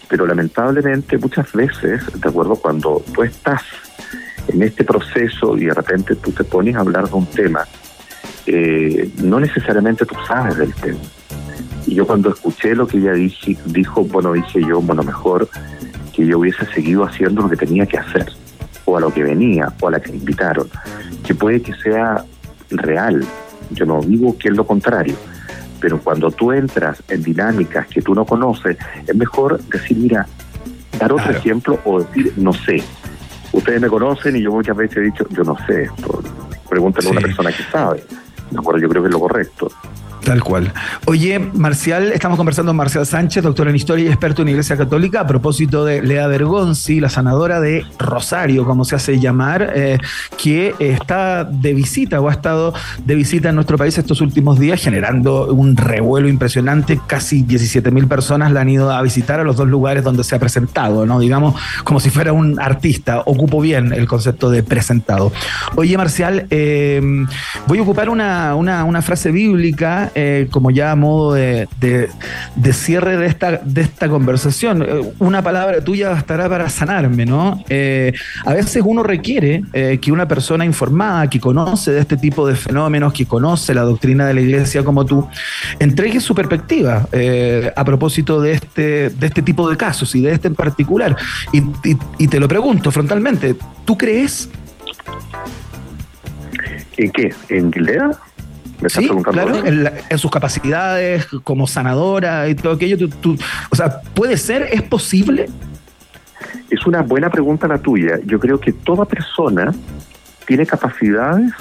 Pero 0.08 0.26
lamentablemente 0.26 1.16
muchas 1.18 1.52
veces, 1.52 2.02
¿de 2.20 2.28
acuerdo? 2.28 2.56
Cuando 2.56 3.02
tú 3.14 3.22
estás 3.22 3.62
en 4.52 4.62
este 4.62 4.84
proceso 4.84 5.56
y 5.56 5.66
de 5.66 5.74
repente 5.74 6.16
tú 6.16 6.32
te 6.32 6.44
pones 6.44 6.76
a 6.76 6.80
hablar 6.80 7.08
de 7.08 7.14
un 7.14 7.26
tema, 7.26 7.66
eh, 8.46 9.10
no 9.22 9.40
necesariamente 9.40 10.04
tú 10.06 10.14
sabes 10.26 10.56
del 10.56 10.72
tema. 10.74 10.98
Y 11.86 11.94
yo 11.94 12.06
cuando 12.06 12.30
escuché 12.30 12.74
lo 12.74 12.86
que 12.86 12.98
ella 12.98 13.12
dije, 13.12 13.56
dijo, 13.66 14.04
bueno, 14.04 14.32
dije 14.32 14.60
yo, 14.66 14.80
bueno, 14.80 15.02
mejor 15.02 15.48
que 16.14 16.26
yo 16.26 16.38
hubiese 16.38 16.66
seguido 16.66 17.04
haciendo 17.04 17.42
lo 17.42 17.48
que 17.48 17.56
tenía 17.56 17.86
que 17.86 17.98
hacer, 17.98 18.26
o 18.84 18.96
a 18.96 19.00
lo 19.00 19.12
que 19.12 19.22
venía, 19.22 19.72
o 19.80 19.88
a 19.88 19.92
la 19.92 20.00
que 20.00 20.10
me 20.10 20.18
invitaron, 20.18 20.68
que 21.26 21.34
puede 21.34 21.62
que 21.62 21.72
sea 21.74 22.24
real, 22.70 23.24
yo 23.70 23.86
no 23.86 24.00
digo 24.02 24.36
que 24.36 24.48
es 24.48 24.56
lo 24.56 24.66
contrario, 24.66 25.14
pero 25.80 25.98
cuando 26.00 26.30
tú 26.30 26.52
entras 26.52 27.02
en 27.08 27.22
dinámicas 27.22 27.86
que 27.86 28.02
tú 28.02 28.14
no 28.14 28.24
conoces, 28.26 28.76
es 29.06 29.14
mejor 29.14 29.60
decir, 29.64 29.96
mira, 29.96 30.26
dar 30.98 31.12
otro 31.12 31.24
Claro. 31.24 31.38
ejemplo 31.38 31.78
o 31.84 32.02
decir, 32.02 32.34
no 32.36 32.52
sé. 32.52 32.82
Ustedes 33.52 33.80
me 33.80 33.88
conocen 33.88 34.36
y 34.36 34.42
yo 34.42 34.52
muchas 34.52 34.76
veces 34.76 34.98
he 34.98 35.00
dicho, 35.00 35.26
yo 35.30 35.42
no 35.42 35.56
sé 35.66 35.84
esto. 35.84 36.22
Pregúntale 36.68 37.08
a 37.08 37.10
una 37.12 37.20
persona 37.20 37.52
que 37.52 37.62
sabe. 37.64 38.04
Yo 38.50 38.62
creo 38.62 39.02
que 39.02 39.08
es 39.08 39.12
lo 39.12 39.20
correcto. 39.20 39.70
Tal 40.24 40.42
cual. 40.42 40.72
Oye, 41.06 41.38
Marcial, 41.38 42.12
estamos 42.12 42.36
conversando 42.36 42.70
con 42.70 42.76
Marcial 42.76 43.06
Sánchez, 43.06 43.42
doctor 43.42 43.68
en 43.68 43.76
historia 43.76 44.04
y 44.04 44.08
experto 44.08 44.42
en 44.42 44.48
Iglesia 44.48 44.76
Católica, 44.76 45.20
a 45.20 45.26
propósito 45.26 45.84
de 45.84 46.02
Lea 46.02 46.26
Bergonzi, 46.26 47.00
la 47.00 47.08
sanadora 47.08 47.60
de 47.60 47.84
Rosario, 47.98 48.64
como 48.64 48.84
se 48.84 48.96
hace 48.96 49.18
llamar, 49.18 49.72
eh, 49.74 49.98
que 50.36 50.74
está 50.78 51.44
de 51.44 51.72
visita 51.72 52.20
o 52.20 52.28
ha 52.28 52.32
estado 52.32 52.74
de 53.04 53.14
visita 53.14 53.48
en 53.48 53.54
nuestro 53.54 53.78
país 53.78 53.96
estos 53.96 54.20
últimos 54.20 54.58
días, 54.58 54.80
generando 54.80 55.46
un 55.46 55.76
revuelo 55.76 56.28
impresionante. 56.28 57.00
Casi 57.06 57.42
17 57.42 57.90
mil 57.90 58.06
personas 58.06 58.52
la 58.52 58.60
han 58.60 58.68
ido 58.68 58.90
a 58.90 59.00
visitar 59.02 59.40
a 59.40 59.44
los 59.44 59.56
dos 59.56 59.68
lugares 59.68 60.04
donde 60.04 60.22
se 60.22 60.36
ha 60.36 60.38
presentado, 60.38 61.06
¿no? 61.06 61.18
Digamos, 61.18 61.54
como 61.82 61.98
si 61.98 62.10
fuera 62.10 62.32
un 62.32 62.60
artista. 62.60 63.22
Ocupo 63.24 63.60
bien 63.60 63.92
el 63.92 64.06
concepto 64.06 64.50
de 64.50 64.62
presentado. 64.62 65.32
Oye, 65.76 65.96
Marcial, 65.96 66.46
eh, 66.50 67.00
voy 67.66 67.78
a 67.78 67.82
ocupar 67.82 68.10
una, 68.10 68.54
una, 68.54 68.84
una 68.84 69.02
frase 69.02 69.30
bíblica 69.30 70.09
eh, 70.14 70.48
como 70.50 70.70
ya 70.70 70.92
a 70.92 70.96
modo 70.96 71.34
de, 71.34 71.68
de, 71.80 72.72
cierre 72.72 73.16
de 73.16 73.26
esta, 73.26 73.58
de 73.58 73.80
esta 73.80 74.08
conversación. 74.08 74.82
Eh, 74.82 75.12
una 75.18 75.42
palabra 75.42 75.82
tuya 75.82 76.10
bastará 76.10 76.48
para 76.48 76.68
sanarme, 76.68 77.26
¿no? 77.26 77.62
Eh, 77.68 78.12
a 78.44 78.54
veces 78.54 78.82
uno 78.84 79.02
requiere 79.02 79.62
que 80.00 80.12
una 80.12 80.26
persona 80.26 80.64
informada, 80.64 81.28
que 81.28 81.40
conoce 81.40 81.92
de 81.92 82.00
este 82.00 82.16
tipo 82.16 82.46
de 82.46 82.54
fenómenos, 82.54 83.12
que 83.12 83.26
conoce 83.26 83.74
la 83.74 83.82
doctrina 83.82 84.26
de 84.26 84.34
la 84.34 84.40
iglesia 84.40 84.84
como 84.84 85.04
tú, 85.04 85.26
entregue 85.78 86.20
su 86.20 86.34
perspectiva 86.34 87.06
a 87.76 87.84
propósito 87.84 88.40
de 88.40 88.52
este, 88.52 89.10
de 89.10 89.26
este 89.26 89.42
tipo 89.42 89.68
de 89.68 89.76
casos 89.76 90.14
y 90.14 90.22
de 90.22 90.32
este 90.32 90.48
en 90.48 90.54
particular. 90.54 91.16
Y, 91.52 92.26
te 92.26 92.38
lo 92.38 92.48
pregunto 92.48 92.90
frontalmente, 92.90 93.56
¿tú 93.84 93.96
crees? 93.96 94.48
¿En 96.96 97.10
qué? 97.12 97.34
¿En 97.48 97.72
Gildea? 97.72 98.10
Sí, 98.88 99.08
claro, 99.24 99.64
en, 99.64 100.18
sus 100.18 100.30
capacidades 100.30 101.26
como 101.44 101.66
sanadora 101.66 102.48
y 102.48 102.54
todo 102.54 102.72
aquello. 102.74 103.08
o 103.70 103.76
sea, 103.76 104.00
¿puede 104.14 104.36
ser? 104.36 104.68
¿Es 104.72 104.82
posible? 104.82 105.48
Es 106.70 106.86
una 106.86 107.02
buena 107.02 107.30
pregunta 107.30 107.68
la 107.68 107.78
tuya. 107.78 108.18
Yo 108.24 108.38
creo 108.38 108.58
que 108.58 108.72
toda 108.72 109.04
persona 109.04 109.74
tiene 110.46 110.66
capacidades 110.66 111.52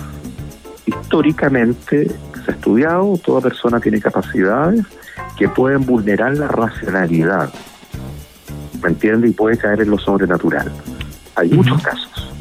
históricamente 0.90 2.08
se 2.46 2.52
ha 2.52 2.54
estudiado, 2.54 3.18
toda 3.24 3.42
persona 3.42 3.80
tiene 3.80 4.00
capacidades 4.00 4.86
que 5.38 5.48
pueden 5.48 5.86
vulnerar 5.86 6.38
la 6.38 6.48
racionalidad. 6.48 7.52
¿Me 8.82 8.90
entiendes? 8.90 9.32
Y 9.32 9.34
puede 9.34 9.58
caer 9.58 9.82
en 9.82 9.92
lo 9.92 9.98
sobrenatural. 9.98 10.72
Hay 11.36 11.50
muchos 11.50 11.82
casos. 11.82 12.32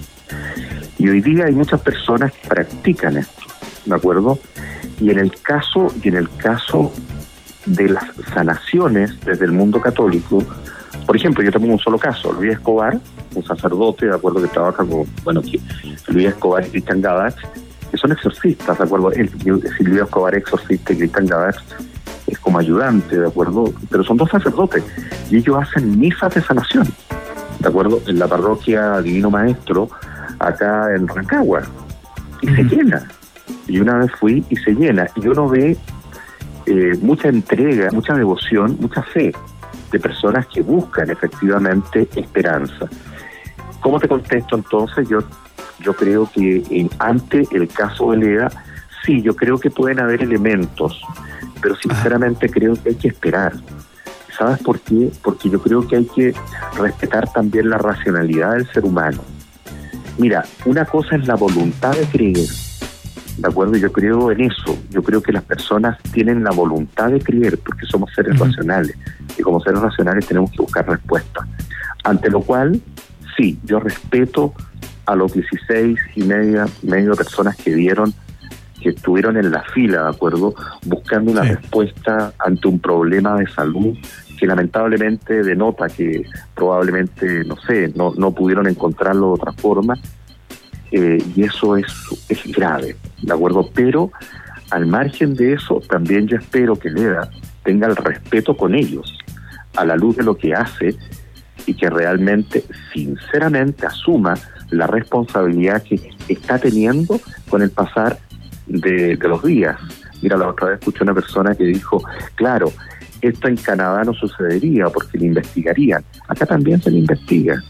Y 0.98 1.08
hoy 1.08 1.20
día 1.20 1.46
hay 1.46 1.52
muchas 1.52 1.80
personas 1.80 2.32
que 2.32 2.48
practican 2.48 3.16
esto, 3.16 3.42
¿de 3.84 3.94
acuerdo? 3.94 4.38
Y 5.00 5.10
en 5.10 5.18
el 5.18 5.32
caso, 5.40 5.92
y 6.02 6.08
en 6.08 6.16
el 6.16 6.28
caso 6.36 6.92
de 7.66 7.88
las 7.88 8.04
sanaciones 8.34 9.18
desde 9.20 9.44
el 9.44 9.52
mundo 9.52 9.80
católico, 9.80 10.42
por 11.06 11.16
ejemplo, 11.16 11.42
yo 11.42 11.50
tengo 11.50 11.66
un 11.72 11.78
solo 11.78 11.98
caso, 11.98 12.32
Luis 12.32 12.52
Escobar, 12.52 12.98
un 13.34 13.44
sacerdote, 13.44 14.06
de 14.06 14.14
acuerdo, 14.14 14.42
que 14.42 14.48
trabaja 14.48 14.84
con, 14.84 15.06
bueno, 15.24 15.42
Luis 16.08 16.26
Escobar 16.26 16.66
y 16.66 16.70
Cristian 16.70 17.00
Gadach, 17.00 17.36
que 17.90 17.96
son 17.96 18.12
exorcistas, 18.12 18.76
de 18.76 18.84
acuerdo, 18.84 19.10
el, 19.12 19.30
Luis 19.44 20.02
Escobar 20.02 20.34
es 20.34 20.42
exorcista 20.42 20.92
y 20.92 20.96
Cristian 20.96 21.26
Gadach 21.26 21.56
es 22.26 22.38
como 22.38 22.58
ayudante, 22.58 23.18
de 23.18 23.26
acuerdo, 23.26 23.72
pero 23.90 24.04
son 24.04 24.18
dos 24.18 24.30
sacerdotes 24.30 24.84
y 25.30 25.38
ellos 25.38 25.56
hacen 25.62 25.98
misas 25.98 26.34
de 26.34 26.42
sanación, 26.42 26.86
de 27.58 27.68
acuerdo, 27.68 28.02
en 28.06 28.18
la 28.18 28.26
parroquia 28.26 29.00
Divino 29.00 29.30
Maestro, 29.30 29.88
acá 30.38 30.94
en 30.94 31.08
Rancagua, 31.08 31.62
y 32.42 32.48
se 32.48 32.64
llena 32.64 33.08
y 33.66 33.80
una 33.80 33.98
vez 33.98 34.10
fui 34.18 34.44
y 34.48 34.56
se 34.56 34.72
llena. 34.72 35.08
Y 35.16 35.26
uno 35.28 35.48
ve 35.48 35.76
eh, 36.66 36.98
mucha 37.00 37.28
entrega, 37.28 37.90
mucha 37.92 38.14
devoción, 38.14 38.76
mucha 38.80 39.02
fe 39.02 39.32
de 39.90 39.98
personas 39.98 40.46
que 40.48 40.62
buscan 40.62 41.10
efectivamente 41.10 42.08
esperanza. 42.14 42.88
¿Cómo 43.80 43.98
te 43.98 44.08
contesto 44.08 44.56
entonces? 44.56 45.08
Yo, 45.08 45.20
yo 45.80 45.94
creo 45.94 46.28
que 46.30 46.88
ante 46.98 47.46
el 47.52 47.68
caso 47.68 48.10
de 48.12 48.18
Lea, 48.18 48.50
sí, 49.04 49.22
yo 49.22 49.34
creo 49.34 49.58
que 49.58 49.70
pueden 49.70 50.00
haber 50.00 50.22
elementos, 50.22 51.00
pero 51.62 51.74
sinceramente 51.76 52.50
creo 52.50 52.74
que 52.74 52.90
hay 52.90 52.94
que 52.96 53.08
esperar. 53.08 53.54
¿Sabes 54.36 54.62
por 54.62 54.78
qué? 54.80 55.10
Porque 55.22 55.48
yo 55.48 55.60
creo 55.60 55.86
que 55.86 55.96
hay 55.96 56.04
que 56.04 56.34
respetar 56.78 57.32
también 57.32 57.70
la 57.70 57.78
racionalidad 57.78 58.52
del 58.52 58.70
ser 58.70 58.84
humano. 58.84 59.22
Mira, 60.18 60.44
una 60.64 60.84
cosa 60.84 61.16
es 61.16 61.26
la 61.26 61.34
voluntad 61.34 61.96
de 61.96 62.04
creer 62.06 62.67
¿de 63.38 63.48
acuerdo? 63.48 63.76
Yo 63.76 63.92
creo 63.92 64.30
en 64.32 64.42
eso, 64.42 64.76
yo 64.90 65.02
creo 65.02 65.22
que 65.22 65.32
las 65.32 65.44
personas 65.44 65.98
tienen 66.12 66.42
la 66.42 66.50
voluntad 66.50 67.10
de 67.10 67.20
creer 67.20 67.58
porque 67.58 67.86
somos 67.86 68.12
seres 68.14 68.38
racionales 68.38 68.96
y 69.38 69.42
como 69.42 69.60
seres 69.60 69.80
racionales 69.80 70.26
tenemos 70.26 70.50
que 70.50 70.58
buscar 70.58 70.88
respuestas. 70.88 71.46
Ante 72.04 72.30
lo 72.30 72.40
cual, 72.40 72.80
sí, 73.36 73.58
yo 73.64 73.80
respeto 73.80 74.54
a 75.06 75.14
los 75.14 75.32
16 75.32 75.98
y 76.16 76.22
media, 76.24 76.66
medio 76.82 77.14
personas 77.14 77.56
que 77.56 77.74
dieron, 77.74 78.12
que 78.80 78.90
estuvieron 78.90 79.36
en 79.36 79.50
la 79.50 79.62
fila, 79.62 80.02
¿de 80.02 80.10
acuerdo? 80.10 80.54
Buscando 80.84 81.32
una 81.32 81.42
respuesta 81.42 82.32
ante 82.38 82.68
un 82.68 82.78
problema 82.78 83.36
de 83.36 83.46
salud 83.46 83.96
que 84.38 84.46
lamentablemente 84.46 85.42
denota 85.42 85.88
que 85.88 86.22
probablemente, 86.54 87.44
no 87.44 87.56
sé, 87.56 87.92
no, 87.94 88.12
no 88.16 88.32
pudieron 88.32 88.68
encontrarlo 88.68 89.28
de 89.28 89.32
otra 89.32 89.52
forma 89.52 89.94
eh, 90.90 91.18
y 91.34 91.42
eso 91.42 91.76
es, 91.76 91.86
es 92.28 92.44
grave, 92.52 92.96
¿de 93.22 93.32
acuerdo? 93.32 93.68
Pero 93.74 94.10
al 94.70 94.86
margen 94.86 95.34
de 95.34 95.54
eso, 95.54 95.80
también 95.88 96.26
yo 96.26 96.36
espero 96.36 96.76
que 96.76 96.90
Leda 96.90 97.30
tenga 97.64 97.86
el 97.86 97.96
respeto 97.96 98.56
con 98.56 98.74
ellos, 98.74 99.16
a 99.76 99.84
la 99.84 99.96
luz 99.96 100.16
de 100.16 100.24
lo 100.24 100.36
que 100.36 100.54
hace, 100.54 100.96
y 101.66 101.74
que 101.74 101.90
realmente, 101.90 102.64
sinceramente, 102.92 103.86
asuma 103.86 104.34
la 104.70 104.86
responsabilidad 104.86 105.82
que 105.82 106.00
está 106.28 106.58
teniendo 106.58 107.20
con 107.48 107.62
el 107.62 107.70
pasar 107.70 108.18
de, 108.66 109.16
de 109.16 109.28
los 109.28 109.42
días. 109.42 109.78
Mira, 110.22 110.36
la 110.36 110.48
otra 110.48 110.68
vez 110.68 110.78
escuché 110.78 111.04
una 111.04 111.14
persona 111.14 111.54
que 111.54 111.64
dijo, 111.64 112.02
claro, 112.34 112.72
esto 113.20 113.48
en 113.48 113.56
Canadá 113.56 114.04
no 114.04 114.14
sucedería 114.14 114.86
porque 114.88 115.18
le 115.18 115.26
investigarían. 115.26 116.04
Acá 116.28 116.46
también 116.46 116.80
se 116.80 116.90
le 116.90 116.98
investiga. 116.98 117.62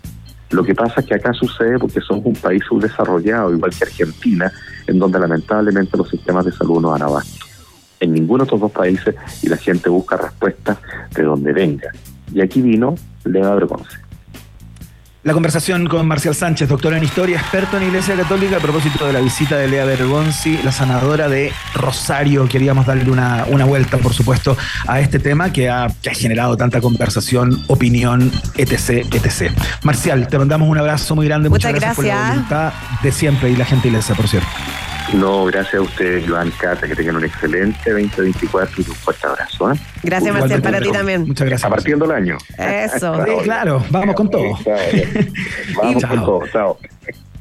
Lo 0.50 0.64
que 0.64 0.74
pasa 0.74 1.00
es 1.00 1.06
que 1.06 1.14
acá 1.14 1.32
sucede 1.32 1.78
porque 1.78 2.00
somos 2.00 2.24
un 2.24 2.34
país 2.34 2.62
subdesarrollado, 2.66 3.54
igual 3.54 3.70
que 3.70 3.84
Argentina, 3.84 4.50
en 4.86 4.98
donde 4.98 5.18
lamentablemente 5.18 5.96
los 5.96 6.08
sistemas 6.08 6.44
de 6.44 6.52
salud 6.52 6.80
no 6.80 6.90
van 6.90 7.02
abasto. 7.02 7.46
En 8.00 8.14
ninguno 8.14 8.44
de 8.44 8.46
estos 8.46 8.60
dos 8.60 8.72
países 8.72 9.14
y 9.42 9.48
la 9.48 9.56
gente 9.56 9.90
busca 9.90 10.16
respuestas 10.16 10.78
de 11.14 11.22
donde 11.22 11.52
venga. 11.52 11.90
Y 12.32 12.40
aquí 12.40 12.62
vino 12.62 12.94
Lea 13.24 13.54
Vergonce. 13.54 14.07
La 15.24 15.32
conversación 15.32 15.88
con 15.88 16.06
Marcial 16.06 16.32
Sánchez, 16.32 16.68
doctor 16.68 16.94
en 16.94 17.02
historia, 17.02 17.40
experto 17.40 17.76
en 17.76 17.82
Iglesia 17.88 18.14
Católica, 18.14 18.58
a 18.58 18.60
propósito 18.60 19.04
de 19.04 19.12
la 19.12 19.20
visita 19.20 19.56
de 19.56 19.66
Lea 19.66 19.84
Bergonzi, 19.84 20.58
la 20.62 20.70
sanadora 20.70 21.28
de 21.28 21.52
Rosario. 21.74 22.48
Queríamos 22.48 22.86
darle 22.86 23.10
una, 23.10 23.44
una 23.48 23.64
vuelta, 23.64 23.98
por 23.98 24.14
supuesto, 24.14 24.56
a 24.86 25.00
este 25.00 25.18
tema 25.18 25.52
que 25.52 25.68
ha, 25.68 25.88
que 26.02 26.10
ha, 26.10 26.14
generado 26.14 26.56
tanta 26.56 26.80
conversación, 26.80 27.64
opinión, 27.66 28.30
etc, 28.56 29.12
etc. 29.12 29.52
Marcial, 29.82 30.28
te 30.28 30.38
mandamos 30.38 30.68
un 30.68 30.78
abrazo 30.78 31.16
muy 31.16 31.26
grande. 31.26 31.48
Muchas, 31.48 31.72
gracias, 31.72 31.96
por 31.96 32.04
la 32.04 32.28
voluntad 32.28 32.72
de 33.02 33.10
siempre 33.10 33.50
y 33.50 33.56
la 33.56 33.64
gentileza, 33.64 34.14
por 34.14 34.28
cierto. 34.28 34.48
No, 35.14 35.46
gracias 35.46 35.74
a 35.74 35.80
ustedes, 35.80 36.28
Joan 36.28 36.50
Cata, 36.60 36.86
que 36.86 36.94
tengan 36.94 37.16
un 37.16 37.24
excelente 37.24 37.90
2024 37.90 38.82
y 38.82 38.88
un 38.88 38.94
fuerte 38.94 39.26
abrazo. 39.26 39.72
¿eh? 39.72 39.76
Gracias, 40.02 40.34
Marcel, 40.34 40.62
para 40.62 40.80
ti 40.80 40.90
también. 40.92 41.26
Muchas 41.26 41.48
gracias. 41.48 41.70
Partiendo 41.70 42.04
el 42.04 42.10
año. 42.10 42.38
Eso. 42.58 43.24
sí, 43.24 43.32
claro, 43.44 43.82
vamos 43.90 44.14
con 44.14 44.30
todo. 44.30 44.58
Vamos 45.76 46.04
con 46.04 46.24
todo, 46.24 46.42
chao. 46.52 46.78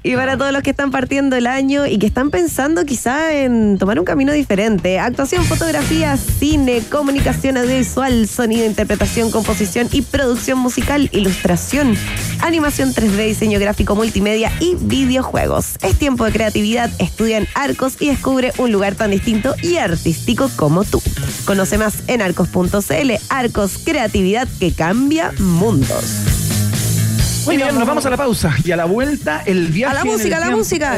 Y 0.07 0.15
para 0.15 0.37
todos 0.37 0.53
los 0.53 0.63
que 0.63 0.69
están 0.69 0.89
partiendo 0.89 1.35
el 1.35 1.45
año 1.47 1.85
y 1.85 1.99
que 1.99 2.05
están 2.05 2.31
pensando 2.31 2.85
quizá 2.85 3.33
en 3.33 3.77
tomar 3.77 3.99
un 3.99 4.05
camino 4.05 4.31
diferente. 4.31 4.99
Actuación, 4.99 5.43
fotografía, 5.43 6.15
cine, 6.15 6.81
comunicación 6.89 7.57
audiovisual, 7.57 8.25
sonido, 8.25 8.65
interpretación, 8.65 9.31
composición 9.31 9.89
y 9.91 10.03
producción 10.03 10.59
musical, 10.59 11.09
ilustración, 11.11 11.93
animación 12.39 12.93
3D, 12.93 13.27
diseño 13.27 13.59
gráfico, 13.59 13.95
multimedia 13.95 14.49
y 14.61 14.75
videojuegos. 14.79 15.75
Es 15.81 15.99
tiempo 15.99 16.23
de 16.23 16.31
creatividad, 16.31 16.89
estudia 16.99 17.39
en 17.39 17.47
Arcos 17.53 17.97
y 17.99 18.07
descubre 18.07 18.53
un 18.59 18.71
lugar 18.71 18.95
tan 18.95 19.11
distinto 19.11 19.55
y 19.61 19.75
artístico 19.75 20.49
como 20.55 20.85
tú. 20.85 21.01
Conoce 21.43 21.77
más 21.77 22.07
en 22.07 22.21
arcos.cl. 22.21 23.11
Arcos, 23.27 23.77
creatividad 23.83 24.47
que 24.57 24.71
cambia 24.71 25.33
mundos. 25.37 26.66
Muy 27.47 27.57
bien, 27.57 27.73
nos 27.73 27.87
vamos 27.87 28.05
a 28.05 28.09
la 28.09 28.17
pausa 28.17 28.53
y 28.63 28.71
a 28.71 28.75
la 28.75 28.85
vuelta 28.85 29.41
el 29.45 29.67
viaje. 29.67 29.97
A 29.97 30.03
la 30.03 30.05
música, 30.05 30.37
a 30.37 30.39
la 30.41 30.51
música. 30.51 30.97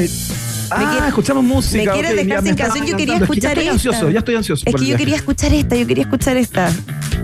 Ah, 0.71 1.05
escuchamos 1.07 1.43
música. 1.43 1.83
Me 1.83 1.91
quieres 1.91 2.15
dejar 2.15 2.43
sin 2.43 2.55
canción. 2.55 2.87
Yo 2.87 2.97
quería 2.97 3.17
escuchar 3.17 3.57
esta. 3.57 3.63
ya 3.63 3.65
estoy 3.67 3.67
ansioso, 3.67 4.09
ya 4.09 4.19
estoy 4.19 4.35
ansioso. 4.35 4.63
Es 4.65 4.75
que 4.75 4.85
yo 4.85 4.95
quería 4.97 5.15
escuchar 5.15 5.53
esta, 5.53 5.75
yo 5.75 5.85
quería 5.85 6.03
escuchar 6.03 6.37
esta. 6.37 6.71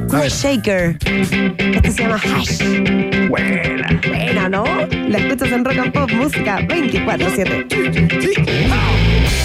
Groove 0.07 0.29
Shaker. 0.29 0.97
Este 1.57 1.91
se 1.91 2.03
llama 2.03 2.21
Hash. 2.23 2.59
Buena. 3.29 3.99
Buena, 4.07 4.49
¿no? 4.49 4.63
La 4.63 5.17
escuchas 5.17 5.51
en 5.51 5.65
Rock 5.65 5.79
and 5.79 5.91
Pop 5.91 6.11
Música 6.11 6.59
24-7. 6.59 9.44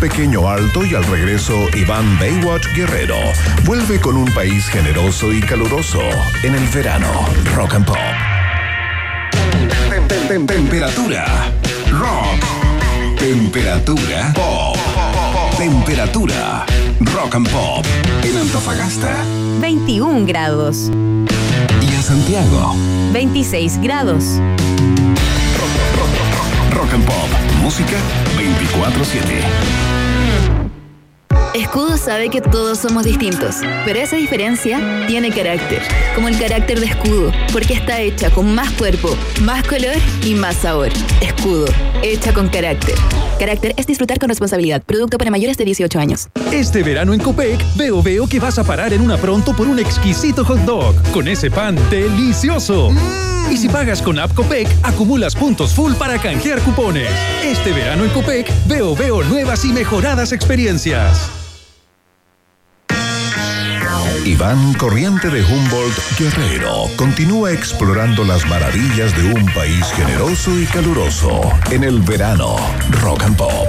Pequeño 0.00 0.48
alto 0.48 0.84
y 0.84 0.94
al 0.94 1.04
regreso 1.04 1.68
Iván 1.76 2.18
Baywatch 2.18 2.66
Guerrero 2.74 3.16
vuelve 3.64 4.00
con 4.00 4.16
un 4.16 4.24
país 4.32 4.66
generoso 4.68 5.32
y 5.32 5.40
caluroso 5.40 6.00
en 6.42 6.54
el 6.54 6.66
verano. 6.68 7.06
Rock 7.54 7.74
and 7.74 7.84
Pop. 7.86 7.96
Tem- 9.90 10.06
tem- 10.08 10.26
tem- 10.28 10.46
Temperatura. 10.46 11.26
Rock. 11.90 13.18
Temperatura. 13.18 14.32
Pop. 14.34 14.76
Temperatura. 15.58 16.64
Rock 17.14 17.34
and 17.34 17.48
Pop. 17.50 17.84
En 18.22 18.36
Antofagasta 18.38 19.14
21 19.60 20.26
grados. 20.26 20.90
y 21.82 21.94
en 21.94 22.02
Santiago. 22.02 22.74
26 23.12 23.78
grados. 23.82 24.24
Pop. 26.98 27.28
Música 27.62 27.96
24-7. 28.36 29.20
Escudo 31.54 31.96
sabe 31.96 32.30
que 32.30 32.40
todos 32.40 32.78
somos 32.78 33.04
distintos, 33.04 33.56
pero 33.84 33.98
esa 33.98 34.16
diferencia 34.16 35.04
tiene 35.06 35.30
carácter, 35.30 35.82
como 36.14 36.28
el 36.28 36.38
carácter 36.38 36.80
de 36.80 36.86
Escudo, 36.86 37.32
porque 37.52 37.74
está 37.74 38.00
hecha 38.00 38.30
con 38.30 38.54
más 38.54 38.70
cuerpo, 38.72 39.16
más 39.42 39.66
color 39.66 39.96
y 40.24 40.34
más 40.34 40.56
sabor. 40.56 40.90
Escudo, 41.20 41.66
hecha 42.02 42.32
con 42.32 42.48
carácter. 42.48 42.94
Carácter 43.38 43.74
es 43.76 43.86
disfrutar 43.86 44.18
con 44.18 44.28
responsabilidad. 44.28 44.82
Producto 44.84 45.18
para 45.18 45.30
mayores 45.30 45.56
de 45.56 45.64
18 45.64 45.98
años. 45.98 46.28
Este 46.52 46.82
verano 46.82 47.14
en 47.14 47.20
Copec, 47.20 47.64
veo 47.76 48.02
veo 48.02 48.26
que 48.26 48.40
vas 48.40 48.58
a 48.58 48.64
parar 48.64 48.92
en 48.92 49.00
una 49.02 49.16
pronto 49.16 49.54
por 49.54 49.68
un 49.68 49.78
exquisito 49.78 50.44
hot 50.44 50.58
dog 50.64 50.96
con 51.12 51.28
ese 51.28 51.48
pan 51.48 51.76
delicioso. 51.90 52.90
Y 53.48 53.56
si 53.56 53.68
pagas 53.68 54.02
con 54.02 54.18
App 54.18 54.34
Copec, 54.34 54.68
acumulas 54.82 55.36
puntos 55.36 55.72
full 55.72 55.94
para 55.94 56.18
canjear 56.18 56.60
cupones. 56.62 57.08
Este 57.44 57.72
verano 57.72 58.04
en 58.04 58.10
Copec, 58.10 58.50
veo 58.66 58.96
veo 58.96 59.22
nuevas 59.22 59.64
y 59.64 59.72
mejoradas 59.72 60.32
experiencias. 60.32 61.30
Iván 64.24 64.74
Corriente 64.74 65.30
de 65.30 65.42
Humboldt 65.42 66.18
Guerrero 66.18 66.88
continúa 66.96 67.52
explorando 67.52 68.24
las 68.24 68.44
maravillas 68.46 69.16
de 69.16 69.32
un 69.32 69.46
país 69.54 69.86
generoso 69.94 70.58
y 70.58 70.66
caluroso 70.66 71.40
en 71.70 71.84
el 71.84 72.00
verano 72.00 72.56
Rock 73.02 73.22
and 73.22 73.36
Pop. 73.36 73.68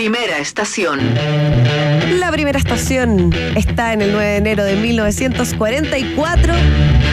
Primera 0.00 0.38
estación. 0.38 0.98
La 2.20 2.32
primera 2.32 2.58
estación 2.58 3.34
está 3.54 3.92
en 3.92 4.00
el 4.00 4.12
9 4.12 4.26
de 4.30 4.36
enero 4.38 4.64
de 4.64 4.74
1944 4.76 6.54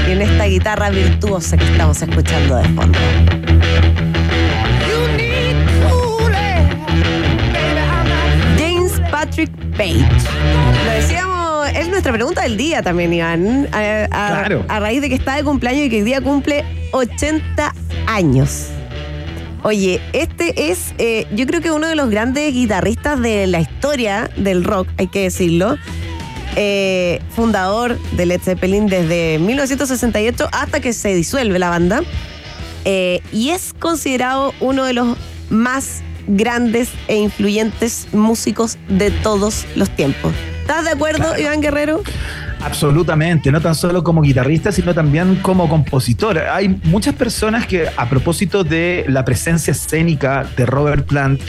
y 0.07 0.11
en 0.13 0.21
esta 0.21 0.45
guitarra 0.45 0.89
virtuosa 0.89 1.57
que 1.57 1.65
estamos 1.65 2.01
escuchando 2.01 2.55
de 2.55 2.63
fondo. 2.69 2.97
James 8.57 8.93
Patrick 9.11 9.49
Page. 9.75 10.05
Lo 10.85 10.91
decíamos, 10.91 11.67
es 11.75 11.87
nuestra 11.89 12.11
pregunta 12.13 12.43
del 12.43 12.57
día 12.57 12.81
también, 12.81 13.13
Iván. 13.13 13.67
A, 13.71 13.77
a- 14.05 14.07
Claro. 14.07 14.65
a 14.67 14.79
raíz 14.79 15.01
de 15.01 15.09
que 15.09 15.15
está 15.15 15.35
de 15.35 15.43
cumpleaños 15.43 15.85
y 15.85 15.89
que 15.89 15.97
hoy 15.97 16.01
día 16.03 16.21
cumple 16.21 16.63
80 16.91 17.73
años. 18.07 18.67
Oye, 19.63 20.01
este 20.13 20.71
es, 20.71 20.93
eh, 20.97 21.25
yo 21.33 21.45
creo 21.45 21.61
que 21.61 21.71
uno 21.71 21.87
de 21.87 21.95
los 21.95 22.09
grandes 22.09 22.53
guitarristas 22.53 23.19
de 23.21 23.47
la 23.47 23.59
historia 23.59 24.29
del 24.37 24.63
rock, 24.63 24.87
hay 24.97 25.07
que 25.07 25.23
decirlo. 25.23 25.77
Eh, 26.55 27.21
fundador 27.35 27.99
de 28.13 28.25
Led 28.25 28.41
Zeppelin 28.41 28.87
desde 28.87 29.37
1968 29.39 30.49
hasta 30.51 30.79
que 30.79 30.93
se 30.93 31.13
disuelve 31.13 31.59
la 31.59 31.69
banda. 31.69 32.01
Eh, 32.85 33.21
y 33.31 33.49
es 33.49 33.73
considerado 33.77 34.53
uno 34.59 34.85
de 34.85 34.93
los 34.93 35.17
más 35.49 36.01
grandes 36.27 36.89
e 37.07 37.17
influyentes 37.17 38.07
músicos 38.11 38.77
de 38.87 39.11
todos 39.11 39.65
los 39.75 39.89
tiempos. 39.89 40.33
¿Estás 40.61 40.85
de 40.85 40.91
acuerdo, 40.91 41.19
Claro. 41.23 41.39
Iván 41.41 41.61
Guerrero? 41.61 42.03
Absolutamente, 42.63 43.51
no 43.51 43.61
tan 43.61 43.75
solo 43.75 44.03
como 44.03 44.21
guitarrista, 44.21 44.71
sino 44.71 44.93
también 44.93 45.35
como 45.37 45.69
compositor. 45.69 46.39
Hay 46.39 46.69
muchas 46.85 47.13
personas 47.15 47.67
que, 47.67 47.87
a 47.95 48.09
propósito 48.09 48.63
de 48.63 49.05
la 49.07 49.23
presencia 49.23 49.71
escénica 49.71 50.45
de 50.57 50.65
Robert 50.65 51.05
Plant, 51.05 51.41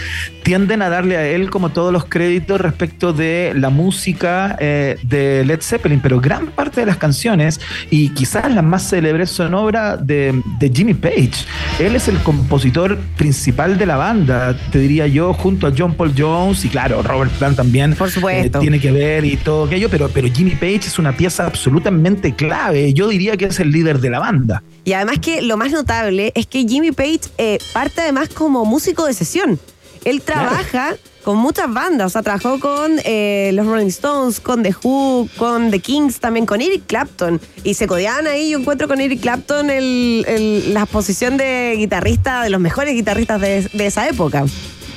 tienden 0.49 0.81
a 0.81 0.89
darle 0.89 1.19
a 1.19 1.29
él 1.29 1.51
como 1.51 1.69
todos 1.73 1.93
los 1.93 2.07
créditos 2.07 2.59
respecto 2.59 3.13
de 3.13 3.53
la 3.55 3.69
música 3.69 4.57
eh, 4.59 4.97
de 5.03 5.45
Led 5.45 5.61
Zeppelin, 5.61 6.01
pero 6.01 6.23
gran 6.23 6.47
parte 6.47 6.81
de 6.81 6.87
las 6.87 6.97
canciones, 6.97 7.61
y 7.91 8.09
quizás 8.15 8.51
las 8.55 8.65
más 8.65 8.89
célebres, 8.89 9.29
son 9.29 9.53
obra 9.53 9.99
de, 9.99 10.43
de 10.59 10.73
Jimmy 10.75 10.95
Page. 10.95 11.33
Él 11.79 11.95
es 11.97 12.09
el 12.09 12.17
compositor 12.21 12.97
principal 13.19 13.77
de 13.77 13.85
la 13.85 13.99
banda, 13.99 14.57
te 14.73 14.79
diría 14.79 15.07
yo, 15.07 15.35
junto 15.35 15.67
a 15.67 15.73
John 15.77 15.93
Paul 15.93 16.15
Jones, 16.17 16.65
y 16.65 16.71
claro, 16.71 17.03
Robert 17.03 17.31
Plant 17.33 17.59
también 17.59 17.95
Por 17.95 18.11
supuesto. 18.11 18.57
eh, 18.57 18.61
tiene 18.63 18.81
que 18.81 18.91
ver 18.91 19.27
y 19.27 19.37
todo 19.37 19.67
aquello, 19.67 19.91
pero, 19.91 20.09
pero 20.09 20.29
Jimmy 20.33 20.53
Page 20.53 20.87
es 20.87 20.99
una 20.99 21.15
pieza 21.15 21.45
absolutamente 21.45 22.35
clave. 22.35 22.95
Yo 22.95 23.09
diría 23.09 23.37
que 23.37 23.45
es 23.45 23.61
el 23.61 23.71
líder 23.71 24.01
de 24.01 24.09
la 24.09 24.21
banda. 24.21 24.63
Y 24.87 24.95
además 24.95 25.19
que 25.19 25.43
lo 25.43 25.59
más 25.59 25.73
notable 25.73 26.33
es 26.35 26.47
que 26.47 26.67
Jimmy 26.67 26.93
Page 26.93 27.21
eh, 27.37 27.59
parte 27.75 28.01
además 28.01 28.31
como 28.31 28.65
músico 28.65 29.05
de 29.05 29.13
sesión. 29.13 29.61
Él 30.09 30.23
trabaja 30.23 30.97
con 31.25 31.37
muchas 31.37 31.73
bandas, 31.73 32.07
o 32.07 32.09
sea, 32.11 32.23
trabajó 32.23 32.59
con 32.59 32.99
eh, 33.05 33.51
los 33.53 33.67
Rolling 33.67 33.89
Stones, 33.89 34.41
con 34.41 34.63
The 34.63 34.75
Who, 34.83 35.29
con 35.37 35.71
The 35.71 35.81
Kings, 35.81 36.21
también 36.21 36.47
con 36.47 36.61
Eric 36.63 36.85
Clapton. 36.87 37.41
Y 37.65 37.75
se 37.75 37.87
codeaban 37.87 38.27
ahí, 38.27 38.51
yo 38.51 38.59
encuentro 38.59 38.89
con 38.89 39.01
Eric 39.01 39.21
Clapton 39.21 39.69
el- 39.71 40.25
el- 40.27 40.73
la 40.75 40.87
posición 40.87 41.37
de 41.37 41.75
guitarrista, 41.77 42.43
de 42.43 42.51
los 42.51 42.61
mejores 42.61 42.95
guitarristas 42.95 43.41
de, 43.41 43.69
de 43.73 43.87
esa 43.87 44.09
época. 44.09 44.45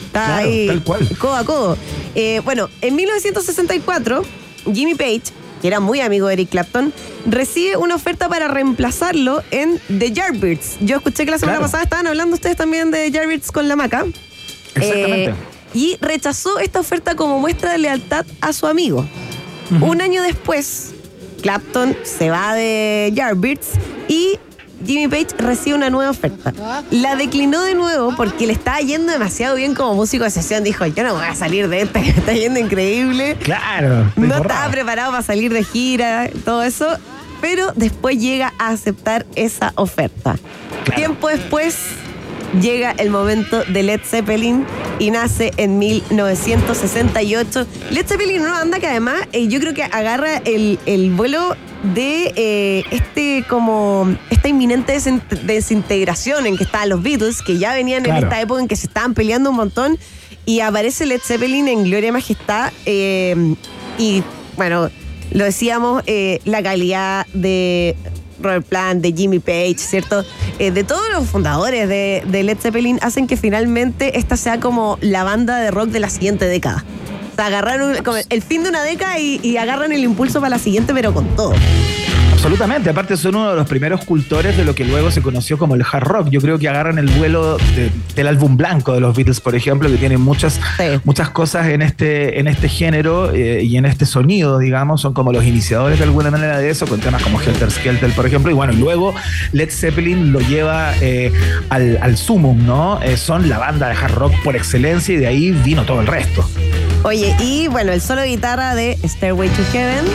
Está 0.06 0.26
Claro, 0.26 0.48
ahí 0.48 0.68
tal 0.68 0.84
cual. 0.84 1.10
codo 1.18 1.36
a 1.36 1.44
codo. 1.46 1.78
Eh, 2.16 2.42
bueno, 2.46 2.70
en 2.82 2.96
1964, 2.96 4.24
Jimmy 4.74 4.96
Page, 4.96 5.24
que 5.62 5.68
era 5.68 5.80
muy 5.80 6.00
amigo 6.02 6.28
de 6.28 6.34
Eric 6.34 6.50
Clapton, 6.50 6.94
recibe 7.26 7.76
una 7.78 7.96
oferta 7.96 8.30
para 8.30 8.48
reemplazarlo 8.48 9.44
en 9.52 9.80
The 10.00 10.12
Yardbirds. 10.12 10.78
Yo 10.82 10.98
escuché 10.98 11.26
que 11.26 11.32
la 11.32 11.38
semana 11.40 11.58
Claro. 11.58 11.70
pasada 11.70 11.84
estaban 11.84 12.08
hablando 12.08 12.36
ustedes 12.36 12.56
también 12.58 12.90
de 12.92 13.12
Yardbirds 13.12 13.52
con 13.52 13.68
la 13.68 13.76
maca. 13.76 14.06
Exactamente. 14.76 15.32
Eh, 15.32 15.36
y 15.74 15.98
rechazó 16.02 16.60
esta 16.60 16.80
oferta 16.80 17.16
como 17.16 17.40
muestra 17.40 17.72
de 17.72 17.78
lealtad 17.78 18.26
a 18.42 18.54
su 18.54 18.68
amigo. 18.68 19.06
Un 19.80 20.02
año 20.02 20.22
después, 20.22 20.92
Clapton 21.42 21.96
se 22.04 22.30
va 22.30 22.54
de 22.54 23.10
Yardbirds 23.14 23.70
y 24.10 24.38
Jimmy 24.86 25.08
Page 25.08 25.36
recibe 25.38 25.76
una 25.76 25.90
nueva 25.90 26.12
oferta. 26.12 26.54
La 26.92 27.16
declinó 27.16 27.62
de 27.64 27.76
nuevo 27.76 28.14
porque 28.18 28.48
le 28.48 28.54
estaba 28.54 28.80
yendo 28.80 29.12
demasiado 29.12 29.56
bien 29.56 29.74
como 29.74 29.96
músico 29.96 30.24
de 30.24 30.30
sesión. 30.30 30.64
Dijo, 30.64 30.86
yo 30.88 31.04
no 31.04 31.14
voy 31.14 31.26
a 31.26 31.36
salir 31.36 31.70
de 31.70 31.82
esta, 31.82 32.02
que 32.02 32.08
me 32.14 32.20
está 32.20 32.34
yendo 32.34 32.60
increíble. 32.60 33.38
Claro. 33.42 34.12
No 34.16 34.28
borrado. 34.28 34.42
estaba 34.42 34.72
preparado 34.72 35.12
para 35.12 35.24
salir 35.24 35.54
de 35.54 35.64
gira, 35.64 36.30
todo 36.44 36.64
eso. 36.64 36.88
Pero 37.40 37.72
después 37.76 38.20
llega 38.20 38.54
a 38.60 38.70
aceptar 38.70 39.26
esa 39.36 39.72
oferta. 39.76 40.38
Claro. 40.84 40.96
Tiempo 40.96 41.28
después 41.30 41.76
llega 42.60 42.92
el 42.92 43.10
momento 43.10 43.64
de 43.64 43.84
Led 43.84 44.02
Zeppelin 44.04 44.66
y 45.00 45.12
nace 45.12 45.52
en 45.58 45.80
1968. 45.80 47.68
Led 47.92 48.06
Zeppelin 48.06 48.42
una 48.42 48.54
banda 48.54 48.80
que 48.80 48.88
además 48.88 49.28
eh, 49.32 49.48
yo 49.48 49.60
creo 49.60 49.74
que 49.74 49.84
agarra 49.84 50.38
el, 50.38 50.80
el 50.86 51.12
vuelo 51.12 51.56
de 51.96 52.32
eh, 52.36 52.84
este 52.92 53.44
como 53.48 54.16
esta 54.30 54.48
inminente 54.48 54.98
desintegración 55.44 56.46
en 56.46 56.58
que 56.58 56.64
estaban 56.64 56.90
los 56.90 57.02
Beatles, 57.02 57.42
que 57.42 57.58
ya 57.58 57.74
venían 57.74 58.06
en 58.06 58.16
esta 58.16 58.40
época 58.42 58.62
en 58.62 58.68
que 58.68 58.76
se 58.76 58.88
estaban 58.88 59.14
peleando 59.14 59.50
un 59.50 59.56
montón 59.56 59.98
y 60.46 60.60
aparece 60.60 61.06
Led 61.06 61.22
Zeppelin 61.22 61.68
en 61.68 61.84
Gloria 61.84 62.10
y 62.10 62.12
Majestad 62.12 62.72
eh, 62.86 63.56
y 63.98 64.24
bueno, 64.58 64.90
lo 65.32 65.46
decíamos, 65.46 66.04
eh, 66.08 66.40
la 66.46 66.62
calidad 66.62 67.26
de 67.34 67.96
Robert 68.42 68.66
Plant, 68.66 69.02
de 69.02 69.14
Jimmy 69.14 69.40
Page, 69.40 69.78
¿cierto? 69.78 70.24
Eh, 70.60 70.72
de 70.72 70.84
todos 70.84 71.04
los 71.14 71.28
fundadores 71.28 71.88
de, 71.88 72.24
Led 72.44 72.58
Zeppelin 72.60 73.00
hacen 73.02 73.28
que 73.28 73.38
finalmente 73.38 74.18
esta 74.18 74.38
sea 74.38 74.60
como 74.60 74.98
la 75.02 75.24
banda 75.24 75.60
de 75.60 75.72
rock 75.72 75.90
de 75.90 76.00
la 76.00 76.10
siguiente 76.10 76.46
década. 76.46 76.84
O 77.32 77.36
sea, 77.36 77.48
agarraron 77.48 77.96
el 78.30 78.42
fin 78.42 78.64
de 78.64 78.70
una 78.70 78.84
década 78.84 79.20
y 79.20 79.58
agarran 79.58 79.92
el 79.92 80.04
impulso 80.04 80.40
para 80.40 80.52
la 80.52 80.60
siguiente, 80.60 80.94
pero 80.94 81.14
con 81.14 81.28
todo. 81.36 81.54
Absolutamente, 82.44 82.90
aparte 82.90 83.16
son 83.18 83.36
uno 83.36 83.52
de 83.52 83.56
los 83.56 83.68
primeros 83.68 84.04
cultores 84.04 84.58
de 84.58 84.66
lo 84.66 84.74
que 84.74 84.84
luego 84.84 85.12
se 85.12 85.22
conoció 85.22 85.60
como 85.60 85.76
el 85.76 85.84
hard 85.84 86.04
rock. 86.04 86.30
Yo 86.32 86.42
creo 86.42 86.58
que 86.58 86.68
agarran 86.68 86.98
el 86.98 87.06
vuelo 87.06 87.58
de- 87.76 87.92
del 88.16 88.26
álbum 88.26 88.58
blanco 88.58 88.94
de 88.96 89.00
los 89.00 89.16
Beatles, 89.16 89.40
por 89.40 89.54
ejemplo, 89.54 89.88
que 89.92 89.98
tiene 89.98 90.18
muchas, 90.18 90.56
Sí. 90.78 90.86
muchas 91.04 91.30
cosas 91.30 91.68
en 91.68 91.84
este, 91.84 92.40
en 92.40 92.48
este 92.48 92.68
género 92.68 93.32
eh, 93.32 93.62
y 93.64 93.78
en 93.78 93.86
este 93.86 94.08
sonido, 94.08 94.58
digamos, 94.58 95.02
son 95.02 95.14
como 95.14 95.32
los 95.32 95.44
iniciadores 95.46 96.00
de 96.00 96.06
alguna 96.06 96.32
manera 96.32 96.58
de 96.58 96.72
eso, 96.72 96.88
con 96.88 97.00
temas 97.00 97.22
como 97.22 97.40
Helter 97.40 97.70
Skelter, 97.70 98.10
por 98.14 98.26
ejemplo, 98.26 98.50
y 98.50 98.56
bueno, 98.56 98.74
y 98.74 98.78
luego 98.78 99.14
Led 99.52 99.70
Zeppelin 99.70 100.34
lo 100.34 100.40
lleva 100.40 100.94
eh, 101.00 101.32
al, 101.70 102.00
al 102.02 102.18
sumum, 102.18 102.66
¿no? 102.66 103.00
Eh, 103.04 103.18
son 103.18 103.50
la 103.50 103.60
banda 103.60 103.88
de 103.88 103.94
hard 103.94 104.16
rock 104.16 104.34
por 104.44 104.56
excelencia 104.56 105.14
y 105.14 105.18
de 105.20 105.28
ahí 105.28 105.52
vino 105.52 105.84
todo 105.86 106.02
el 106.02 106.08
resto. 106.08 106.50
Oye, 107.04 107.36
y 107.40 107.68
bueno, 107.68 107.92
el 107.92 108.02
solo 108.02 108.22
de 108.22 108.30
guitarra 108.30 108.74
de 108.74 108.98
Stairway 109.08 109.50
to 109.50 109.62
Heaven 109.72 110.06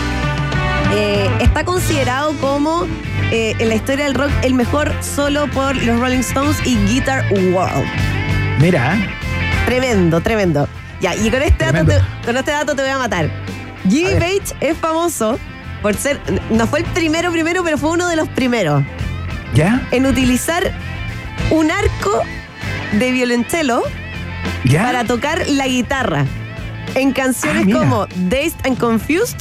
eh, 0.93 1.29
está 1.41 1.65
considerado 1.65 2.33
como 2.41 2.87
eh, 3.31 3.55
en 3.59 3.69
la 3.69 3.75
historia 3.75 4.05
del 4.05 4.15
rock 4.15 4.31
el 4.43 4.55
mejor 4.55 4.93
solo 5.01 5.47
por 5.49 5.75
los 5.77 5.99
Rolling 6.01 6.21
Stones 6.21 6.57
y 6.65 6.77
Guitar 6.87 7.25
World. 7.33 7.87
Mira, 8.61 8.97
Tremendo, 9.67 10.21
tremendo. 10.21 10.69
Ya, 11.01 11.15
y 11.17 11.29
con 11.29 11.43
este, 11.43 11.65
dato 11.65 11.85
te, 11.85 12.01
con 12.25 12.37
este 12.37 12.53
dato 12.53 12.75
te 12.77 12.83
voy 12.83 12.91
a 12.91 12.99
matar. 12.99 13.29
Jimmy 13.89 14.13
A. 14.15 14.19
Page 14.19 14.55
es 14.61 14.79
famoso 14.79 15.39
por 15.83 15.95
ser, 15.95 16.21
no 16.51 16.67
fue 16.67 16.81
el 16.81 16.85
primero 16.87 17.31
primero, 17.33 17.63
pero 17.65 17.77
fue 17.77 17.91
uno 17.91 18.09
de 18.09 18.17
los 18.17 18.29
primeros 18.29 18.83
¿ya? 19.55 19.87
en 19.91 20.07
utilizar 20.07 20.73
un 21.51 21.71
arco 21.71 22.23
de 22.93 23.13
violonchelo 23.13 23.83
¿Ya? 24.65 24.85
para 24.85 25.05
tocar 25.05 25.47
la 25.49 25.67
guitarra 25.67 26.25
en 26.95 27.13
canciones 27.13 27.67
Ah, 27.69 27.79
como 27.79 28.07
Dazed 28.29 28.65
and 28.65 28.79
Confused, 28.79 29.37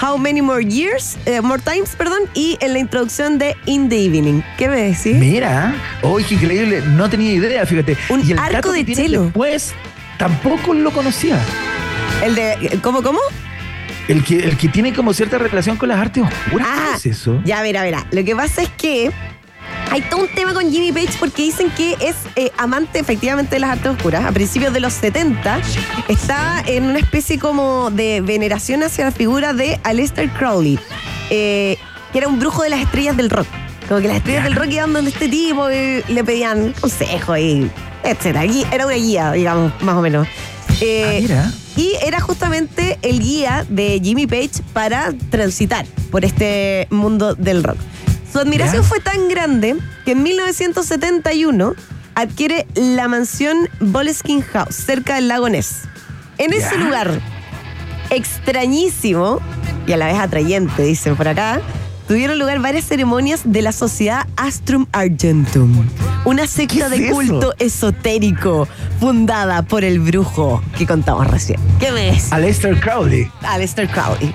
How 0.00 0.18
Many 0.18 0.42
More 0.42 0.64
Years, 0.64 1.16
eh, 1.24 1.40
More 1.40 1.62
Times, 1.62 1.94
perdón, 1.96 2.22
y 2.34 2.58
en 2.60 2.72
la 2.72 2.78
introducción 2.80 3.38
de 3.38 3.56
In 3.66 3.88
the 3.88 4.04
Evening. 4.04 4.42
¿Qué 4.58 4.68
me 4.68 4.82
decís? 4.82 5.16
Mira, 5.16 5.74
oye, 6.02 6.26
qué 6.26 6.34
increíble, 6.34 6.82
no 6.82 7.08
tenía 7.08 7.32
idea, 7.32 7.64
fíjate. 7.64 7.96
Un 8.08 8.26
y 8.26 8.32
el 8.32 8.38
arco 8.38 8.72
de 8.72 8.84
chelo. 8.84 9.24
Después, 9.24 9.72
tampoco 10.18 10.74
lo 10.74 10.90
conocía. 10.90 11.38
El 12.22 12.34
de, 12.34 12.78
¿cómo, 12.82 13.02
cómo? 13.02 13.20
El 14.08 14.22
que, 14.24 14.40
el 14.40 14.56
que 14.56 14.68
tiene 14.68 14.92
como 14.92 15.14
cierta 15.14 15.38
relación 15.38 15.76
con 15.76 15.88
las 15.88 15.98
artes 15.98 16.24
oscuras. 16.24 16.68
Ah, 16.70 16.98
¿Qué 17.02 17.10
es 17.10 17.18
eso? 17.18 17.40
Ya, 17.44 17.62
mira, 17.62 17.82
mira. 17.82 18.06
Lo 18.10 18.24
que 18.24 18.36
pasa 18.36 18.62
es 18.62 18.68
que 18.70 19.10
hay 19.90 20.02
todo 20.02 20.22
un 20.22 20.28
tema 20.28 20.52
con 20.54 20.70
Jimmy 20.70 20.92
Page 20.92 21.16
porque 21.20 21.42
dicen 21.42 21.70
que 21.70 21.92
es 22.00 22.16
eh, 22.36 22.50
amante 22.58 22.98
efectivamente 22.98 23.56
de 23.56 23.60
las 23.60 23.70
artes 23.70 23.92
oscuras. 23.92 24.24
A 24.24 24.32
principios 24.32 24.72
de 24.72 24.80
los 24.80 24.92
70 24.94 25.60
estaba 26.08 26.62
en 26.66 26.84
una 26.84 26.98
especie 26.98 27.38
como 27.38 27.90
de 27.90 28.20
veneración 28.20 28.82
hacia 28.82 29.04
la 29.04 29.12
figura 29.12 29.52
de 29.52 29.78
Aleister 29.84 30.28
Crowley, 30.30 30.78
eh, 31.30 31.76
que 32.12 32.18
era 32.18 32.28
un 32.28 32.38
brujo 32.40 32.62
de 32.62 32.70
las 32.70 32.80
estrellas 32.80 33.16
del 33.16 33.30
rock. 33.30 33.46
Como 33.88 34.00
que 34.00 34.08
las 34.08 34.16
estrellas 34.16 34.44
del 34.44 34.56
rock 34.56 34.68
iban 34.70 34.92
donde 34.92 35.10
este 35.10 35.28
tipo 35.28 35.70
y 35.70 36.02
le 36.12 36.24
pedían 36.24 36.72
consejos 36.80 37.38
y 37.38 37.70
etcétera. 38.02 38.44
Era 38.72 38.86
una 38.86 38.94
guía, 38.96 39.32
digamos, 39.32 39.72
más 39.82 39.96
o 39.96 40.00
menos. 40.00 40.26
Eh, 40.80 41.04
Ah, 41.06 41.20
mira. 41.22 41.52
y 41.76 41.92
era 42.04 42.18
justamente 42.20 42.98
el 43.02 43.20
guía 43.20 43.64
de 43.68 44.00
Jimmy 44.02 44.26
Page 44.26 44.50
para 44.72 45.12
transitar 45.30 45.86
por 46.10 46.24
este 46.24 46.88
mundo 46.90 47.34
del 47.36 47.62
rock. 47.62 47.76
Su 48.34 48.40
admiración 48.40 48.82
Ya. 48.82 48.88
fue 48.88 48.98
tan 48.98 49.28
grande 49.28 49.76
que 50.04 50.10
en 50.10 50.24
1971 50.24 51.74
adquiere 52.16 52.66
la 52.74 53.06
mansión 53.06 53.68
Boleskine 53.78 54.42
House, 54.42 54.74
cerca 54.74 55.14
del 55.14 55.28
lago 55.28 55.48
Ness. 55.48 55.82
En 56.38 56.52
ese 56.52 56.76
lugar 56.76 57.20
extrañísimo 58.10 59.38
y 59.86 59.92
a 59.92 59.96
la 59.96 60.06
vez 60.06 60.18
atrayente, 60.18 60.82
dicen 60.82 61.14
por 61.14 61.28
acá, 61.28 61.60
tuvieron 62.08 62.40
lugar 62.40 62.58
varias 62.58 62.86
ceremonias 62.86 63.42
de 63.44 63.62
la 63.62 63.70
sociedad 63.70 64.26
Astrum 64.36 64.86
Argentum, 64.90 65.86
una 66.24 66.48
secta 66.48 66.88
¿Qué 66.90 66.96
es 66.96 67.02
de 67.02 67.10
culto 67.12 67.54
esotérico 67.60 68.66
fundada 68.98 69.62
por 69.62 69.84
el 69.84 70.00
brujo 70.00 70.60
que 70.76 70.88
contamos 70.88 71.28
recién. 71.28 71.60
¿Qué 71.78 71.92
ves? 71.92 72.32
Aleister 72.32 72.80
Crowley. 72.80 73.30
Aleister 73.42 73.88
Crowley. 73.88 74.34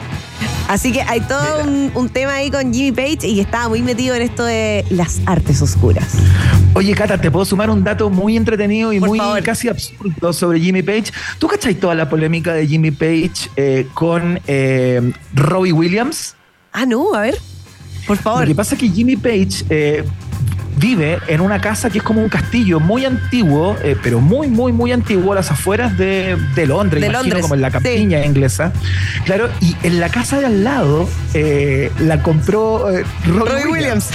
Así 0.69 0.91
que 0.91 1.01
hay 1.01 1.21
todo 1.21 1.63
un, 1.63 1.91
un 1.95 2.09
tema 2.09 2.33
ahí 2.35 2.51
con 2.51 2.71
Jimmy 2.71 2.91
Page 2.91 3.27
y 3.27 3.39
estaba 3.39 3.69
muy 3.69 3.81
metido 3.81 4.13
en 4.13 4.21
esto 4.21 4.45
de 4.45 4.85
las 4.91 5.19
artes 5.25 5.63
oscuras. 5.63 6.13
Oye, 6.75 6.93
Cata, 6.93 7.19
te 7.19 7.31
puedo 7.31 7.43
sumar 7.43 7.71
un 7.71 7.83
dato 7.83 8.11
muy 8.11 8.37
entretenido 8.37 8.93
y 8.93 8.99
Por 8.99 9.09
muy 9.09 9.17
favor. 9.17 9.41
casi 9.41 9.67
absurdo 9.67 10.31
sobre 10.31 10.59
Jimmy 10.59 10.83
Page. 10.83 11.05
¿Tú 11.39 11.47
cachai 11.47 11.73
toda 11.73 11.95
la 11.95 12.07
polémica 12.07 12.53
de 12.53 12.67
Jimmy 12.67 12.91
Page 12.91 13.49
eh, 13.55 13.87
con 13.95 14.39
eh, 14.45 15.11
Robbie 15.33 15.71
Williams? 15.73 16.35
Ah, 16.71 16.85
no, 16.85 17.15
a 17.15 17.21
ver. 17.21 17.39
Por 18.05 18.17
favor. 18.17 18.41
Lo 18.41 18.47
que 18.49 18.55
pasa 18.55 18.75
es 18.75 18.81
que 18.81 18.89
Jimmy 18.89 19.15
Page 19.15 19.65
eh, 19.71 20.03
vive 20.77 21.19
en 21.27 21.41
una 21.41 21.59
casa 21.61 21.89
que 21.89 21.99
es 21.99 22.03
como 22.03 22.21
un 22.21 22.29
castillo 22.29 22.79
muy 22.79 23.05
antiguo, 23.05 23.75
eh, 23.83 23.95
pero 24.01 24.19
muy, 24.19 24.47
muy, 24.47 24.71
muy 24.71 24.91
antiguo, 24.91 25.33
a 25.33 25.35
las 25.35 25.51
afueras 25.51 25.97
de, 25.97 26.37
de 26.55 26.65
Londres, 26.65 27.01
De 27.01 27.07
imagino, 27.07 27.23
Londres, 27.23 27.41
como 27.41 27.55
en 27.55 27.61
la 27.61 27.71
campiña 27.71 28.25
inglesa. 28.25 28.71
Claro, 29.25 29.49
y 29.59 29.75
en 29.83 29.99
la 29.99 30.09
casa 30.09 30.39
de 30.39 30.45
al 30.45 30.63
lado 30.63 31.09
eh, 31.33 31.91
la 31.99 32.21
compró 32.21 32.89
eh, 32.91 33.03
Robbie, 33.25 33.51
Robbie 33.51 33.67
Williams. 33.67 34.09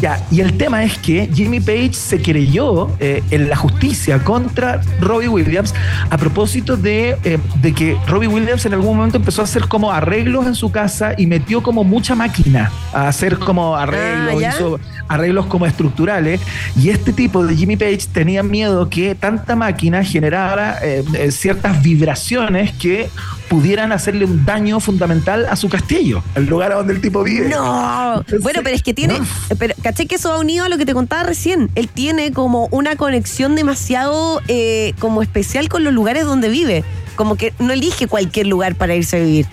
Ya, 0.00 0.24
y 0.30 0.40
el 0.40 0.56
tema 0.56 0.82
es 0.82 0.96
que 0.98 1.28
Jimmy 1.32 1.60
Page 1.60 1.92
se 1.92 2.22
creyó 2.22 2.88
eh, 3.00 3.22
en 3.30 3.50
la 3.50 3.56
justicia 3.56 4.18
contra 4.24 4.80
Robbie 4.98 5.28
Williams 5.28 5.74
a 6.08 6.16
propósito 6.16 6.76
de, 6.76 7.18
eh, 7.22 7.38
de 7.60 7.74
que 7.74 7.98
Robbie 8.06 8.28
Williams 8.28 8.64
en 8.64 8.72
algún 8.72 8.96
momento 8.96 9.18
empezó 9.18 9.42
a 9.42 9.44
hacer 9.44 9.68
como 9.68 9.92
arreglos 9.92 10.46
en 10.46 10.54
su 10.54 10.72
casa 10.72 11.12
y 11.18 11.26
metió 11.26 11.62
como 11.62 11.84
mucha 11.84 12.14
máquina 12.14 12.70
a 12.94 13.08
hacer 13.08 13.38
como 13.38 13.76
arreglos, 13.76 14.10
Ah, 14.30 14.48
hizo 14.48 14.80
arreglos 15.08 15.46
como 15.46 15.66
estructurales. 15.66 16.40
Y 16.76 16.90
este 16.90 17.12
tipo 17.12 17.44
de 17.44 17.56
Jimmy 17.56 17.76
Page 17.76 18.06
tenía 18.12 18.42
miedo 18.42 18.88
que 18.88 19.14
tanta 19.14 19.56
máquina 19.56 20.04
generara 20.04 20.78
eh, 20.82 21.30
ciertas 21.30 21.82
vibraciones 21.82 22.72
que 22.72 23.10
pudieran 23.50 23.90
hacerle 23.90 24.24
un 24.24 24.44
daño 24.46 24.78
fundamental 24.78 25.44
a 25.50 25.56
su 25.56 25.68
castillo, 25.68 26.22
el 26.36 26.46
lugar 26.46 26.70
a 26.70 26.76
donde 26.76 26.92
el 26.92 27.00
tipo 27.00 27.24
vive. 27.24 27.48
No. 27.48 28.18
Entonces, 28.18 28.42
Bueno, 28.42 28.60
pero 28.62 28.76
es 28.76 28.82
que 28.84 28.94
tiene. 28.94 29.18
no. 29.18 29.26
Pero, 29.58 29.74
¿caché 29.82 30.06
que 30.06 30.14
eso 30.14 30.30
va 30.30 30.38
unido 30.38 30.66
a 30.66 30.68
lo 30.68 30.78
que 30.78 30.86
te 30.86 30.94
contaba 30.94 31.24
recién? 31.24 31.68
Él 31.74 31.88
tiene 31.88 32.30
como 32.30 32.68
una 32.70 32.94
conexión 32.94 33.56
demasiado 33.56 34.40
eh, 34.46 34.94
como 35.00 35.20
especial 35.20 35.68
con 35.68 35.82
los 35.82 35.92
lugares 35.92 36.26
donde 36.26 36.48
vive. 36.48 36.84
Como 37.16 37.34
que 37.34 37.52
no 37.58 37.72
elige 37.72 38.06
cualquier 38.06 38.46
lugar 38.46 38.76
para 38.76 38.94
irse 38.94 39.16
a 39.16 39.20
vivir. 39.20 39.46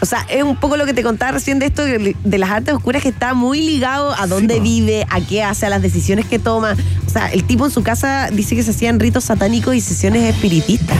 O 0.00 0.06
sea, 0.06 0.24
es 0.30 0.42
un 0.42 0.56
poco 0.56 0.78
lo 0.78 0.86
que 0.86 0.94
te 0.94 1.02
contaba 1.02 1.32
recién 1.32 1.58
de 1.58 1.66
esto 1.66 1.84
de 1.84 2.38
las 2.38 2.50
artes 2.50 2.72
oscuras 2.72 3.02
que 3.02 3.10
está 3.10 3.34
muy 3.34 3.60
ligado 3.60 4.14
a 4.18 4.26
dónde 4.26 4.60
vive, 4.60 5.06
a 5.10 5.20
qué 5.20 5.42
hace, 5.42 5.66
a 5.66 5.68
las 5.68 5.82
decisiones 5.82 6.24
que 6.24 6.38
toma. 6.38 6.74
O 7.06 7.10
sea, 7.10 7.26
el 7.26 7.44
tipo 7.44 7.66
en 7.66 7.70
su 7.70 7.82
casa 7.82 8.30
dice 8.32 8.56
que 8.56 8.62
se 8.62 8.70
hacían 8.70 8.98
ritos 8.98 9.24
satánicos 9.24 9.74
y 9.74 9.82
sesiones 9.82 10.22
espiritistas. 10.34 10.96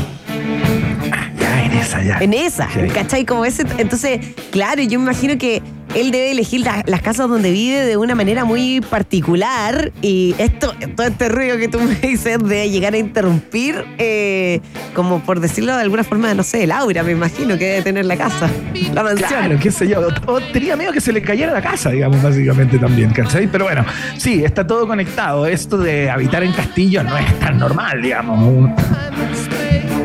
En 1.71 1.79
esa, 1.79 2.03
ya. 2.03 2.19
En 2.21 2.35
esa, 2.35 2.69
Sí. 2.73 2.81
¿cachai? 2.93 3.25
Como 3.25 3.45
ese. 3.45 3.65
Entonces, 3.79 4.21
claro, 4.51 4.83
yo 4.83 4.99
me 4.99 5.05
imagino 5.07 5.39
que 5.39 5.63
él 5.95 6.13
debe 6.13 6.31
elegir 6.31 6.61
la- 6.61 6.85
las 6.87 7.03
casas 7.03 7.29
donde 7.29 7.51
vive 7.51 7.85
de 7.85 7.97
una 7.97 8.15
manera 8.15 8.45
muy 8.45 8.81
particular. 8.81 9.91
Y 10.03 10.35
esto, 10.39 10.73
todo 10.97 11.07
este 11.07 11.29
ruido 11.29 11.57
que 11.59 11.67
tú 11.69 11.81
me 11.81 11.95
dices 11.97 12.39
de 12.43 12.71
llegar 12.71 12.95
a 12.95 12.99
interrumpir, 12.99 13.85
eh, 13.99 14.61
como 14.95 15.21
por 15.21 15.41
decirlo 15.41 15.75
de 15.75 15.83
alguna 15.83 16.05
forma, 16.05 16.33
no 16.35 16.43
sé, 16.45 16.63
el 16.65 16.71
aura, 16.73 17.03
me 17.03 17.13
imagino 17.13 17.59
que 17.59 17.67
debe 17.67 17.83
tener 17.83 18.05
la 18.05 18.17
casa, 18.17 18.49
la 18.95 19.03
mansión. 19.03 19.29
Claro, 19.29 19.59
qué 19.61 19.71
sé 19.73 19.89
yo. 19.89 20.01
O, 20.27 20.41
tenía 20.41 20.77
miedo 20.77 20.93
que 20.93 21.01
se 21.01 21.13
le 21.13 21.23
cayera 21.23 21.53
la 21.53 21.63
casa, 21.63 21.91
digamos, 21.91 22.23
básicamente 22.23 22.79
también, 22.79 23.11
¿cachai? 23.11 23.49
Pero 23.49 23.65
bueno, 23.65 23.85
sí, 24.17 24.45
está 24.45 24.65
todo 24.67 24.87
conectado. 24.87 25.47
Esto 25.47 25.77
de 25.79 26.09
habitar 26.09 26.45
en 26.45 26.53
castillos 26.53 27.05
no 27.05 27.17
es 27.19 27.39
tan 27.41 27.59
normal, 27.59 28.01
digamos. 28.01 28.71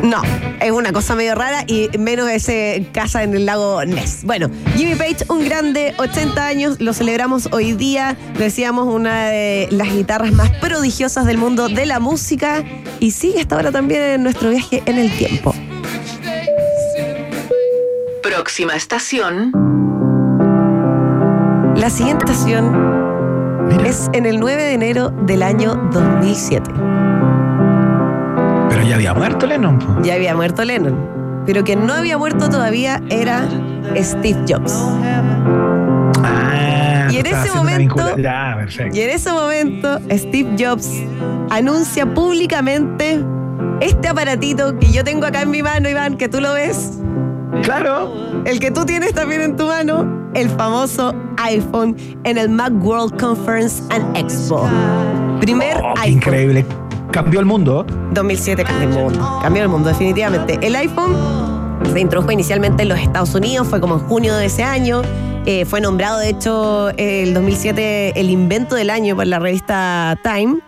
No, 0.06 0.22
es 0.60 0.70
una 0.70 0.92
cosa 0.92 1.16
medio 1.16 1.34
rara 1.34 1.64
y 1.66 1.90
menos 1.98 2.30
ese 2.30 2.86
casa 2.92 3.24
en 3.24 3.34
el 3.34 3.44
lago 3.44 3.84
Ness. 3.84 4.20
Bueno, 4.22 4.48
Jimmy 4.76 4.94
Page, 4.94 5.24
un 5.28 5.44
grande, 5.44 5.94
80 5.98 6.46
años, 6.46 6.76
lo 6.78 6.92
celebramos 6.92 7.48
hoy 7.50 7.72
día. 7.72 8.16
Lo 8.34 8.40
decíamos, 8.40 8.86
una 8.86 9.26
de 9.26 9.66
las 9.72 9.92
guitarras 9.92 10.30
más 10.30 10.50
prodigiosas 10.60 11.26
del 11.26 11.38
mundo 11.38 11.68
de 11.68 11.86
la 11.86 11.98
música 11.98 12.62
y 13.00 13.10
sigue 13.10 13.40
hasta 13.40 13.56
ahora 13.56 13.72
también 13.72 14.00
en 14.00 14.22
nuestro 14.22 14.50
viaje 14.50 14.80
en 14.86 14.98
el 14.98 15.10
tiempo. 15.10 15.52
Próxima 18.22 18.76
estación. 18.76 19.50
La 21.74 21.90
siguiente 21.90 22.26
estación 22.26 23.66
Mira, 23.66 23.88
es 23.88 24.08
en 24.12 24.24
el 24.24 24.38
9 24.38 24.62
de 24.62 24.72
enero 24.72 25.10
del 25.26 25.42
año 25.42 25.74
2007. 25.92 26.70
Ya 28.88 28.94
había 28.96 29.14
muerto 29.14 29.46
Lennon. 29.46 29.78
po. 29.78 30.02
Ya 30.02 30.14
había 30.14 30.34
muerto 30.34 30.64
Lennon, 30.64 31.42
pero 31.46 31.64
quien 31.64 31.86
no 31.86 31.92
había 31.94 32.18
muerto 32.18 32.48
todavía 32.48 33.02
era 33.10 33.42
Steve 33.96 34.38
Jobs. 34.48 34.72
Ah, 36.22 37.08
Y 37.10 37.16
en 37.18 37.26
ese 37.26 37.50
momento- 37.54 38.16
Ya. 38.16 38.56
Y 38.92 39.00
en 39.00 39.10
ese 39.10 39.32
momento, 39.32 39.98
Steve 40.10 40.56
Jobs 40.58 40.90
anuncia 41.50 42.06
públicamente 42.06 43.20
este 43.80 44.08
aparatito 44.08 44.78
que 44.78 44.90
yo 44.90 45.04
tengo 45.04 45.26
acá 45.26 45.42
en 45.42 45.50
mi 45.50 45.62
mano, 45.62 45.88
Iván, 45.88 46.16
que 46.16 46.28
tú 46.28 46.40
lo 46.40 46.52
ves, 46.54 46.98
Claro. 47.62 48.12
el 48.44 48.58
que 48.58 48.70
tú 48.70 48.84
tienes 48.84 49.12
también 49.14 49.42
en 49.42 49.56
tu 49.56 49.66
mano, 49.66 50.30
el 50.34 50.48
famoso 50.50 51.14
iPhone 51.38 51.96
en 52.24 52.38
el 52.38 52.48
Macworld 52.48 53.18
Conference 53.20 53.82
and 53.90 54.16
Expo. 54.16 54.68
Primer 55.40 55.76
Oh, 55.82 55.94
iPhone. 55.98 56.12
increíble. 56.12 56.64
Cambió 57.16 57.40
el 57.40 57.46
mundo. 57.46 57.86
2007 58.12 58.62
cambió 58.62 58.88
el 58.90 58.94
mundo. 58.94 59.38
Cambió 59.40 59.62
el 59.62 59.70
mundo, 59.70 59.88
definitivamente. 59.88 60.58
El 60.60 60.76
iPhone 60.76 61.16
se 61.90 61.98
introdujo 61.98 62.30
inicialmente 62.30 62.82
en 62.82 62.90
los 62.90 62.98
Estados 62.98 63.34
Unidos, 63.34 63.66
fue 63.68 63.80
como 63.80 63.94
en 63.94 64.00
junio 64.00 64.36
de 64.36 64.44
ese 64.44 64.64
año. 64.64 65.00
Eh, 65.46 65.64
fue 65.64 65.80
nombrado, 65.80 66.18
de 66.18 66.28
hecho, 66.28 66.90
el 66.98 67.32
2007 67.32 68.20
el 68.20 68.28
invento 68.28 68.74
del 68.74 68.90
año 68.90 69.16
por 69.16 69.26
la 69.26 69.38
revista 69.38 70.18
Time. 70.22 70.58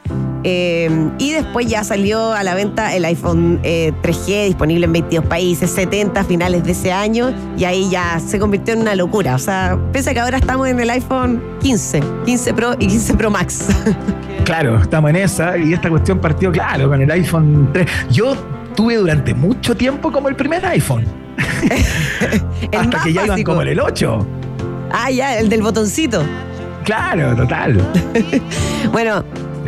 Eh, 0.45 1.11
y 1.19 1.33
después 1.33 1.67
ya 1.67 1.85
salió 1.85 2.33
a 2.33 2.43
la 2.43 2.55
venta 2.55 2.95
el 2.95 3.05
iPhone 3.05 3.61
eh, 3.63 3.93
3G, 4.03 4.47
disponible 4.47 4.87
en 4.87 4.93
22 4.93 5.27
países, 5.27 5.71
70 5.71 6.21
a 6.21 6.25
finales 6.25 6.65
de 6.65 6.73
ese 6.73 6.93
año. 6.93 7.35
Y 7.57 7.65
ahí 7.65 7.89
ya 7.91 8.21
se 8.21 8.39
convirtió 8.39 8.75
en 8.75 8.81
una 8.81 8.95
locura. 8.95 9.35
O 9.35 9.39
sea, 9.39 9.79
piensa 9.93 10.15
que 10.15 10.21
ahora 10.21 10.39
estamos 10.39 10.69
en 10.69 10.81
el 10.81 10.91
iPhone 10.91 11.43
15, 11.61 12.03
15 12.25 12.55
Pro 12.55 12.75
y 12.79 12.87
15 12.87 13.15
Pro 13.15 13.31
Max. 13.31 13.69
Claro, 14.45 14.79
estamos 14.81 15.11
en 15.11 15.17
esa 15.17 15.59
y 15.59 15.75
esta 15.75 15.91
cuestión 15.91 16.21
partió, 16.21 16.51
claro, 16.51 16.89
con 16.89 17.03
el 17.03 17.11
iPhone 17.11 17.69
3. 17.71 17.87
Yo 18.11 18.35
tuve 18.75 18.97
durante 18.97 19.35
mucho 19.35 19.77
tiempo 19.77 20.11
como 20.11 20.31
el 20.31 20.37
primer 20.37 20.65
iPhone. 20.65 21.05
El 22.73 22.79
hasta 22.79 23.03
que 23.03 23.13
ya 23.13 23.27
iban 23.27 23.43
como 23.43 23.61
en 23.61 23.69
el 23.69 23.81
8. 23.81 24.27
Ah, 24.91 25.11
ya, 25.11 25.39
el 25.39 25.51
del 25.51 25.63
botoncito. 25.63 26.23
Claro, 26.85 27.37
total. 27.37 27.79
Bueno, 28.93 29.23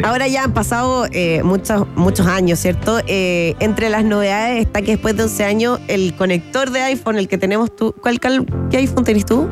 ahora 0.05 0.27
ya 0.29 0.45
han 0.45 0.53
pasado 0.53 1.07
eh, 1.13 1.43
muchos, 1.43 1.87
muchos 1.97 2.27
años, 2.27 2.59
¿cierto? 2.59 3.01
Eh, 3.07 3.55
entre 3.61 3.91
las 3.91 4.05
novedades 4.05 4.61
está 4.61 4.83
que 4.83 4.93
después 4.93 5.17
de 5.17 5.25
11 5.25 5.45
años 5.45 5.81
el 5.89 6.15
conector 6.15 6.71
de 6.71 6.81
iPhone, 6.83 7.17
el 7.19 7.29
que 7.29 7.39
tenemos 7.39 7.75
tú, 7.75 7.95
¿cuál, 8.01 8.19
¿qué 8.21 8.77
iPhone 8.79 9.05
tenés 9.05 9.27
tú? 9.27 9.49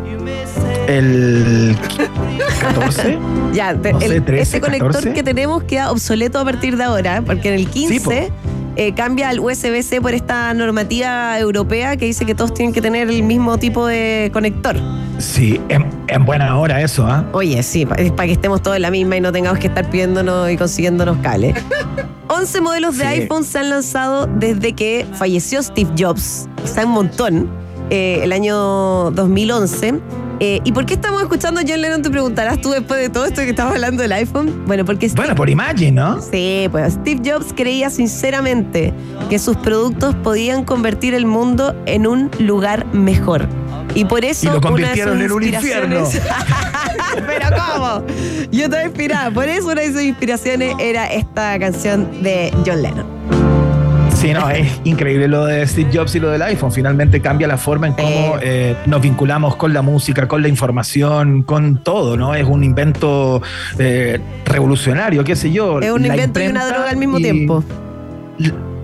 El 0.86 1.76
14. 2.61 3.18
Ya, 3.53 3.74
te- 3.74 3.93
No 3.93 4.01
sé, 4.01 4.07
el- 4.16 4.24
13, 4.24 4.43
ese 4.43 4.61
conector 4.61 4.89
14. 4.93 5.12
que 5.14 5.22
tenemos 5.22 5.62
queda 5.64 5.91
obsoleto 5.91 6.39
a 6.39 6.45
partir 6.45 6.76
de 6.76 6.84
ahora, 6.84 7.22
porque 7.24 7.49
en 7.49 7.55
el 7.55 7.68
15 7.68 8.01
po. 8.01 8.12
eh, 8.76 8.95
cambia 8.95 9.30
al 9.30 9.41
USB-C 9.41 10.01
por 10.01 10.12
esta 10.14 10.53
normativa 10.55 11.39
europea 11.39 11.97
que 11.97 12.05
dice 12.05 12.24
que 12.26 12.34
todos 12.34 12.53
tienen 12.55 12.72
que 12.74 12.80
tener 12.82 13.09
el 13.09 13.22
mismo 13.22 13.59
tipo 13.59 13.86
de 13.86 14.30
conector. 14.32 14.76
Sí, 15.19 15.61
en, 15.69 15.87
en 16.07 16.25
buena 16.25 16.57
hora 16.59 16.81
eso, 16.81 17.07
¿ah? 17.07 17.25
Oye, 17.33 17.62
sí, 17.62 17.85
para 17.87 18.03
que 18.27 18.33
estemos 18.33 18.62
todos 18.62 18.77
en 18.77 18.83
la 18.83 18.91
misma 18.91 19.16
y 19.16 19.21
no 19.21 19.33
tengamos 19.33 19.59
que 19.59 19.66
estar 19.66 19.89
pidiéndonos 19.91 20.51
y 20.51 20.57
consiguiéndonos 20.57 21.16
cables. 21.19 21.55
11 22.29 22.61
modelos 22.61 22.97
de 22.99 23.05
Sí. 23.05 23.11
iPhone 23.23 23.43
se 23.45 23.59
han 23.59 23.71
lanzado 23.71 24.27
desde 24.27 24.75
que 24.75 25.07
falleció 25.14 25.62
Steve 25.62 25.91
Jobs. 25.99 26.47
O 26.62 26.66
sea, 26.66 26.85
un 26.87 26.93
montón. 26.93 27.49
eh, 27.91 28.21
el 28.23 28.33
año 28.33 29.11
2011. 29.12 29.95
Eh, 30.41 30.61
¿Y 30.62 30.73
por 30.73 30.85
qué 30.87 30.93
estamos 30.95 31.23
escuchando 31.23 31.61
a 31.61 31.64
John 31.66 31.81
Lennon? 31.81 32.03
Te 32.03 32.11
preguntarás 32.11 32.61
tú 32.61 32.71
después 32.71 33.01
de 33.01 33.09
todo 33.09 33.25
esto 33.25 33.41
que 33.41 33.49
estamos 33.51 33.73
hablando 33.75 34.03
del 34.03 34.12
iPhone. 34.12 34.62
Bueno, 34.66 34.85
porque 34.85 35.09
Steve 35.09 35.23
Bueno, 35.23 35.35
por 35.35 35.49
Imagine, 35.49 35.93
¿no? 35.93 36.21
Sí, 36.21 36.69
pues 36.71 36.93
Steve 36.95 37.23
Jobs 37.29 37.53
creía 37.57 37.89
sinceramente 37.91 38.93
que 39.31 39.39
sus 39.39 39.57
productos 39.57 40.14
podían 40.16 40.64
convertir 40.64 41.14
el 41.14 41.25
mundo 41.27 41.75
en 41.87 42.07
un 42.07 42.31
lugar 42.39 42.85
mejor. 42.93 43.49
Y 43.99 44.05
por 44.05 44.25
eso. 44.25 44.49
Y 44.49 44.53
lo 44.53 44.61
convirtieron 44.61 45.21
en 45.21 45.33
un 45.33 45.43
inspiraciones- 45.43 46.21
Pero 47.27 47.49
¿cómo? 47.57 48.05
Yo 48.53 48.65
estaba 48.65 48.85
inspirada. 48.85 49.31
Por 49.31 49.49
eso 49.49 49.67
una 49.69 49.81
de 49.81 49.93
sus 49.93 50.03
inspiraciones 50.03 50.75
era 50.79 51.07
esta 51.07 51.59
canción 51.59 52.23
de 52.23 52.53
John 52.65 52.83
Lennon. 52.83 53.07
Sí, 54.15 54.33
no, 54.33 54.49
es 54.51 54.69
increíble 54.85 55.29
lo 55.29 55.47
de 55.47 55.65
Steve 55.67 55.91
Jobs 55.95 56.15
y 56.17 56.21
lo 56.21 56.31
del 56.31 56.43
iPhone. 56.43 56.73
Finalmente 56.73 57.21
cambia 57.21 57.47
la 57.47 57.57
forma 57.57 57.87
en 57.89 57.93
cómo 57.95 58.37
eh, 58.41 58.77
nos 58.87 59.01
vinculamos 59.01 59.55
con 59.57 59.73
la 59.73 59.81
música, 59.83 60.27
con 60.27 60.43
la 60.43 60.49
información, 60.49 61.43
con 61.43 61.83
todo, 61.85 62.17
¿no? 62.17 62.35
Es 62.35 62.45
un 62.45 62.65
invento 62.65 63.41
eh, 63.79 64.19
revolucionario, 64.45 65.23
qué 65.25 65.37
sé 65.37 65.53
yo. 65.53 65.81
Es 65.81 65.91
un 65.93 66.03
La 66.03 66.09
invento 66.09 66.41
y 66.41 66.47
una 66.49 66.67
droga 66.67 66.91
al 66.91 66.97
mismo 66.97 67.19
tiempo. 67.19 67.63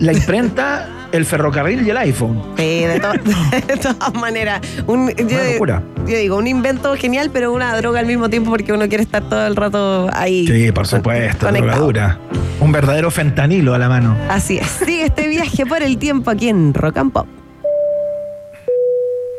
La 0.01 0.12
imprenta, 0.12 0.89
el 1.15 1.25
ferrocarril 1.25 1.87
y 1.87 1.91
el 1.91 1.97
iPhone. 1.99 2.43
Sí, 2.57 2.85
de, 2.85 3.01
to- 3.01 3.12
de 3.67 3.77
todas 3.77 4.15
maneras. 4.15 4.61
Un- 4.87 5.09
yo, 5.15 5.25
Una 5.37 5.51
locura. 5.53 5.83
yo 6.07 6.17
digo, 6.19 6.37
un 6.37 6.47
invento 6.47 6.95
genial, 6.97 7.31
pero 7.33 7.53
una 7.53 7.77
droga 7.77 8.01
al 8.01 8.07
mismo 8.07 8.29
tiempo 8.29 8.51
porque 8.51 8.73
uno 8.73 8.89
quiere 8.89 9.05
estar 9.05 9.29
todo 9.29 9.47
el 9.47 9.55
rato 9.57 10.09
ahí. 10.12 10.47
Sí, 10.47 10.73
por 10.73 10.87
supuesto, 10.87 11.51
drogadura. 11.51 12.19
Un 12.61 12.73
verdadero 12.73 13.11
fentanilo 13.11 13.75
a 13.75 13.79
la 13.79 13.89
mano. 13.89 14.17
Así 14.29 14.59
es. 14.59 14.67
Sigue 14.67 15.05
este 15.07 15.29
viaje 15.29 15.65
por 15.67 15.83
el 15.83 15.99
tiempo 15.99 16.31
aquí 16.31 16.49
en 16.49 16.73
Rock 16.75 16.97
and 16.99 17.12
Pop. 17.12 17.27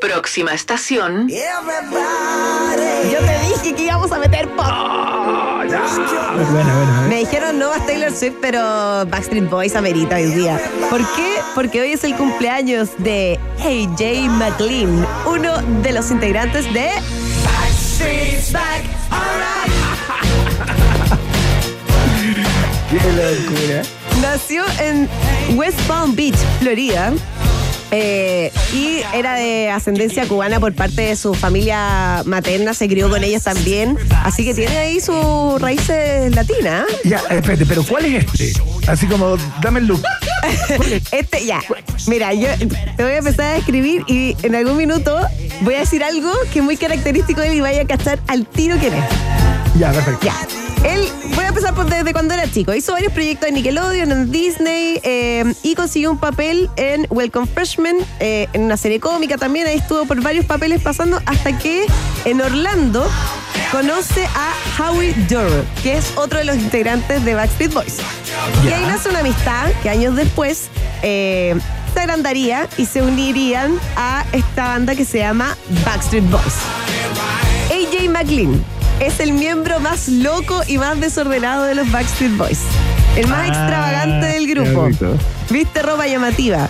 Próxima 0.02 0.54
estación. 0.54 1.28
Yo 1.30 1.36
te 3.26 3.45
dije 3.66 3.76
que 3.76 3.84
íbamos 3.86 4.12
a 4.12 4.20
meter 4.20 4.48
pop. 4.50 4.66
Bueno, 5.66 5.82
bueno, 6.52 7.08
Me 7.10 7.18
dijeron 7.20 7.58
no 7.58 7.70
vas 7.70 7.84
Taylor 7.88 8.12
Swift, 8.12 8.36
pero 8.40 9.06
Backstreet 9.08 9.50
Boys 9.50 9.76
amerita 9.76 10.18
hoy 10.18 10.26
día. 10.26 10.60
¿Por 10.90 11.00
qué? 11.16 11.38
Porque 11.56 11.82
hoy 11.82 11.94
es 11.94 12.04
el 12.04 12.16
cumpleaños 12.16 12.90
de 13.00 13.40
AJ 13.60 14.30
McLean, 14.30 15.06
uno 15.26 15.58
de 15.82 15.92
los 15.94 16.12
integrantes 16.12 16.72
de 16.74 16.90
Backstreet's 17.44 18.52
Back. 18.52 18.84
Qué 22.92 22.98
locura. 22.98 23.82
Nació 24.22 24.64
en 24.80 25.10
West 25.58 25.80
Palm 25.88 26.16
Beach, 26.16 26.38
Florida. 26.60 27.12
Eh, 27.92 28.52
y 28.74 29.02
era 29.14 29.36
de 29.36 29.70
ascendencia 29.70 30.28
cubana 30.28 30.60
por 30.60 30.74
parte 30.74 31.04
de 31.04 31.16
su 31.16 31.34
familia 31.34 32.24
materna, 32.26 32.74
se 32.74 32.88
crió 32.88 33.10
con 33.10 33.24
ellos 33.24 33.44
también. 33.44 33.98
Así 34.24 34.44
que 34.44 34.54
tiene 34.54 34.78
ahí 34.78 35.00
sus 35.00 35.62
raíces 35.62 36.36
latinas. 36.36 36.86
¿eh? 36.90 37.10
Ya, 37.10 37.18
espérate, 37.30 37.66
pero 37.66 37.84
¿cuál 37.84 38.06
es 38.06 38.26
este? 38.26 38.54
Así 38.88 39.06
como, 39.08 39.38
dame 39.62 39.80
el 39.80 39.88
look. 39.88 40.02
Este, 41.12 41.46
ya. 41.46 41.60
Mira, 42.08 42.34
yo 42.34 42.48
te 42.98 43.04
voy 43.04 43.14
a 43.14 43.18
empezar 43.18 43.46
a 43.46 43.58
escribir 43.58 44.04
y 44.08 44.36
en 44.44 44.54
algún 44.54 44.78
minuto 44.78 45.20
voy 45.62 45.74
a 45.76 45.80
decir 45.80 46.04
algo 46.04 46.32
que 46.54 46.60
es 46.60 46.66
muy 46.66 46.78
característico 46.78 47.42
de 47.42 47.48
él 47.48 47.54
y 47.56 47.62
vaya 47.62 47.82
a 47.82 47.86
cachar 47.86 48.20
al 48.28 48.46
tiro 48.46 48.78
quién 48.78 48.94
es. 48.94 49.04
Ya, 49.80 49.92
perfecto. 49.92 50.26
Ya. 50.26 50.36
Él, 50.88 51.10
por 51.76 51.90
desde 51.90 52.14
cuando 52.14 52.34
era 52.34 52.50
chico. 52.50 52.74
Hizo 52.74 52.94
varios 52.94 53.12
proyectos 53.12 53.50
en 53.50 53.56
Nickelodeon, 53.56 54.12
en 54.12 54.32
Disney 54.32 55.00
eh, 55.04 55.54
y 55.62 55.76
consiguió 55.76 56.12
un 56.12 56.18
papel 56.18 56.70
en 56.78 57.06
Welcome 57.10 57.48
Freshman, 57.48 57.98
eh, 58.20 58.48
en 58.54 58.64
una 58.64 58.78
serie 58.78 59.00
cómica 59.00 59.38
también. 59.38 59.68
Ahí 59.68 59.78
estuvo 59.78 60.06
por 60.06 60.22
varios 60.22 60.46
papeles 60.46 60.82
pasando 60.82 61.22
hasta 61.26 61.58
que 61.58 61.86
en 62.24 62.42
Orlando 62.42 63.06
conoce 63.72 64.26
a 64.26 64.54
Howie 64.80 65.14
Durr, 65.28 65.66
que 65.84 65.98
es 65.98 66.14
otro 66.16 66.40
de 66.40 66.46
los 66.46 66.56
integrantes 66.56 67.24
de 67.26 67.36
Backstreet 67.36 67.74
Boys. 67.74 67.98
Y 68.64 68.70
ahí 68.70 68.86
nace 68.86 69.10
una 69.10 69.20
amistad 69.20 69.72
que 69.84 69.90
años 69.90 70.16
después 70.16 70.70
eh, 71.02 71.56
se 71.94 72.00
agrandaría 72.00 72.70
y 72.78 72.86
se 72.86 73.02
unirían 73.02 73.78
a 73.98 74.26
esta 74.32 74.70
banda 74.70 74.96
que 74.96 75.04
se 75.04 75.20
llama 75.20 75.58
Backstreet 75.86 76.30
Boys. 76.30 76.56
AJ 77.70 78.10
McLean 78.10 78.64
es 79.00 79.20
el 79.20 79.34
miembro 79.34 79.80
más 79.80 80.08
loco 80.08 80.62
y 80.68 80.78
más 80.78 81.00
desordenado 81.00 81.64
de 81.64 81.76
los 81.76 81.92
Backstreet 81.92 82.36
Boys. 82.38 82.60
El 83.16 83.28
más 83.28 83.42
Ah, 83.44 83.48
extravagante 83.48 84.26
del 84.28 84.48
grupo. 84.48 84.90
Viste 85.50 85.82
ropa 85.82 86.08
llamativa. 86.08 86.70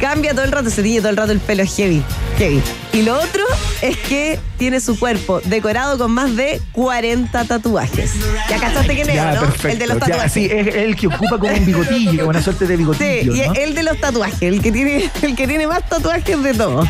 Cambia 0.00 0.32
todo 0.32 0.44
el 0.44 0.52
rato, 0.52 0.70
se 0.70 0.82
tiñe 0.82 0.98
todo 1.00 1.10
el 1.10 1.16
rato 1.16 1.32
el 1.32 1.40
pelo 1.40 1.64
heavy. 1.66 2.02
Heavy. 2.36 2.62
Y 2.92 3.02
lo 3.02 3.14
otro 3.16 3.42
es 3.82 3.96
que 3.96 4.38
tiene 4.56 4.80
su 4.80 4.98
cuerpo 4.98 5.40
decorado 5.44 5.98
con 5.98 6.12
más 6.12 6.34
de 6.36 6.60
40 6.72 7.44
tatuajes. 7.44 8.12
¿Ya 8.48 8.58
cachaste 8.58 8.94
quién 8.94 9.08
es, 9.08 9.14
Ya, 9.16 9.34
no? 9.34 9.40
perfecto. 9.42 9.68
El 9.68 9.78
de 9.78 9.86
los 9.88 9.96
Ya, 9.98 10.06
tatuajes. 10.06 10.32
sí, 10.32 10.46
es 10.50 10.74
el 10.74 10.94
que 10.96 11.08
ocupa 11.08 11.38
como 11.38 11.52
un 11.52 11.66
bigotillo, 11.66 12.28
una 12.28 12.40
suerte 12.40 12.66
de 12.66 12.74
Sí, 12.74 12.78
bigotillo. 12.78 13.34
y 13.34 13.40
¿no? 13.48 13.54
el 13.54 13.74
de 13.74 13.82
los 13.82 13.98
tatuajes, 14.00 14.40
el 14.42 14.62
que 14.62 14.70
tiene, 14.72 15.10
el 15.22 15.34
que 15.36 15.46
tiene 15.48 15.66
más 15.66 15.88
tatuajes 15.88 16.42
de 16.42 16.54
todos. 16.54 16.88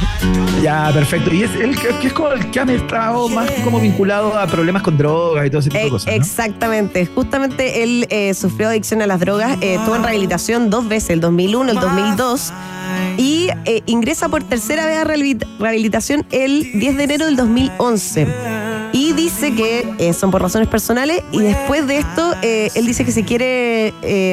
Ya, 0.62 0.90
perfecto. 0.92 1.32
Y 1.32 1.42
es 1.44 1.50
el 1.54 1.78
que, 1.78 1.88
que 2.00 2.06
es 2.08 2.12
como 2.12 2.30
el 2.32 2.50
que 2.50 2.60
ha 2.60 2.64
estado 2.64 3.28
más 3.30 3.50
como 3.64 3.80
vinculado 3.80 4.36
a 4.38 4.46
problemas 4.46 4.82
con 4.82 4.98
drogas 4.98 5.46
y 5.46 5.50
todo 5.50 5.60
ese 5.60 5.70
tipo 5.70 5.80
de 5.80 5.86
Eh, 5.86 5.90
cosas. 5.90 6.06
¿no? 6.08 6.12
Exactamente. 6.12 7.06
Justamente 7.06 7.82
él 7.82 8.06
eh, 8.10 8.34
sufrió 8.34 8.68
adicción 8.68 9.00
a 9.02 9.06
las 9.06 9.20
drogas, 9.20 9.56
eh, 9.62 9.74
estuvo 9.76 9.96
en 9.96 10.02
rehabilitación 10.02 10.68
dos 10.70 10.88
veces, 10.88 11.10
el 11.10 11.20
2001, 11.20 11.72
el 11.72 11.80
2002. 11.80 12.52
Y 13.16 13.48
eh, 13.64 13.82
ingresa 13.86 14.28
por 14.28 14.44
tercera 14.44 14.86
vez 14.86 14.98
a 14.98 15.04
rehabil- 15.04 15.46
rehabilitación 15.58 16.24
el 16.30 16.78
10 16.78 16.96
de 16.96 17.04
enero 17.04 17.26
del 17.26 17.36
2011. 17.36 18.26
Y 18.92 19.12
dice 19.12 19.54
que 19.54 19.86
eh, 19.98 20.12
son 20.14 20.30
por 20.30 20.40
razones 20.40 20.66
personales 20.68 21.22
y 21.30 21.40
después 21.40 21.86
de 21.86 21.98
esto 21.98 22.34
eh, 22.42 22.70
él 22.74 22.86
dice 22.86 23.04
que 23.04 23.12
se 23.12 23.22
quiere 23.24 23.92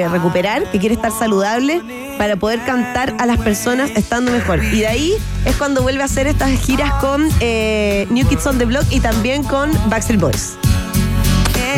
recuperar, 0.09 0.63
que 0.71 0.79
quiere 0.79 0.95
estar 0.95 1.11
saludable 1.11 1.81
para 2.17 2.37
poder 2.37 2.63
cantar 2.63 3.13
a 3.19 3.25
las 3.25 3.37
personas 3.39 3.91
estando 3.95 4.31
mejor. 4.31 4.63
Y 4.63 4.79
de 4.79 4.87
ahí 4.87 5.13
es 5.45 5.55
cuando 5.57 5.81
vuelve 5.81 6.01
a 6.03 6.05
hacer 6.05 6.27
estas 6.27 6.51
giras 6.61 6.91
con 7.01 7.23
New 7.27 8.27
Kids 8.29 8.45
on 8.47 8.57
the 8.57 8.65
Block 8.65 8.85
y 8.91 9.01
también 9.01 9.43
con 9.43 9.71
Backstreet 9.89 10.21
Boys. 10.21 10.53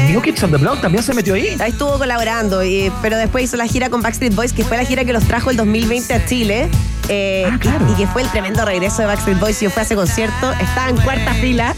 New 0.10 0.22
Kids 0.22 0.44
on 0.44 0.52
the 0.52 0.58
Block 0.58 0.80
también 0.82 1.04
se 1.04 1.14
metió 1.14 1.34
ahí. 1.34 1.56
Ahí 1.60 1.72
estuvo 1.72 1.98
colaborando, 1.98 2.64
y- 2.64 2.92
pero 3.02 3.18
después 3.18 3.44
hizo 3.46 3.58
la 3.58 3.66
gira 3.68 3.90
con 3.90 4.02
Backstreet 4.02 4.34
Boys, 4.36 4.54
que 4.54 4.64
fue 4.64 4.78
la 4.78 4.86
gira 4.86 5.04
que 5.06 5.14
los 5.14 5.24
trajo 5.26 5.50
el 5.50 5.58
2020 5.58 6.14
a 6.14 6.26
Chile. 6.26 6.70
eh, 7.10 7.48
Ah, 7.50 7.58
claro. 7.58 7.88
y, 7.90 7.96
que 7.96 8.06
fue 8.08 8.22
el 8.22 8.30
tremendo 8.30 8.66
regreso 8.66 8.98
de 9.02 9.06
Backstreet 9.08 9.40
Boys. 9.40 9.60
Yo 9.62 9.70
fui 9.70 9.80
a 9.80 9.84
ese 9.84 9.96
concierto, 9.96 10.52
estaba 10.60 10.90
en 10.90 10.98
cuarta 10.98 11.34
fila 11.36 11.74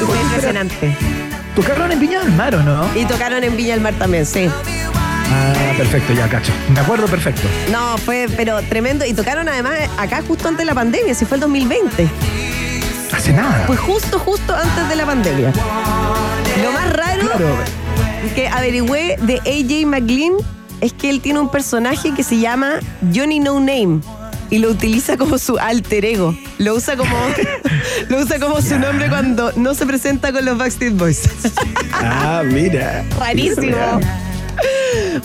y 0.00 0.04
fue 0.04 0.20
impresionante. 0.20 0.94
¿Tocaron 1.56 1.90
en 1.90 1.98
Viña 1.98 2.20
del 2.20 2.32
Mar 2.32 2.54
o 2.54 2.62
no? 2.62 2.86
Y 2.94 3.04
tocaron 3.06 3.42
en 3.42 3.56
Viña 3.56 3.70
del 3.72 3.80
Mar 3.80 3.94
también, 3.98 4.26
sí. 4.26 4.50
Ah, 5.30 5.72
perfecto, 5.76 6.12
ya, 6.12 6.28
cacho. 6.28 6.52
Me 6.72 6.80
acuerdo 6.80 7.06
perfecto. 7.06 7.42
No, 7.72 7.96
fue, 7.98 8.28
pero 8.36 8.60
tremendo. 8.62 9.04
Y 9.06 9.14
tocaron 9.14 9.48
además 9.48 9.78
acá 9.96 10.22
justo 10.26 10.48
antes 10.48 10.58
de 10.58 10.64
la 10.66 10.74
pandemia, 10.74 11.14
si 11.14 11.24
fue 11.24 11.36
el 11.36 11.40
2020. 11.40 12.08
Hace 13.18 13.32
nada. 13.32 13.64
Fue 13.66 13.76
justo, 13.76 14.18
justo 14.20 14.54
antes 14.54 14.88
de 14.88 14.96
la 14.96 15.04
pandemia. 15.06 15.52
Lo 16.62 16.72
más 16.72 16.92
raro 16.92 17.20
Claro. 17.22 17.48
que 18.34 18.48
averigüé 18.48 19.16
de 19.22 19.38
AJ 19.40 19.86
McLean 19.86 20.34
es 20.80 20.92
que 20.92 21.10
él 21.10 21.20
tiene 21.20 21.40
un 21.40 21.50
personaje 21.50 22.14
que 22.14 22.22
se 22.22 22.38
llama 22.38 22.74
Johnny 23.14 23.40
No 23.40 23.54
Name 23.58 24.00
y 24.50 24.58
lo 24.58 24.70
utiliza 24.70 25.16
como 25.16 25.36
su 25.38 25.58
alter 25.58 26.04
ego. 26.04 26.36
Lo 26.58 26.74
usa 26.76 26.96
como, 26.96 27.10
lo 28.08 28.18
usa 28.20 28.38
como 28.38 28.62
su 28.62 28.78
nombre 28.78 29.08
cuando 29.08 29.52
no 29.56 29.74
se 29.74 29.84
presenta 29.84 30.32
con 30.32 30.44
los 30.44 30.56
Backstreet 30.56 30.96
Boys. 30.96 31.28
Ah, 31.92 32.42
mira. 32.44 33.04
Rarísimo. 33.18 33.76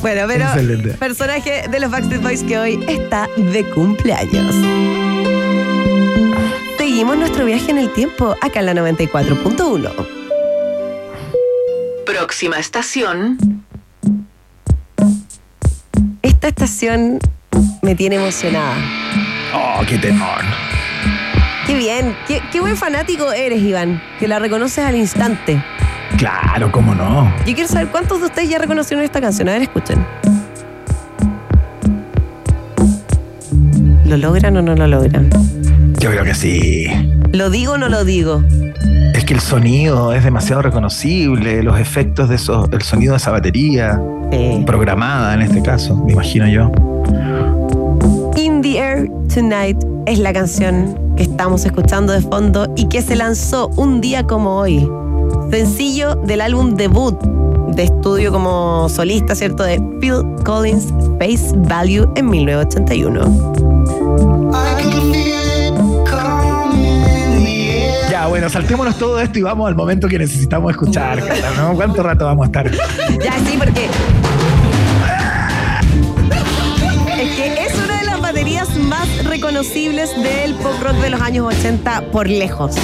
Bueno, 0.01 0.21
pero 0.27 0.45
Excelente. 0.45 0.89
personaje 0.95 1.67
de 1.69 1.79
los 1.79 1.89
Backstreet 1.91 2.21
Boys 2.21 2.43
que 2.43 2.57
hoy 2.57 2.83
está 2.87 3.27
de 3.37 3.63
cumpleaños. 3.69 4.53
Seguimos 7.03 7.19
nuestro 7.19 7.43
viaje 7.43 7.69
en 7.69 7.79
el 7.79 7.91
tiempo 7.91 8.33
acá 8.41 8.61
en 8.61 8.65
la 8.67 8.73
94.1. 8.75 9.91
Próxima 12.05 12.57
estación. 12.57 13.65
Esta 16.21 16.47
estación 16.47 17.19
me 17.81 17.93
tiene 17.95 18.15
emocionada. 18.15 18.77
Oh, 19.53 19.81
qué 19.85 19.97
temor. 19.97 20.39
Qué 21.67 21.75
bien, 21.75 22.15
qué, 22.25 22.41
qué 22.53 22.61
buen 22.61 22.77
fanático 22.77 23.33
eres, 23.33 23.61
Iván, 23.61 24.01
que 24.17 24.29
la 24.29 24.39
reconoces 24.39 24.85
al 24.85 24.95
instante. 24.95 25.61
Claro, 26.17 26.71
cómo 26.71 26.95
no. 26.95 27.29
Yo 27.39 27.53
quiero 27.53 27.67
saber 27.67 27.89
cuántos 27.89 28.21
de 28.21 28.27
ustedes 28.27 28.47
ya 28.47 28.59
reconocieron 28.59 29.03
esta 29.03 29.19
canción. 29.19 29.49
A 29.49 29.51
ver, 29.51 29.63
escuchen. 29.63 30.07
¿Lo 34.05 34.15
logran 34.15 34.55
o 34.55 34.61
no 34.61 34.73
lo 34.73 34.87
logran? 34.87 35.29
Yo 36.03 36.11
creo 36.11 36.25
que 36.25 36.35
sí. 36.35 36.87
¿Lo 37.31 37.49
digo 37.49 37.75
o 37.75 37.77
no 37.77 37.87
lo 37.87 38.03
digo? 38.03 38.43
Es 39.13 39.23
que 39.23 39.33
el 39.33 39.39
sonido 39.39 40.11
es 40.11 40.25
demasiado 40.25 40.61
reconocible, 40.61 41.63
los 41.63 41.79
efectos 41.79 42.27
de 42.27 42.35
esos, 42.35 42.67
el 42.73 42.81
sonido 42.81 43.13
de 43.13 43.19
esa 43.19 43.31
batería, 43.31 44.01
Sí. 44.29 44.63
programada 44.65 45.33
en 45.33 45.43
este 45.43 45.61
caso, 45.61 45.95
me 45.95 46.11
imagino 46.11 46.45
yo. 46.49 46.69
In 48.35 48.61
the 48.61 48.79
Air 48.79 49.09
Tonight 49.33 49.77
es 50.05 50.19
la 50.19 50.33
canción 50.33 50.99
que 51.15 51.23
estamos 51.23 51.63
escuchando 51.63 52.11
de 52.11 52.19
fondo 52.19 52.67
y 52.75 52.89
que 52.89 53.01
se 53.01 53.15
lanzó 53.15 53.69
un 53.77 54.01
día 54.01 54.25
como 54.25 54.57
hoy. 54.57 54.85
Sencillo 55.51 56.15
del 56.15 56.41
álbum 56.41 56.75
debut 56.75 57.17
de 57.77 57.83
estudio 57.83 58.33
como 58.33 58.89
solista, 58.89 59.35
¿cierto? 59.35 59.63
De 59.63 59.81
Phil 60.01 60.15
Collins, 60.43 60.89
Face 61.17 61.53
Value 61.55 62.11
en 62.17 62.29
1981. 62.29 65.22
Bueno, 68.33 68.49
saltémonos 68.49 68.97
todo 68.97 69.19
esto 69.19 69.37
y 69.37 69.43
vamos 69.43 69.67
al 69.67 69.75
momento 69.75 70.07
que 70.07 70.17
necesitamos 70.17 70.71
escuchar, 70.71 71.23
¿no? 71.55 71.75
¿Cuánto 71.75 72.01
rato 72.01 72.25
vamos 72.25 72.45
a 72.45 72.47
estar? 72.47 72.71
Ya, 73.23 73.33
sí, 73.45 73.55
porque. 73.59 73.85
Es 77.15 77.35
que 77.35 77.63
es 77.63 77.75
una 77.75 77.99
de 77.99 78.05
las 78.05 78.19
baterías 78.19 78.75
más 78.75 79.07
reconocibles 79.25 80.09
del 80.23 80.55
pop 80.55 80.73
rock 80.81 80.95
de 80.95 81.11
los 81.11 81.21
años 81.21 81.45
80 81.53 82.09
por 82.11 82.27
lejos. 82.27 82.75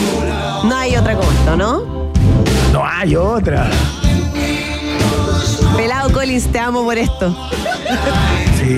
No 0.66 0.78
hay 0.78 0.96
otra 0.96 1.16
como 1.16 1.32
esto, 1.32 1.58
¿no? 1.58 2.12
No 2.72 2.86
hay 2.86 3.16
otra. 3.16 3.72
Pelado 5.76 6.12
Collins, 6.12 6.46
te 6.52 6.60
amo 6.60 6.84
por 6.84 7.00
esto. 7.00 7.36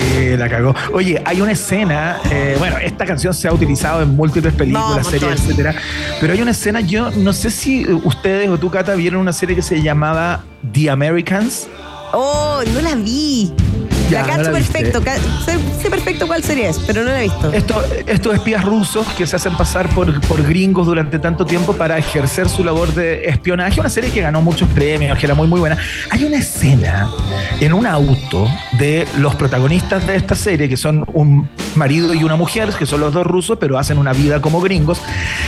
Sí, 0.00 0.36
la 0.36 0.48
cagó. 0.48 0.74
Oye, 0.92 1.20
hay 1.24 1.40
una 1.40 1.52
escena, 1.52 2.18
eh, 2.30 2.56
bueno, 2.58 2.78
esta 2.78 3.04
canción 3.04 3.34
se 3.34 3.48
ha 3.48 3.52
utilizado 3.52 4.02
en 4.02 4.16
múltiples 4.16 4.54
películas, 4.54 4.96
No, 4.96 5.04
series, 5.04 5.40
etcétera. 5.42 5.74
Pero 6.20 6.32
hay 6.32 6.40
una 6.40 6.52
escena, 6.52 6.80
yo 6.80 7.10
no 7.10 7.32
sé 7.32 7.50
si 7.50 7.84
ustedes 7.92 8.48
o 8.48 8.58
tú, 8.58 8.70
Cata, 8.70 8.94
vieron 8.94 9.20
una 9.20 9.32
serie 9.32 9.54
que 9.54 9.62
se 9.62 9.82
llamaba 9.82 10.44
The 10.72 10.90
Americans. 10.90 11.68
Oh, 12.12 12.62
no 12.72 12.80
la 12.80 12.94
vi. 12.94 13.52
Ya, 14.12 14.22
la 14.22 14.26
no 14.28 14.36
cacho 14.38 14.50
la 14.52 14.58
viste. 14.58 14.72
perfecto. 14.72 15.02
ca- 15.02 15.16
sé, 15.44 15.58
sé 15.82 15.90
perfecto 15.90 16.26
cuál 16.26 16.42
serie 16.44 16.68
es, 16.68 16.78
pero 16.80 17.02
no 17.04 17.10
la 17.10 17.20
he 17.20 17.24
visto. 17.24 17.52
Esto- 17.52 17.82
estos 18.06 18.34
espías 18.34 18.64
rusos 18.64 19.06
que 19.16 19.26
se 19.26 19.36
hacen 19.36 19.56
pasar 19.56 19.88
por, 19.90 20.20
por 20.22 20.42
gringos 20.42 20.86
durante 20.86 21.18
tanto 21.18 21.44
tiempo 21.44 21.72
para 21.74 21.98
ejercer 21.98 22.48
su 22.48 22.62
labor 22.64 22.92
de 22.94 23.24
espionaje, 23.28 23.80
una 23.80 23.88
serie 23.88 24.10
que 24.10 24.20
ganó 24.20 24.40
muchos 24.42 24.68
premios, 24.70 25.18
que 25.18 25.26
era 25.26 25.34
muy 25.34 25.46
muy 25.48 25.60
buena. 25.60 25.76
Hay 26.10 26.24
una 26.24 26.36
escena 26.38 27.08
en 27.60 27.72
un 27.72 27.86
auto 27.86 28.48
de 28.78 29.06
los 29.18 29.34
protagonistas 29.34 30.06
de 30.06 30.16
esta 30.16 30.34
serie, 30.34 30.68
que 30.68 30.76
son 30.76 31.04
un 31.12 31.48
marido 31.74 32.14
y 32.14 32.22
una 32.24 32.36
mujer, 32.36 32.70
que 32.78 32.86
son 32.86 33.00
los 33.00 33.12
dos 33.12 33.26
rusos, 33.26 33.58
pero 33.60 33.78
hacen 33.78 33.98
una 33.98 34.12
vida 34.12 34.40
como 34.40 34.60
gringos, 34.60 35.00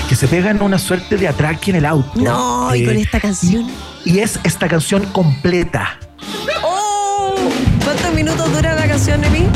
que 0.08 0.16
se 0.16 0.26
pegan 0.28 0.62
una 0.62 0.78
suerte 0.78 1.16
de 1.16 1.28
atraque 1.28 1.70
en 1.70 1.76
el 1.76 1.86
auto. 1.86 2.10
No, 2.20 2.74
y 2.74 2.82
Eh, 2.82 2.86
con 2.86 2.96
esta 2.96 3.20
canción. 3.20 3.66
y 4.04 4.18
es 4.20 4.38
esta 4.44 4.68
canción 4.68 5.04
completa. 5.12 5.98
¿Cuántos 7.84 8.14
minutos 8.14 8.52
dura 8.52 8.74
la 8.74 8.86
canción, 8.88 9.22
Emi? 9.24 9.46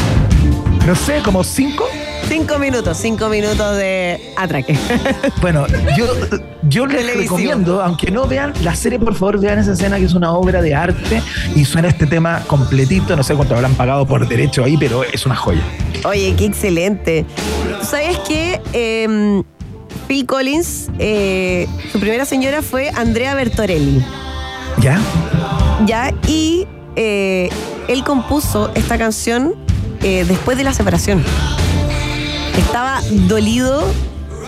No 0.86 0.94
sé, 0.94 1.20
como 1.24 1.42
cinco. 1.44 1.84
Cinco 2.28 2.58
minutos, 2.58 2.98
cinco 3.00 3.28
minutos 3.28 3.76
de 3.76 4.32
atraque. 4.36 4.76
Bueno, 5.40 5.66
yo, 5.96 6.06
yo 6.68 6.86
les 6.86 6.98
Televisivo. 6.98 7.36
recomiendo, 7.36 7.82
aunque 7.82 8.10
no 8.10 8.26
vean 8.26 8.52
la 8.62 8.74
serie, 8.74 8.98
por 8.98 9.14
favor, 9.14 9.40
vean 9.40 9.58
esa 9.58 9.72
escena 9.72 9.98
que 9.98 10.04
es 10.04 10.14
una 10.14 10.32
obra 10.32 10.60
de 10.60 10.74
arte 10.74 11.22
y 11.54 11.64
suena 11.64 11.88
este 11.88 12.06
tema 12.06 12.42
completito. 12.46 13.16
No 13.16 13.22
sé 13.22 13.34
cuánto 13.34 13.54
habrán 13.54 13.74
pagado 13.74 14.06
por 14.06 14.26
derecho 14.28 14.64
ahí, 14.64 14.76
pero 14.76 15.04
es 15.04 15.24
una 15.24 15.36
joya. 15.36 15.62
Oye, 16.04 16.34
qué 16.36 16.44
excelente. 16.44 17.24
¿Tú 17.80 17.86
sabes 17.86 18.18
que 18.18 18.60
em, 18.72 19.42
Phil 20.06 20.26
Collins, 20.26 20.90
eh, 20.98 21.66
su 21.92 21.98
primera 22.00 22.24
señora 22.26 22.60
fue 22.62 22.90
Andrea 22.90 23.34
Bertorelli? 23.34 24.04
¿Ya? 24.80 25.00
¿Ya? 25.86 26.12
Y 26.26 26.66
eh, 27.00 27.48
él 27.86 28.02
compuso 28.02 28.72
esta 28.74 28.98
canción 28.98 29.54
eh, 30.02 30.24
después 30.26 30.58
de 30.58 30.64
la 30.64 30.74
separación. 30.74 31.24
Estaba 32.58 33.00
dolido, 33.28 33.84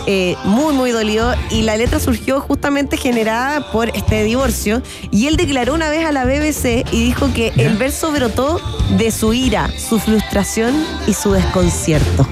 eh, 0.05 0.35
muy, 0.43 0.73
muy 0.73 0.91
dolido, 0.91 1.33
y 1.49 1.61
la 1.61 1.77
letra 1.77 2.01
surgió 2.01 2.41
justamente 2.41 2.97
generada 2.97 3.71
por 3.71 3.87
este 3.95 4.25
divorcio. 4.25 4.81
Y 5.11 5.27
él 5.27 5.37
declaró 5.37 5.73
una 5.73 5.89
vez 5.89 6.05
a 6.05 6.11
la 6.11 6.25
BBC 6.25 6.85
y 6.91 7.05
dijo 7.05 7.31
que 7.33 7.53
el 7.55 7.77
verso 7.77 8.11
brotó 8.11 8.59
de 8.97 9.11
su 9.11 9.31
ira, 9.31 9.69
su 9.77 9.97
frustración 9.97 10.75
y 11.07 11.13
su 11.13 11.31
desconcierto. 11.31 12.27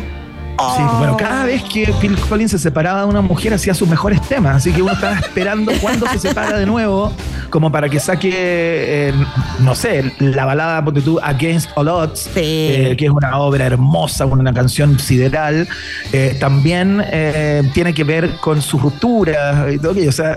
Sí, 0.76 0.84
bueno, 0.98 1.16
cada 1.16 1.46
vez 1.46 1.64
que 1.64 1.94
Phil 2.02 2.18
Collins 2.18 2.52
se 2.52 2.60
separaba 2.60 3.02
de 3.02 3.08
una 3.08 3.22
mujer 3.22 3.54
hacía 3.54 3.74
sus 3.74 3.88
mejores 3.88 4.22
temas, 4.28 4.58
así 4.58 4.72
que 4.72 4.82
uno 4.82 4.92
estaba 4.92 5.18
esperando 5.18 5.72
cuándo 5.80 6.06
se 6.08 6.20
separa 6.20 6.58
de 6.58 6.66
nuevo, 6.66 7.14
como 7.50 7.72
para 7.72 7.88
que 7.88 8.00
saque, 8.00 8.30
eh, 8.34 9.14
no 9.60 9.74
sé, 9.74 10.14
la 10.20 10.46
balada, 10.46 10.84
ponte 10.84 11.02
tú, 11.02 11.20
Against 11.22 11.70
All 11.76 11.88
Odds, 11.88 12.30
eh, 12.36 12.96
que 12.98 13.06
es 13.06 13.12
una 13.12 13.38
obra 13.40 13.66
hermosa, 13.66 14.26
una 14.26 14.54
canción 14.54 15.00
sideral, 15.00 15.68
eh, 16.12 16.36
también 16.40 17.04
eh, 17.06 17.64
tiene 17.74 17.94
que 17.94 18.04
ver 18.04 18.36
con 18.42 18.62
su 18.62 18.80
ruptura 18.80 19.72
y 19.72 19.78
todo 19.78 19.92
aquello. 19.92 20.10
O 20.10 20.14
sea, 20.14 20.36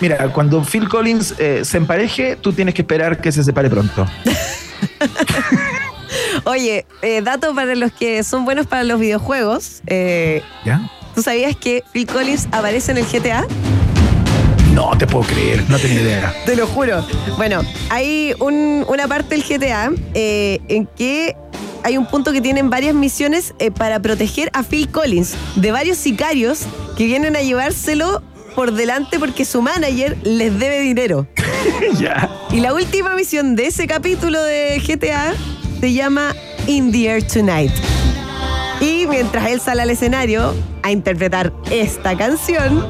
mira, 0.00 0.28
cuando 0.32 0.62
Phil 0.64 0.88
Collins 0.88 1.34
se 1.62 1.76
empareje, 1.76 2.36
tú 2.36 2.52
tienes 2.52 2.74
que 2.74 2.82
esperar 2.82 3.20
que 3.20 3.30
se 3.30 3.44
separe 3.44 3.70
pronto. 3.70 4.06
Oye, 6.44 6.86
eh, 7.02 7.20
dato 7.22 7.54
para 7.54 7.74
los 7.74 7.92
que 7.92 8.22
son 8.24 8.44
buenos 8.44 8.66
para 8.66 8.84
los 8.84 8.98
videojuegos. 9.00 9.82
eh, 9.86 10.42
¿Ya? 10.64 10.90
¿Tú 11.14 11.22
sabías 11.22 11.56
que 11.56 11.82
Phil 11.92 12.06
Collins 12.06 12.46
aparece 12.52 12.92
en 12.92 12.98
el 12.98 13.06
GTA? 13.06 13.46
No 14.72 14.90
te 14.98 15.06
puedo 15.06 15.24
creer, 15.26 15.64
no 15.70 15.78
tenía 15.78 16.02
idea. 16.02 16.34
Te 16.44 16.54
lo 16.56 16.66
juro. 16.66 17.04
Bueno, 17.38 17.62
hay 17.88 18.34
un- 18.40 18.84
una 18.88 19.08
parte 19.08 19.34
del 19.36 19.42
GTA 19.44 19.90
eh, 20.12 20.60
en 20.68 20.86
que 20.86 21.34
hay 21.82 21.96
un 21.96 22.06
punto 22.06 22.32
que 22.32 22.40
tienen 22.42 22.68
varias 22.68 22.94
misiones 22.94 23.54
eh, 23.58 23.70
para 23.70 24.00
proteger 24.00 24.50
a 24.52 24.62
Phil 24.62 24.88
Collins 24.90 25.34
de 25.54 25.72
varios 25.72 25.96
sicarios 25.96 26.60
que 26.98 27.06
vienen 27.06 27.36
a 27.36 27.40
llevárselo 27.40 28.22
por 28.54 28.72
delante 28.72 29.18
porque 29.18 29.44
su 29.44 29.62
manager 29.62 30.16
les 30.24 30.58
debe 30.58 30.80
dinero. 30.80 31.26
ya. 31.98 32.28
Y 32.50 32.60
la 32.60 32.74
última 32.74 33.14
misión 33.14 33.54
de 33.56 33.68
ese 33.68 33.86
capítulo 33.86 34.42
de 34.42 34.82
GTA 34.86 35.32
se 35.80 35.92
llama 35.92 36.34
In 36.66 36.90
the 36.92 37.06
Air 37.08 37.22
Tonight. 37.26 37.72
Y 38.80 39.06
mientras 39.08 39.48
él 39.50 39.60
sale 39.60 39.82
al 39.82 39.90
escenario 39.90 40.54
a 40.82 40.90
interpretar 40.90 41.52
esta 41.70 42.16
canción, 42.16 42.86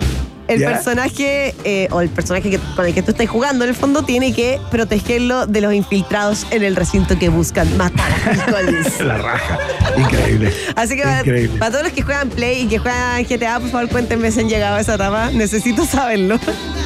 el 0.48 0.60
¿Ya? 0.60 0.70
personaje 0.72 1.54
eh, 1.64 1.88
o 1.90 2.00
el 2.00 2.08
personaje 2.08 2.50
que- 2.50 2.60
con 2.76 2.86
el 2.86 2.94
que 2.94 3.02
tú 3.02 3.10
estás 3.10 3.28
jugando 3.28 3.64
en 3.64 3.70
el 3.70 3.76
fondo 3.76 4.02
tiene 4.04 4.32
que 4.32 4.60
protegerlo 4.70 5.46
de 5.46 5.60
los 5.60 5.72
infiltrados 5.74 6.46
en 6.50 6.62
el 6.62 6.76
recinto 6.76 7.18
que 7.18 7.28
buscan 7.28 7.76
matar 7.76 8.10
a. 8.12 8.62
La 9.04 9.18
raja. 9.18 9.58
Increíble. 9.96 10.52
Así 10.76 10.96
que 10.96 11.02
para, 11.02 11.18
Increíble. 11.20 11.58
para 11.58 11.70
todos 11.72 11.84
los 11.84 11.92
que 11.92 12.02
juegan 12.02 12.28
Play 12.30 12.62
y 12.62 12.66
que 12.66 12.78
juegan 12.78 13.22
GTA, 13.24 13.58
por 13.60 13.70
favor 13.70 13.88
cuéntenme 13.88 14.30
si 14.30 14.40
han 14.40 14.48
llegado 14.48 14.76
a 14.76 14.80
esa 14.80 14.94
etapa. 14.94 15.30
Necesito 15.32 15.84
saberlo. 15.84 16.38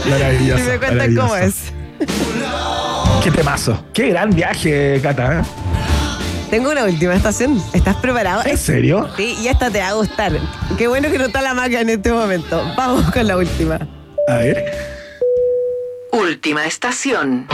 Maravilloso. 0.09 0.63
y 0.63 0.67
me 0.67 0.79
cuentan 0.79 1.15
cómo 1.15 1.37
es. 1.37 1.55
Qué 3.23 3.31
temazo. 3.31 3.83
Qué 3.93 4.09
gran 4.09 4.31
viaje, 4.31 4.99
Cata. 5.03 5.41
¿eh? 5.41 5.43
Tengo 6.51 6.71
una 6.73 6.85
última 6.85 7.15
estación. 7.15 7.63
¿Estás 7.73 7.95
preparado? 7.97 8.43
¿En 8.45 8.59
serio? 8.59 9.09
Sí, 9.17 9.37
y 9.41 9.47
esta 9.47 9.71
te 9.71 9.79
va 9.79 9.91
a 9.91 9.93
gustar. 9.93 10.33
Qué 10.77 10.89
bueno 10.89 11.09
que 11.09 11.17
no 11.17 11.27
está 11.27 11.41
la 11.43 11.55
maca 11.55 11.81
en 11.81 11.91
este 11.91 12.13
momento. 12.13 12.61
Vamos 12.77 13.09
con 13.13 13.25
la 13.29 13.37
última. 13.37 13.79
A 14.27 14.35
ver. 14.35 14.65
Última 16.11 16.67
estación. 16.67 17.47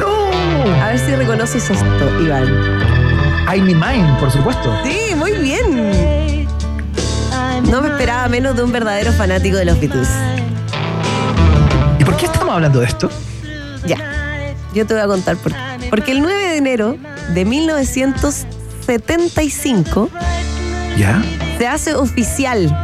¡No! 0.00 0.82
A 0.82 0.88
ver 0.88 0.98
si 0.98 1.14
reconoces 1.14 1.68
esto, 1.68 2.20
Iván. 2.22 2.46
I'm 3.46 3.68
in 3.68 3.78
mine, 3.78 4.16
por 4.18 4.30
supuesto. 4.30 4.74
Sí, 4.84 5.14
muy 5.16 5.32
bien. 5.32 6.46
No 7.70 7.82
me 7.82 7.88
esperaba 7.88 8.26
menos 8.28 8.56
de 8.56 8.62
un 8.62 8.72
verdadero 8.72 9.12
fanático 9.12 9.58
de 9.58 9.66
los 9.66 9.78
Beatles. 9.78 10.08
¿Y 11.98 12.04
por 12.04 12.16
qué 12.16 12.24
estamos 12.24 12.54
hablando 12.54 12.80
de 12.80 12.86
esto? 12.86 13.10
Ya, 13.84 13.98
yo 14.72 14.86
te 14.86 14.94
voy 14.94 15.02
a 15.02 15.06
contar 15.06 15.36
por 15.36 15.52
qué. 15.52 15.58
Porque 15.90 16.12
el 16.12 16.22
9 16.22 16.48
de 16.50 16.56
enero 16.56 16.96
de 17.34 17.44
1975 17.44 20.08
¿Ya? 20.96 21.22
se 21.58 21.66
hace 21.66 21.94
oficial 21.94 22.74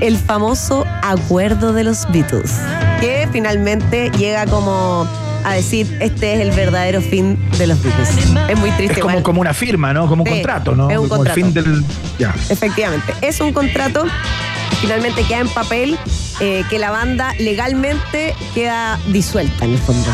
el 0.00 0.16
famoso 0.18 0.84
acuerdo 1.02 1.72
de 1.72 1.84
los 1.84 2.10
Beatles, 2.10 2.52
que 3.00 3.28
finalmente 3.32 4.10
llega 4.18 4.46
como 4.46 5.06
a 5.44 5.54
decir 5.54 5.96
este 6.00 6.34
es 6.34 6.40
el 6.40 6.50
verdadero 6.52 7.00
fin 7.00 7.38
de 7.58 7.66
los 7.68 7.80
Beatles. 7.82 8.08
Es 8.48 8.58
muy 8.58 8.70
triste. 8.72 8.94
Es 8.94 8.98
como, 9.00 9.10
igual. 9.10 9.22
como 9.22 9.40
una 9.40 9.54
firma, 9.54 9.92
¿no? 9.92 10.08
Como 10.08 10.22
un 10.24 10.28
Sí, 10.28 10.34
contrato, 10.34 10.74
¿no? 10.74 10.90
es 10.90 10.98
un 10.98 11.08
como 11.08 11.18
contrato. 11.24 11.38
el 11.40 11.44
fin 11.46 11.54
del. 11.54 11.84
Ya. 12.18 12.34
Efectivamente, 12.48 13.14
es 13.20 13.40
un 13.40 13.52
contrato 13.52 14.02
que 14.04 14.76
finalmente 14.80 15.22
queda 15.24 15.38
en 15.40 15.48
papel 15.48 15.96
eh, 16.40 16.64
que 16.68 16.78
la 16.80 16.90
banda 16.90 17.32
legalmente 17.38 18.34
queda 18.54 18.98
disuelta 19.08 19.64
en 19.64 19.72
el 19.72 19.78
fondo. 19.78 20.10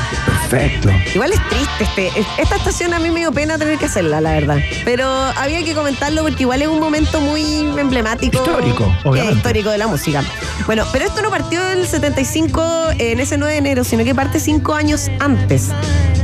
Perfecto. 0.49 0.90
Igual 1.14 1.32
es 1.32 1.49
triste 1.49 1.68
este. 1.80 2.20
Esta 2.40 2.57
estación 2.57 2.94
a 2.94 2.99
mí 2.99 3.11
me 3.11 3.20
dio 3.20 3.32
pena 3.32 3.59
tener 3.59 3.78
que 3.78 3.86
hacerla, 3.86 4.20
la 4.20 4.32
verdad. 4.32 4.59
Pero 4.84 5.07
había 5.07 5.62
que 5.62 5.74
comentarlo 5.74 6.22
porque 6.22 6.44
igual 6.44 6.62
es 6.62 6.68
un 6.68 6.80
momento 6.80 7.20
muy 7.20 7.42
emblemático. 7.78 8.36
Histórico, 8.36 8.92
que 9.03 9.09
obviamente. 9.09 9.36
histórico 9.36 9.70
de 9.70 9.78
la 9.78 9.86
música. 9.86 10.24
Bueno, 10.66 10.84
pero 10.92 11.05
esto 11.05 11.20
no 11.22 11.30
partió 11.30 11.61
en 11.72 11.80
el 11.80 11.86
75, 11.86 12.90
en 12.99 13.20
ese 13.20 13.36
9 13.36 13.53
de 13.53 13.59
enero, 13.59 13.84
sino 13.84 14.05
que 14.05 14.14
parte 14.14 14.40
cinco 14.40 14.74
años 14.74 15.11
antes. 15.20 15.68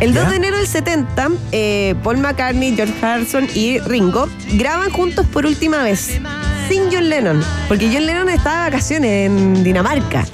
El 0.00 0.14
2 0.14 0.24
¿Ya? 0.24 0.30
de 0.30 0.36
enero 0.36 0.56
del 0.56 0.66
70, 0.66 1.28
eh, 1.52 1.94
Paul 2.02 2.18
McCartney, 2.18 2.74
George 2.74 2.94
Harrison 3.02 3.46
y 3.54 3.78
Ringo 3.80 4.28
graban 4.54 4.90
juntos 4.90 5.26
por 5.26 5.46
última 5.46 5.82
vez. 5.82 6.20
Sin 6.68 6.84
John 6.90 7.10
Lennon, 7.10 7.44
porque 7.68 7.90
John 7.92 8.06
Lennon 8.06 8.30
estaba 8.30 8.64
de 8.64 8.70
vacaciones 8.70 9.26
en 9.26 9.62
Dinamarca. 9.62 10.24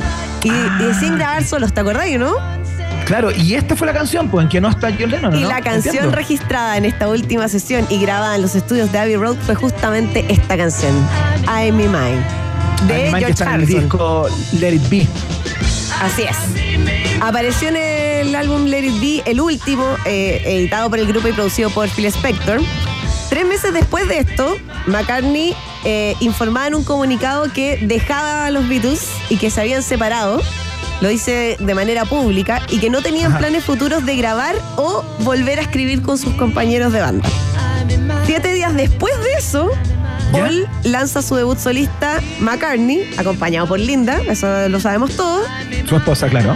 Y, 0.42 0.48
y 0.48 0.86
deciden 0.86 1.16
grabar 1.16 1.44
solos, 1.44 1.74
¿te 1.74 1.80
acordás, 1.80 2.08
no? 2.12 2.59
Claro, 3.10 3.32
y 3.32 3.54
esta 3.56 3.74
fue 3.74 3.88
la 3.88 3.92
canción, 3.92 4.28
pues, 4.28 4.44
en 4.44 4.48
que 4.48 4.60
no 4.60 4.68
está 4.68 4.88
John 4.96 5.10
Lennon, 5.10 5.34
Y 5.34 5.40
¿no? 5.42 5.48
la 5.48 5.60
canción 5.60 5.96
Entiendo. 5.96 6.14
registrada 6.14 6.76
en 6.76 6.84
esta 6.84 7.08
última 7.08 7.48
sesión 7.48 7.84
y 7.90 8.00
grabada 8.00 8.36
en 8.36 8.42
los 8.42 8.54
estudios 8.54 8.92
de 8.92 9.00
Abbey 9.00 9.16
Road 9.16 9.34
fue 9.44 9.56
justamente 9.56 10.24
esta 10.28 10.56
canción, 10.56 10.94
I'm 11.48 11.80
in 11.80 11.90
Mine, 11.90 12.22
de 12.86 13.10
que 13.10 13.34
George 13.34 13.42
en 13.42 13.50
el 13.50 13.66
disco 13.66 14.28
Let 14.60 14.74
It 14.74 14.88
Be. 14.88 15.08
Así 16.00 16.22
es. 16.22 16.36
Apareció 17.20 17.70
en 17.70 17.76
el 17.78 18.34
álbum 18.36 18.66
Let 18.66 18.84
It 18.84 19.00
Be, 19.00 19.22
el 19.28 19.40
último, 19.40 19.84
eh, 20.04 20.42
editado 20.46 20.88
por 20.88 21.00
el 21.00 21.08
grupo 21.08 21.26
y 21.26 21.32
producido 21.32 21.68
por 21.70 21.88
Phil 21.88 22.04
Spector. 22.06 22.60
Tres 23.28 23.44
meses 23.44 23.74
después 23.74 24.06
de 24.06 24.18
esto, 24.18 24.56
McCartney 24.86 25.56
eh, 25.84 26.14
informaba 26.20 26.68
en 26.68 26.76
un 26.76 26.84
comunicado 26.84 27.52
que 27.52 27.76
dejaba 27.82 28.46
a 28.46 28.50
los 28.52 28.68
Beatles 28.68 29.08
y 29.30 29.36
que 29.36 29.50
se 29.50 29.60
habían 29.60 29.82
separado. 29.82 30.40
Lo 31.00 31.08
dice 31.08 31.56
de 31.58 31.74
manera 31.74 32.04
pública 32.04 32.62
y 32.68 32.78
que 32.78 32.90
no 32.90 33.00
tenían 33.02 33.36
planes 33.38 33.64
futuros 33.64 34.04
de 34.04 34.16
grabar 34.16 34.54
o 34.76 35.02
volver 35.20 35.58
a 35.58 35.62
escribir 35.62 36.02
con 36.02 36.18
sus 36.18 36.34
compañeros 36.34 36.92
de 36.92 37.00
banda. 37.00 37.28
Siete 38.26 38.52
días 38.52 38.74
después 38.74 39.12
de 39.22 39.32
eso, 39.38 39.70
¿Ya? 40.32 40.40
Paul 40.44 40.68
lanza 40.84 41.22
su 41.22 41.34
debut 41.36 41.58
solista 41.58 42.20
McCartney, 42.40 43.10
acompañado 43.16 43.66
por 43.66 43.80
Linda, 43.80 44.20
eso 44.28 44.68
lo 44.68 44.78
sabemos 44.78 45.16
todos. 45.16 45.46
Su 45.88 45.96
esposa, 45.96 46.28
claro. 46.28 46.54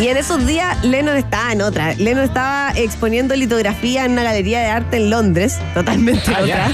Y 0.00 0.08
en 0.08 0.16
esos 0.16 0.46
días 0.46 0.82
Lennon 0.84 1.16
estaba 1.16 1.52
en 1.52 1.62
otra. 1.62 1.94
Lennon 1.94 2.24
estaba 2.24 2.72
exponiendo 2.76 3.34
litografía 3.34 4.04
en 4.04 4.12
una 4.12 4.22
galería 4.22 4.60
de 4.60 4.66
arte 4.66 4.96
en 4.98 5.10
Londres, 5.10 5.58
totalmente 5.74 6.30
Ah, 6.34 6.40
ya. 6.40 6.54
otra. 6.66 6.72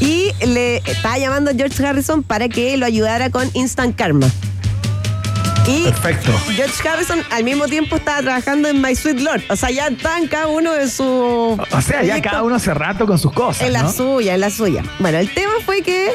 Y 0.00 0.32
le 0.46 0.78
estaba 0.78 1.18
llamando 1.18 1.50
a 1.50 1.54
George 1.54 1.84
Harrison 1.84 2.22
para 2.22 2.48
que 2.48 2.76
lo 2.76 2.86
ayudara 2.86 3.30
con 3.30 3.48
Instant 3.54 3.96
Karma. 3.96 4.28
Y 5.70 5.84
Perfecto. 5.84 6.32
George 6.56 6.88
Harrison 6.88 7.22
al 7.30 7.44
mismo 7.44 7.66
tiempo 7.68 7.96
estaba 7.96 8.20
trabajando 8.22 8.68
en 8.68 8.80
My 8.82 8.94
Sweet 8.96 9.20
Lord. 9.20 9.42
O 9.48 9.56
sea, 9.56 9.70
ya 9.70 9.86
estaban 9.86 10.26
cada 10.26 10.48
uno 10.48 10.74
en 10.74 10.90
su. 10.90 11.04
O 11.70 11.80
sea, 11.80 12.02
ya 12.02 12.20
cada 12.20 12.42
uno 12.42 12.56
hace 12.56 12.74
rato 12.74 13.06
con 13.06 13.18
sus 13.18 13.32
cosas, 13.32 13.62
en 13.66 13.72
la 13.74 13.84
¿no? 13.84 13.92
suya, 13.92 14.34
en 14.34 14.40
la 14.40 14.50
suya. 14.50 14.82
Bueno, 14.98 15.18
el 15.18 15.32
tema 15.32 15.52
fue 15.64 15.82
que 15.82 16.10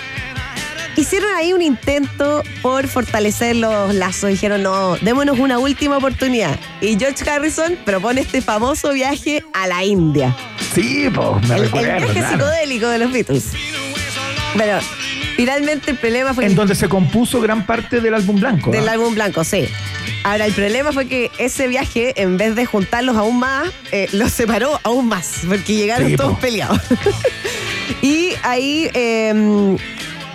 hicieron 0.97 1.30
ahí 1.36 1.53
un 1.53 1.62
intento 1.62 2.43
por 2.62 2.88
fortalecer 2.88 3.56
los 3.56 3.93
lazos. 3.95 4.30
Dijeron, 4.30 4.62
no, 4.64 4.97
démonos 4.97 5.39
una 5.39 5.58
última 5.58 5.97
oportunidad. 5.97 6.60
Y 6.82 6.97
George 6.99 7.30
Harrison 7.30 7.78
propone 7.86 8.22
este 8.22 8.41
famoso 8.41 8.91
viaje 8.91 9.43
a 9.53 9.68
la 9.68 9.84
India. 9.86 10.36
Sí, 10.74 11.10
pues, 11.14 11.47
me 11.47 11.56
El, 11.56 11.62
el 11.62 11.66
recuerdo, 11.66 11.88
viaje 11.97 12.14
claro. 12.14 12.30
psicodélico 12.38 12.88
de 12.89 12.97
los 12.97 13.12
Beatles. 13.14 13.45
Pero 14.58 14.80
finalmente 15.36 15.92
el 15.92 15.98
problema 15.98 16.34
fue 16.34 16.46
En 16.46 16.52
que 16.52 16.56
donde 16.56 16.76
se 16.76 16.88
compuso 16.90 17.42
gran 17.42 17.66
parte 17.66 18.02
del 18.02 18.14
álbum 18.14 18.40
blanco. 18.40 18.72
del 18.72 18.86
¿no? 18.86 18.92
álbum 18.92 19.16
blanco, 19.16 19.44
sí. 19.44 19.68
Ahora, 20.24 20.46
el 20.46 20.54
problema 20.54 20.92
fue 20.92 21.08
que 21.08 21.30
ese 21.38 21.68
viaje, 21.68 22.14
en 22.22 22.38
vez 22.38 22.56
de 22.56 22.66
juntarlos 22.66 23.16
aún 23.16 23.38
más, 23.40 23.70
eh, 23.92 24.08
los 24.12 24.32
separó 24.32 24.80
aún 24.84 25.08
más, 25.08 25.42
porque 25.48 25.74
llegaron 25.76 26.10
Sí, 26.10 26.16
todos 26.18 26.34
po. 26.34 26.40
peleados. 26.40 26.80
y 28.02 28.30
ahí, 28.44 28.90
eh, 28.94 29.76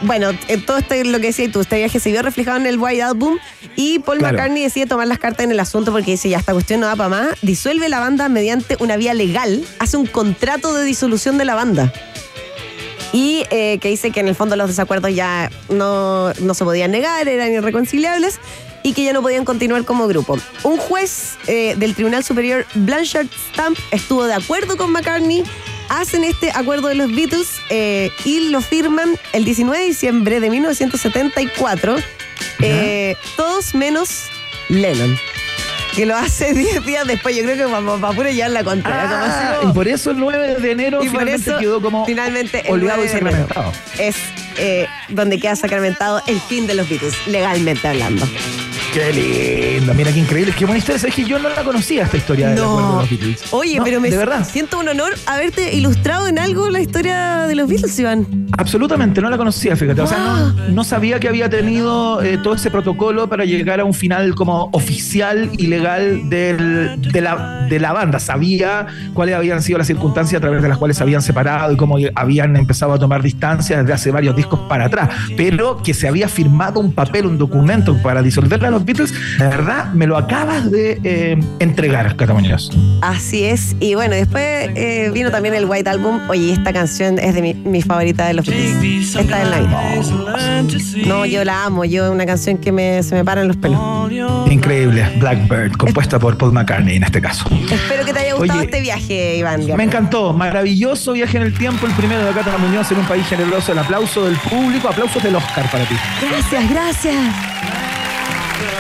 bueno, 0.03 0.31
en 0.49 0.65
todo 0.65 0.79
este, 0.79 1.05
lo 1.05 1.19
que 1.21 1.27
decías 1.29 1.51
tú, 1.53 1.61
este 1.61 1.77
viaje 1.79 1.99
se 2.01 2.11
vio 2.13 2.23
reflejado 2.23 2.57
en 2.57 2.67
el 2.67 2.79
White 2.79 3.03
Album 3.03 3.39
y 3.77 3.99
Paul 3.99 4.19
Claro. 4.19 4.35
McCartney 4.37 4.63
decide 4.63 4.87
tomar 4.87 5.07
las 5.09 5.19
cartas 5.19 5.45
en 5.45 5.51
el 5.51 5.61
asunto 5.61 5.93
porque 5.93 6.13
dice, 6.13 6.29
ya 6.29 6.39
esta 6.39 6.53
cuestión 6.53 6.81
no 6.81 6.87
da 6.87 6.97
para 6.97 7.09
más, 7.09 7.29
disuelve 7.43 7.89
la 7.89 8.01
banda 8.01 8.29
mediante 8.29 8.77
una 8.81 8.97
vía 8.97 9.13
legal, 9.15 9.65
hace 9.79 9.97
un 9.97 10.07
contrato 10.07 10.73
de 10.75 10.85
disolución 10.85 11.37
de 11.37 11.45
la 11.45 11.55
banda. 11.55 11.93
Y 13.13 13.45
eh, 13.51 13.79
que 13.79 13.89
dice 13.89 14.11
que 14.11 14.21
en 14.21 14.29
el 14.29 14.35
fondo 14.35 14.57
los 14.57 14.69
desacuerdos 14.69 15.15
ya 15.15 15.51
no, 15.69 16.33
no 16.35 16.55
se 16.55 16.65
podían 16.65 16.91
negar, 16.91 17.27
eran 17.29 17.53
irreconciliables 17.53 18.39
y 18.83 18.93
que 18.93 19.05
ya 19.05 19.13
no 19.13 19.23
podían 19.23 19.45
continuar 19.45 19.85
como 19.85 20.07
grupo. 20.07 20.39
Un 20.63 20.77
juez 20.77 21.37
eh, 21.47 21.75
del 21.77 21.95
Tribunal 21.95 22.25
Superior, 22.25 22.67
Blanchard 22.75 23.29
Stamp, 23.53 23.79
estuvo 23.91 24.25
de 24.25 24.35
acuerdo 24.35 24.77
con 24.77 24.93
McCartney, 24.93 25.45
hacen 25.89 26.25
este 26.25 26.51
acuerdo 26.51 26.89
de 26.89 26.95
los 26.95 27.15
Beatles 27.15 27.49
eh, 27.69 28.11
y 28.25 28.51
lo 28.51 28.61
firman 28.61 29.17
el 29.33 29.45
19 29.45 29.79
de 29.79 29.87
diciembre 29.87 30.41
de 30.41 30.51
1974, 30.51 31.97
eh, 32.61 33.17
todos 33.37 33.75
menos 33.75 34.25
Lennon. 34.69 35.17
Que 35.95 36.07
lo 36.07 36.17
hace 36.17 36.55
10 36.55 36.85
días 36.87 37.07
después, 37.07 37.35
yo 37.37 37.43
creo 37.43 37.57
que 37.57 37.65
vamos 37.65 38.01
para 38.01 38.15
puro 38.15 38.31
llevar 38.31 38.51
la 38.51 38.65
contra. 38.65 39.03
Ah, 39.03 39.57
como- 39.61 39.71
y 39.71 39.75
por 39.75 39.89
eso 39.89 40.11
el 40.13 40.19
9 40.19 40.57
de 40.57 40.71
enero 40.71 40.99
y 41.03 41.09
por 41.09 41.19
finalmente 41.21 41.51
eso, 41.51 41.59
quedó 41.59 41.83
como 41.83 42.07
finalmente, 42.07 42.65
olvidado 42.69 42.99
9 43.03 43.11
y 43.11 43.13
sacramentado. 43.13 43.73
Es 43.99 44.17
eh, 44.59 44.87
donde 45.09 45.39
queda 45.39 45.57
sacramentado 45.57 46.23
el 46.27 46.41
fin 46.41 46.67
de 46.67 46.75
los 46.75 46.89
Beatles, 46.89 47.15
legalmente 47.27 47.87
hablando. 47.89 48.27
Qué 48.93 49.13
lindo, 49.79 49.95
mira 49.95 50.11
qué 50.13 50.19
increíble. 50.19 50.53
Qué 50.57 50.65
buena 50.65 50.79
historia. 50.79 50.99
Sabes 50.99 51.15
que 51.15 51.25
yo 51.25 51.39
no 51.39 51.49
la 51.49 51.63
conocía 51.63 52.03
esta 52.05 52.17
historia 52.17 52.51
acuerdo 52.53 52.79
de 52.79 52.97
los 53.03 53.11
Beatles. 53.11 53.43
Oye, 53.53 53.77
No, 53.79 53.85
pero 53.85 54.01
me 54.01 54.11
De 54.11 54.17
verdad. 54.17 54.45
siento 54.45 54.81
un 54.81 54.89
honor 54.89 55.15
haberte 55.27 55.73
ilustrado 55.77 56.27
en 56.27 56.41
algo 56.41 56.69
la 56.71 56.81
historia 56.81 57.47
de 57.47 57.55
los 57.55 57.69
Beatles, 57.69 57.97
Iván. 58.01 58.27
Absolutamente, 58.59 59.21
no 59.21 59.31
la 59.31 59.37
conocía, 59.39 59.77
fíjate. 59.77 60.01
O 60.01 60.07
sea, 60.09 60.19
no, 60.19 60.53
no 60.71 60.85
sabía 60.85 61.21
que 61.21 61.29
había 61.29 61.49
tenido 61.49 62.21
eh, 62.21 62.37
todo 62.43 62.55
ese 62.55 62.69
protocolo 62.71 63.29
para 63.29 63.45
llegar 63.45 63.79
a 63.79 63.85
un 63.85 63.95
final 63.95 64.35
como 64.35 64.69
oficial 64.73 65.51
y 65.57 65.69
legal 65.69 66.29
del- 66.29 67.01
de, 67.01 67.21
la, 67.21 67.67
de 67.71 67.79
la 67.79 67.93
banda. 67.93 68.19
Sabía 68.19 68.87
cuáles 69.15 69.37
habían 69.37 69.63
sido 69.63 69.79
las 69.79 69.87
circunstancias 69.87 70.39
a 70.39 70.41
través 70.41 70.63
de 70.63 70.69
las 70.69 70.79
cuales 70.79 70.97
se 70.97 71.05
habían 71.05 71.23
separado 71.23 71.73
y 71.73 71.77
cómo 71.77 71.97
habían 72.17 72.57
empezado 72.57 72.93
a 72.93 72.99
tomar 72.99 73.23
distancia 73.23 73.79
desde 73.79 73.93
hace 73.93 74.11
varios 74.11 74.35
discos 74.35 74.59
para 74.69 74.87
atrás. 74.87 75.11
Pero 75.37 75.81
que 75.81 75.95
se 75.95 76.09
había 76.09 76.29
firmado 76.29 76.81
un 76.81 76.93
papel, 76.93 77.27
un 77.27 77.39
documento 77.39 77.97
para 78.03 78.21
disolver 78.21 78.65
a 78.67 78.71
los 78.81 78.87
Beatles, 78.87 79.15
la 79.39 79.49
verdad 79.49 79.93
me 79.93 80.07
lo 80.07 80.17
acabas 80.17 80.71
de 80.71 81.01
eh, 81.05 81.39
entregar, 81.59 82.17
Cata 82.17 82.33
Muñoz. 82.33 82.71
Así 83.03 83.45
es. 83.45 83.77
Y 83.81 83.95
bueno, 83.95 84.15
después 84.15 84.71
eh, 84.75 85.11
vino 85.13 85.31
también 85.31 85.55
el 85.55 85.67
White 85.67 85.89
Album. 85.89 86.21
Oye, 86.29 86.53
esta 86.53 86.73
canción 86.73 87.19
es 87.19 87.35
de 87.35 87.43
mi, 87.43 87.55
mi 87.55 87.83
favorita 87.83 88.27
de 88.27 88.35
los 88.35 88.47
Beatles. 88.47 89.15
Esta 89.15 89.39
del 89.39 89.51
Night. 89.51 91.07
No, 91.07 91.27
yo 91.27 91.45
la 91.45 91.65
amo. 91.65 91.85
Yo 91.85 92.11
una 92.11 92.27
canción 92.27 92.59
que 92.59 92.73
me, 92.73 93.03
se 93.03 93.15
me 93.15 93.25
paran 93.25 93.49
los 93.49 93.57
pelos. 93.57 93.79
Increíble, 94.51 95.07
Blackbird, 95.19 95.73
compuesta 95.77 96.19
por 96.19 96.37
Paul 96.37 96.53
McCartney 96.53 96.97
en 96.97 97.05
este 97.05 97.21
caso. 97.21 97.45
Espero 97.71 98.05
que 98.05 98.13
te 98.13 98.21
haya 98.21 98.35
gustado 98.35 98.59
Oye, 98.59 98.67
este 98.67 98.81
viaje, 98.81 99.37
Iván. 99.37 99.65
Me 99.77 99.85
encantó, 99.85 100.33
maravilloso 100.33 101.13
viaje 101.13 101.37
en 101.37 101.45
el 101.45 101.57
tiempo, 101.57 101.87
el 101.87 101.93
primero 101.93 102.25
de 102.25 102.33
Cata 102.33 102.59
Muñoz 102.59 102.91
en 102.91 102.99
un 102.99 103.07
país 103.07 103.27
generoso, 103.27 103.73
el 103.73 103.79
aplauso 103.79 104.25
del 104.25 104.37
público, 104.37 104.89
aplausos 104.89 105.23
del 105.23 105.37
Oscar 105.37 105.71
para 105.71 105.85
ti. 105.85 105.95
Gracias, 106.21 106.71
gracias. 106.71 107.90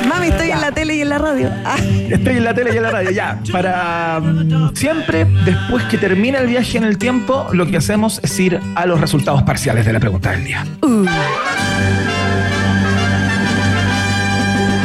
Mami, 0.09 0.29
estoy 0.29 0.51
en 0.51 0.61
la 0.61 0.73
tele 0.73 0.97
y 0.97 1.01
en 1.03 1.09
la 1.09 1.19
radio. 1.19 1.51
Ah, 1.65 1.77
Estoy 1.79 2.37
en 2.37 2.45
la 2.45 2.55
tele 2.55 2.71
y 2.75 2.77
en 2.77 2.83
la 2.83 2.91
radio, 2.91 3.11
ya. 3.11 3.41
Para 3.53 4.21
mm, 4.21 4.75
siempre, 4.75 5.25
después 5.45 5.85
que 5.85 5.99
termina 5.99 6.39
el 6.39 6.47
viaje 6.47 6.79
en 6.79 6.85
el 6.85 6.99
tiempo, 6.99 7.47
lo 7.53 7.67
que 7.67 7.77
hacemos 7.77 8.21
es 8.23 8.39
ir 8.41 8.61
a 8.75 8.87
los 8.87 9.01
resultados 9.01 9.43
parciales 9.43 9.85
de 9.87 9.93
la 9.93 10.01
pregunta 10.01 10.31
del 10.33 10.45
día. 10.45 10.65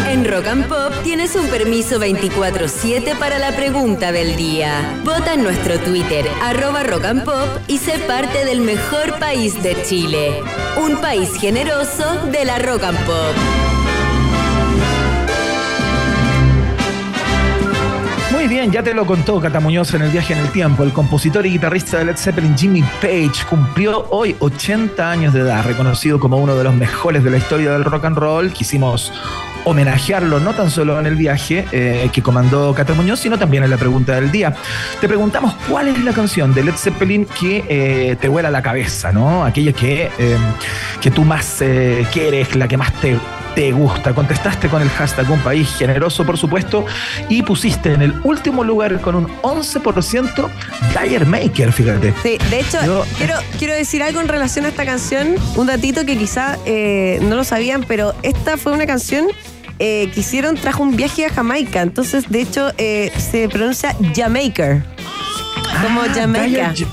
En 0.07 0.23
Rock 0.31 0.47
and 0.47 0.65
Pop 0.67 0.93
tienes 1.03 1.35
un 1.35 1.47
permiso 1.47 1.99
24-7 1.99 3.17
para 3.17 3.37
la 3.39 3.51
pregunta 3.51 4.11
del 4.11 4.35
día. 4.35 4.71
Vota 5.03 5.33
en 5.33 5.43
nuestro 5.43 5.77
Twitter, 5.79 6.25
arroba 6.43 6.83
Rock 6.83 7.05
and 7.05 7.23
Pop, 7.23 7.47
y 7.67 7.77
sé 7.79 7.99
parte 7.99 8.45
del 8.45 8.61
mejor 8.61 9.19
país 9.19 9.61
de 9.61 9.75
Chile. 9.83 10.41
Un 10.81 10.97
país 11.01 11.29
generoso 11.39 12.17
de 12.31 12.45
la 12.45 12.59
Rock 12.59 12.83
and 12.83 12.99
Pop. 13.05 13.35
Muy 18.45 18.53
bien, 18.53 18.71
ya 18.71 18.83
te 18.83 18.93
lo 18.93 19.07
contó 19.07 19.41
Cata 19.41 19.59
Muñoz 19.59 19.95
en 19.95 20.03
el 20.03 20.11
viaje 20.11 20.33
en 20.33 20.37
el 20.37 20.51
tiempo. 20.51 20.83
El 20.83 20.93
compositor 20.93 21.47
y 21.47 21.49
guitarrista 21.49 21.97
de 21.97 22.05
Led 22.05 22.15
Zeppelin, 22.15 22.55
Jimmy 22.55 22.83
Page, 23.01 23.43
cumplió 23.49 24.05
hoy 24.11 24.35
80 24.37 25.09
años 25.09 25.33
de 25.33 25.39
edad, 25.39 25.65
reconocido 25.65 26.19
como 26.19 26.37
uno 26.37 26.55
de 26.55 26.63
los 26.63 26.75
mejores 26.75 27.23
de 27.23 27.31
la 27.31 27.37
historia 27.37 27.71
del 27.71 27.83
rock 27.83 28.05
and 28.05 28.15
roll. 28.15 28.53
Quisimos 28.53 29.11
homenajearlo 29.63 30.39
no 30.39 30.53
tan 30.53 30.69
solo 30.69 30.99
en 30.99 31.07
el 31.07 31.15
viaje 31.15 31.65
eh, 31.71 32.07
que 32.13 32.21
comandó 32.21 32.71
Cata 32.75 32.93
Muñoz, 32.93 33.19
sino 33.19 33.39
también 33.39 33.63
en 33.63 33.71
la 33.71 33.77
pregunta 33.77 34.13
del 34.13 34.31
día. 34.31 34.53
Te 35.01 35.07
preguntamos 35.07 35.55
cuál 35.67 35.87
es 35.87 36.03
la 36.03 36.13
canción 36.13 36.53
de 36.53 36.65
Led 36.65 36.75
Zeppelin 36.75 37.25
que 37.25 37.65
eh, 37.67 38.15
te 38.15 38.27
vuela 38.27 38.51
la 38.51 38.61
cabeza, 38.61 39.11
¿no? 39.11 39.43
Aquella 39.43 39.73
que, 39.73 40.11
eh, 40.19 40.37
que 41.01 41.09
tú 41.09 41.23
más 41.23 41.63
quieres, 42.13 42.55
la 42.55 42.67
que 42.67 42.77
más 42.77 42.93
te, 43.01 43.17
te 43.55 43.71
gusta. 43.71 44.13
Contestaste 44.13 44.67
con 44.67 44.81
el 44.81 44.89
hashtag 44.89 45.29
Un 45.31 45.39
País 45.39 45.69
Generoso, 45.77 46.25
por 46.25 46.37
supuesto, 46.37 46.85
y 47.29 47.41
pusiste 47.41 47.93
en 47.93 48.01
el 48.01 48.13
último 48.23 48.63
lugar 48.63 48.99
con 49.01 49.15
un 49.15 49.27
11% 49.41 50.49
Dire 51.01 51.25
Maker, 51.25 51.71
fíjate. 51.71 52.13
Sí, 52.21 52.37
de 52.49 52.59
hecho, 52.59 52.77
Yo- 52.85 53.05
quiero, 53.17 53.35
quiero 53.57 53.73
decir 53.73 54.03
algo 54.03 54.19
en 54.21 54.27
relación 54.27 54.65
a 54.65 54.69
esta 54.69 54.85
canción, 54.85 55.35
un 55.55 55.67
datito 55.67 56.05
que 56.05 56.17
quizá 56.17 56.57
eh, 56.65 57.19
no 57.23 57.35
lo 57.35 57.43
sabían, 57.43 57.83
pero 57.87 58.13
esta 58.21 58.57
fue 58.57 58.73
una 58.73 58.85
canción 58.85 59.25
eh, 59.79 60.09
que 60.13 60.19
hicieron 60.19 60.55
tras 60.55 60.75
un 60.75 60.95
viaje 60.95 61.25
a 61.25 61.29
Jamaica, 61.29 61.81
entonces 61.81 62.29
de 62.29 62.41
hecho 62.41 62.71
eh, 62.77 63.11
se 63.17 63.49
pronuncia 63.49 63.95
Jamaica, 64.15 64.85
como 65.81 66.01
Ah, 66.01 66.07
Jamaica, 66.13 66.71
Dire 66.73 66.87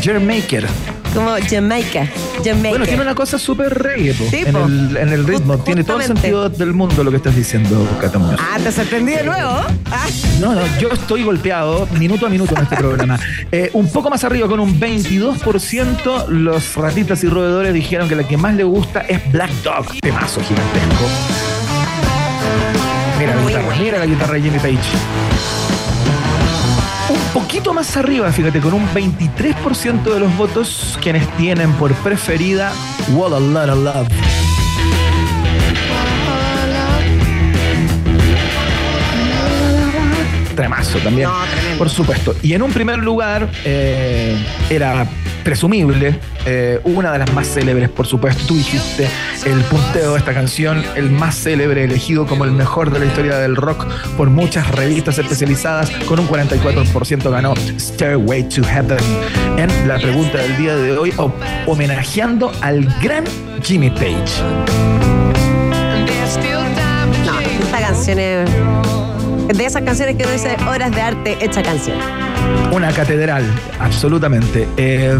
Jermaker. 0.00 0.66
Como 1.14 1.30
Jamaica, 1.48 2.06
Jamaica. 2.44 2.68
Bueno, 2.70 2.84
tiene 2.84 3.02
una 3.02 3.14
cosa 3.14 3.38
súper 3.38 3.72
reggae 3.82 4.12
po, 4.14 4.24
Sí, 4.30 4.42
en, 4.44 4.56
el, 4.56 4.96
en 4.98 5.08
el 5.12 5.26
ritmo. 5.26 5.54
Just- 5.54 5.64
tiene 5.64 5.82
todo 5.84 5.98
el 6.00 6.04
sentido 6.06 6.48
del 6.50 6.72
mundo 6.74 7.02
lo 7.02 7.10
que 7.10 7.16
estás 7.16 7.34
diciendo, 7.34 7.86
Cata 8.00 8.18
Muñoz. 8.18 8.38
Ah, 8.40 8.58
te 8.62 8.70
sorprendí 8.70 9.12
de 9.12 9.24
nuevo. 9.24 9.50
Ah. 9.90 10.06
No, 10.40 10.54
no, 10.54 10.60
yo 10.78 10.88
estoy 10.90 11.22
golpeado 11.24 11.88
minuto 11.98 12.26
a 12.26 12.28
minuto 12.28 12.54
en 12.56 12.62
este 12.62 12.76
programa. 12.76 13.18
Eh, 13.52 13.70
un 13.74 13.90
poco 13.90 14.10
más 14.10 14.24
arriba, 14.24 14.48
con 14.48 14.58
un 14.60 14.78
22%, 14.80 16.26
los 16.28 16.74
ratitas 16.74 17.22
y 17.22 17.28
roedores 17.28 17.72
dijeron 17.72 18.08
que 18.08 18.16
la 18.16 18.24
que 18.26 18.36
más 18.36 18.54
le 18.54 18.64
gusta 18.64 19.00
es 19.00 19.20
Black 19.32 19.50
Dog, 19.62 19.86
temazo 20.00 20.40
gigantesco. 20.40 21.04
Mira 23.18 23.34
la 23.34 23.42
guitarra, 23.46 23.76
mira 23.78 23.98
la 23.98 24.06
guitarra 24.06 24.34
de 24.34 24.42
Jimmy 24.42 24.58
Page. 24.58 24.78
Poquito 27.36 27.74
más 27.74 27.94
arriba, 27.98 28.32
fíjate, 28.32 28.62
con 28.62 28.72
un 28.72 28.88
23% 28.94 30.04
de 30.04 30.20
los 30.20 30.34
votos 30.38 30.98
quienes 31.02 31.28
tienen 31.36 31.70
por 31.74 31.92
preferida 31.96 32.72
What 33.10 33.34
a 33.34 33.40
Lot 33.40 33.68
of 33.68 33.78
Love. 33.84 34.08
Tremazo 40.56 40.98
también. 41.00 41.28
No. 41.28 41.76
Por 41.76 41.90
supuesto. 41.90 42.34
Y 42.42 42.54
en 42.54 42.62
un 42.62 42.72
primer 42.72 43.00
lugar, 43.00 43.50
eh, 43.66 44.42
era 44.70 45.06
presumible, 45.46 46.18
una 46.82 47.12
de 47.12 47.18
las 47.20 47.32
más 47.32 47.46
célebres, 47.46 47.88
por 47.88 48.04
supuesto. 48.06 48.42
Tú 48.48 48.56
dijiste 48.56 49.08
el 49.44 49.60
punteo 49.62 50.12
de 50.14 50.18
esta 50.18 50.34
canción, 50.34 50.82
el 50.96 51.08
más 51.08 51.36
célebre, 51.36 51.84
elegido 51.84 52.26
como 52.26 52.44
el 52.44 52.50
mejor 52.50 52.90
de 52.90 52.98
la 52.98 53.04
historia 53.06 53.36
del 53.38 53.54
rock 53.54 53.86
por 54.16 54.28
muchas 54.28 54.68
revistas 54.72 55.18
especializadas, 55.18 55.88
con 56.08 56.18
un 56.18 56.26
44% 56.28 57.30
ganó 57.30 57.54
Stairway 57.78 58.48
to 58.48 58.64
Heaven. 58.64 58.98
En 59.56 59.86
la 59.86 59.98
pregunta 59.98 60.38
del 60.38 60.56
día 60.58 60.74
de 60.74 60.98
hoy, 60.98 61.12
ho- 61.16 61.32
homenajeando 61.66 62.50
al 62.60 62.84
gran 63.00 63.22
Jimmy 63.62 63.90
Page. 63.90 64.16
Esta 67.62 67.78
canción 67.80 68.18
es 68.18 68.50
de 69.54 69.64
esas 69.64 69.82
canciones 69.82 70.16
que 70.16 70.24
uno 70.24 70.32
dice 70.32 70.56
horas 70.68 70.90
de 70.92 71.00
arte 71.00 71.36
hecha 71.40 71.62
canción. 71.62 71.98
Una 72.72 72.92
catedral, 72.92 73.44
absolutamente. 73.80 74.68
Eh, 74.76 75.18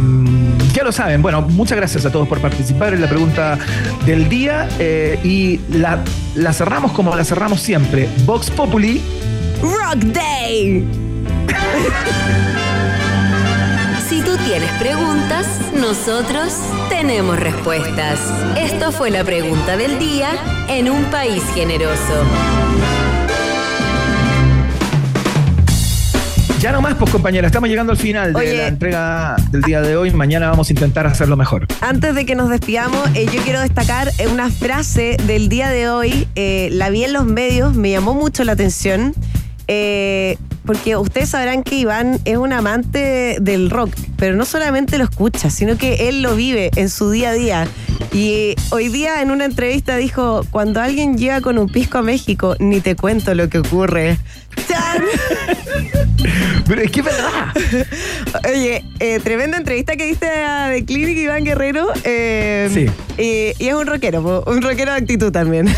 ya 0.73 0.85
lo 0.85 0.93
saben. 0.93 1.23
Bueno, 1.23 1.43
muchas 1.43 1.77
gracias 1.77 2.05
a 2.05 2.11
todos 2.13 2.27
por 2.29 2.41
participar 2.41 2.95
en 2.95 3.01
la 3.01 3.09
pregunta 3.09 3.59
del 4.05 4.29
día. 4.29 4.69
eh, 4.79 5.19
y 5.25 5.61
la, 5.77 6.01
la 6.35 6.53
cerramos 6.53 6.93
como 6.93 7.15
la 7.15 7.25
cerramos 7.25 7.61
siempre. 7.61 8.09
Vox 8.25 8.51
Populi. 8.51 9.01
Rock 9.63 10.03
Day. 10.13 10.85
Si 14.09 14.23
tú 14.23 14.37
tienes 14.47 14.71
preguntas, 14.79 15.47
nosotros 15.75 16.53
tenemos 16.89 17.39
respuestas. 17.41 18.21
Esto 18.57 18.93
fue 18.93 19.11
la 19.11 19.25
pregunta 19.25 19.77
del 19.77 19.99
día 19.99 20.29
en 20.69 20.89
un 20.89 21.05
país 21.07 21.43
generoso. 21.55 22.23
Ya 26.67 26.73
no 26.73 26.81
más, 26.83 26.97
pues 26.97 27.13
compañera, 27.13 27.47
estamos 27.47 27.69
llegando 27.69 27.93
al 27.93 27.97
final 27.97 28.33
de 28.33 28.57
la 28.57 28.67
entrega 28.67 29.37
del 29.53 29.63
día 29.63 29.81
de 29.83 29.97
hoy. 29.97 30.11
Mañana 30.11 30.51
vamos 30.51 30.69
a 30.69 30.73
intentar 30.73 31.07
hacerlo 31.07 31.37
mejor. 31.37 31.69
Antes 31.81 32.17
de 32.17 32.27
que 32.27 32.35
nos 32.35 32.51
despidamos, 32.51 33.09
eh, 33.15 33.25
yo 33.33 33.41
quiero 33.43 33.61
destacar 33.61 34.11
eh, 34.19 34.27
una 34.27 34.51
frase 34.51 35.17
del 35.29 35.49
día 35.49 35.69
de 35.69 35.89
hoy. 35.89 36.27
eh, 36.35 36.69
la 36.73 36.91
vi 36.91 37.05
en 37.05 37.13
los 37.13 37.25
medios, 37.25 37.77
me 37.77 37.93
llamó 37.93 38.15
mucho 38.15 38.43
la 38.43 38.51
atención. 38.51 39.15
eh, 39.69 40.39
porque 40.65 40.97
ustedes 40.97 41.29
sabrán 41.29 41.63
que 41.63 41.77
Iván 41.77 42.19
es 42.25 42.37
un 42.37 42.53
amante 42.53 43.37
del 43.41 43.71
rock, 43.71 43.95
pero 44.17 44.35
no 44.35 44.45
solamente 44.45 44.99
lo 44.99 45.05
escucha, 45.05 45.49
sino 45.49 45.79
que 45.79 46.09
él 46.09 46.23
lo 46.23 46.35
vive 46.35 46.73
en 46.75 46.91
su 46.91 47.13
día 47.13 47.29
a 47.31 47.33
día. 47.35 47.69
Y 48.13 48.57
hoy 48.71 48.89
día 48.89 49.23
en 49.23 49.31
una 49.31 49.45
entrevista 49.45 49.97
dijo, 49.97 50.45
cuando 50.51 50.81
alguien 50.81 51.17
llega 51.17 51.41
con 51.41 51.59
un 51.59 51.69
pisco 51.69 51.99
a 51.99 52.03
México, 52.03 52.57
ni 52.59 52.81
te 52.81 52.97
cuento 52.97 53.33
lo 53.37 53.49
que 53.49 53.59
ocurre. 53.59 54.19
¡Chan! 54.69 55.05
Pero 56.67 56.81
es 56.83 56.91
que 56.91 57.01
es 57.01 57.07
verdad. 57.07 57.55
Oye, 58.53 58.85
eh, 59.01 59.21
tremenda 59.23 59.57
entrevista 59.59 59.97
que 59.97 60.07
diste 60.07 60.27
a 60.29 60.71
The 60.73 60.85
Clinic, 60.85 61.17
Iván 61.19 61.45
Guerrero. 61.45 61.89
eh, 62.05 62.69
Sí. 62.73 62.87
Y, 63.23 63.53
y 63.65 63.69
es 63.69 63.75
un 63.75 63.87
rockero, 63.87 64.45
un 64.47 64.63
rockero 64.63 64.93
de 64.93 64.99
actitud 64.99 65.31
también. 65.33 65.67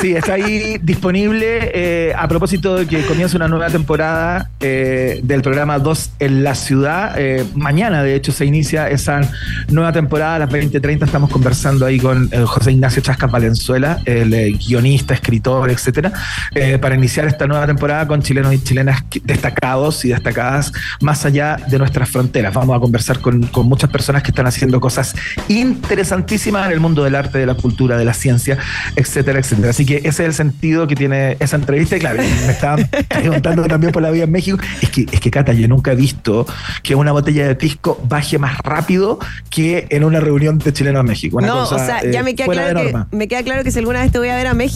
Sí, 0.00 0.14
está 0.14 0.34
ahí 0.34 0.78
disponible 0.80 1.72
eh, 1.74 2.12
a 2.16 2.28
propósito 2.28 2.76
de 2.76 2.86
que 2.86 3.04
comienza 3.04 3.36
una 3.36 3.48
nueva 3.48 3.68
temporada 3.68 4.48
eh, 4.60 5.18
del 5.24 5.42
programa 5.42 5.80
2 5.80 6.10
en 6.20 6.44
la 6.44 6.54
ciudad. 6.54 7.16
Eh, 7.18 7.44
mañana, 7.56 8.04
de 8.04 8.14
hecho, 8.14 8.30
se 8.30 8.44
inicia 8.44 8.88
esa 8.88 9.20
nueva 9.68 9.92
temporada 9.92 10.36
a 10.36 10.38
las 10.38 10.50
20.30. 10.50 11.04
Estamos 11.04 11.30
conversando 11.30 11.84
ahí 11.84 11.98
con 11.98 12.30
José 12.46 12.70
Ignacio 12.70 13.02
Chascas 13.02 13.28
Valenzuela, 13.28 13.98
el 14.04 14.56
guionista, 14.58 15.14
escritor, 15.14 15.68
etcétera, 15.68 16.12
para 16.80 16.94
iniciar 16.94 17.26
esta 17.26 17.48
nueva 17.48 17.66
temporada 17.66 18.06
con 18.06 18.22
chilenos 18.22 18.54
y 18.54 18.62
chilenas 18.62 19.02
que- 19.10 19.20
destacados 19.24 20.04
y 20.04 20.10
destacadas 20.10 20.72
más 21.00 21.24
allá 21.26 21.56
de 21.68 21.76
nuestras 21.76 22.08
fronteras. 22.08 22.54
Vamos 22.54 22.76
a 22.76 22.80
conversar 22.80 23.18
con, 23.18 23.50
muchas 23.64 23.90
personas 23.90 24.22
que 24.22 24.30
están 24.30 24.46
haciendo 24.46 24.80
cosas 24.80 25.16
interesantísimas 25.48 26.66
en 26.66 26.72
el 26.72 26.80
mundo 26.80 27.02
del 27.02 27.16
arte, 27.16 27.38
de 27.38 27.46
la 27.46 27.54
cultura, 27.54 27.98
de 27.98 28.04
la 28.04 28.14
ciencia, 28.14 28.58
etcétera, 28.94 29.40
etcétera. 29.40 29.70
Así 29.70 29.87
que 29.88 29.96
ese 29.96 30.08
es 30.08 30.20
el 30.20 30.34
sentido 30.34 30.86
que 30.86 30.94
tiene 30.94 31.38
esa 31.40 31.56
entrevista. 31.56 31.96
Y 31.96 32.00
claro, 32.00 32.18
me 32.18 32.52
estaban 32.52 32.88
preguntando 33.08 33.64
también 33.64 33.90
por 33.90 34.02
la 34.02 34.10
vida 34.10 34.24
en 34.24 34.30
México. 34.30 34.58
Es 34.82 34.90
que, 34.90 35.06
es 35.10 35.18
que, 35.18 35.30
Cata, 35.30 35.54
yo 35.54 35.66
nunca 35.66 35.92
he 35.92 35.96
visto 35.96 36.46
que 36.82 36.94
una 36.94 37.12
botella 37.12 37.48
de 37.48 37.54
pisco 37.54 37.98
baje 38.06 38.38
más 38.38 38.58
rápido 38.58 39.18
que 39.48 39.86
en 39.88 40.04
una 40.04 40.20
reunión 40.20 40.58
de 40.58 40.74
chilenos 40.74 41.00
en 41.00 41.06
México. 41.06 41.38
Una 41.38 41.46
no, 41.46 41.54
cosa, 41.60 41.76
o 41.76 41.78
sea, 41.78 42.02
ya 42.02 42.20
eh, 42.20 42.22
me 42.22 42.34
queda, 42.34 42.44
fuera 42.44 42.66
de 42.66 42.72
claro 42.72 43.06
que, 43.10 43.16
me 43.16 43.28
queda 43.28 43.42
claro 43.42 43.64
que 43.64 43.70
si 43.70 43.78
alguna 43.78 44.02
vez 44.02 44.12
te 44.12 44.18
voy 44.18 44.28
a 44.28 44.36
ver 44.36 44.46
a 44.46 44.52
México, 44.52 44.66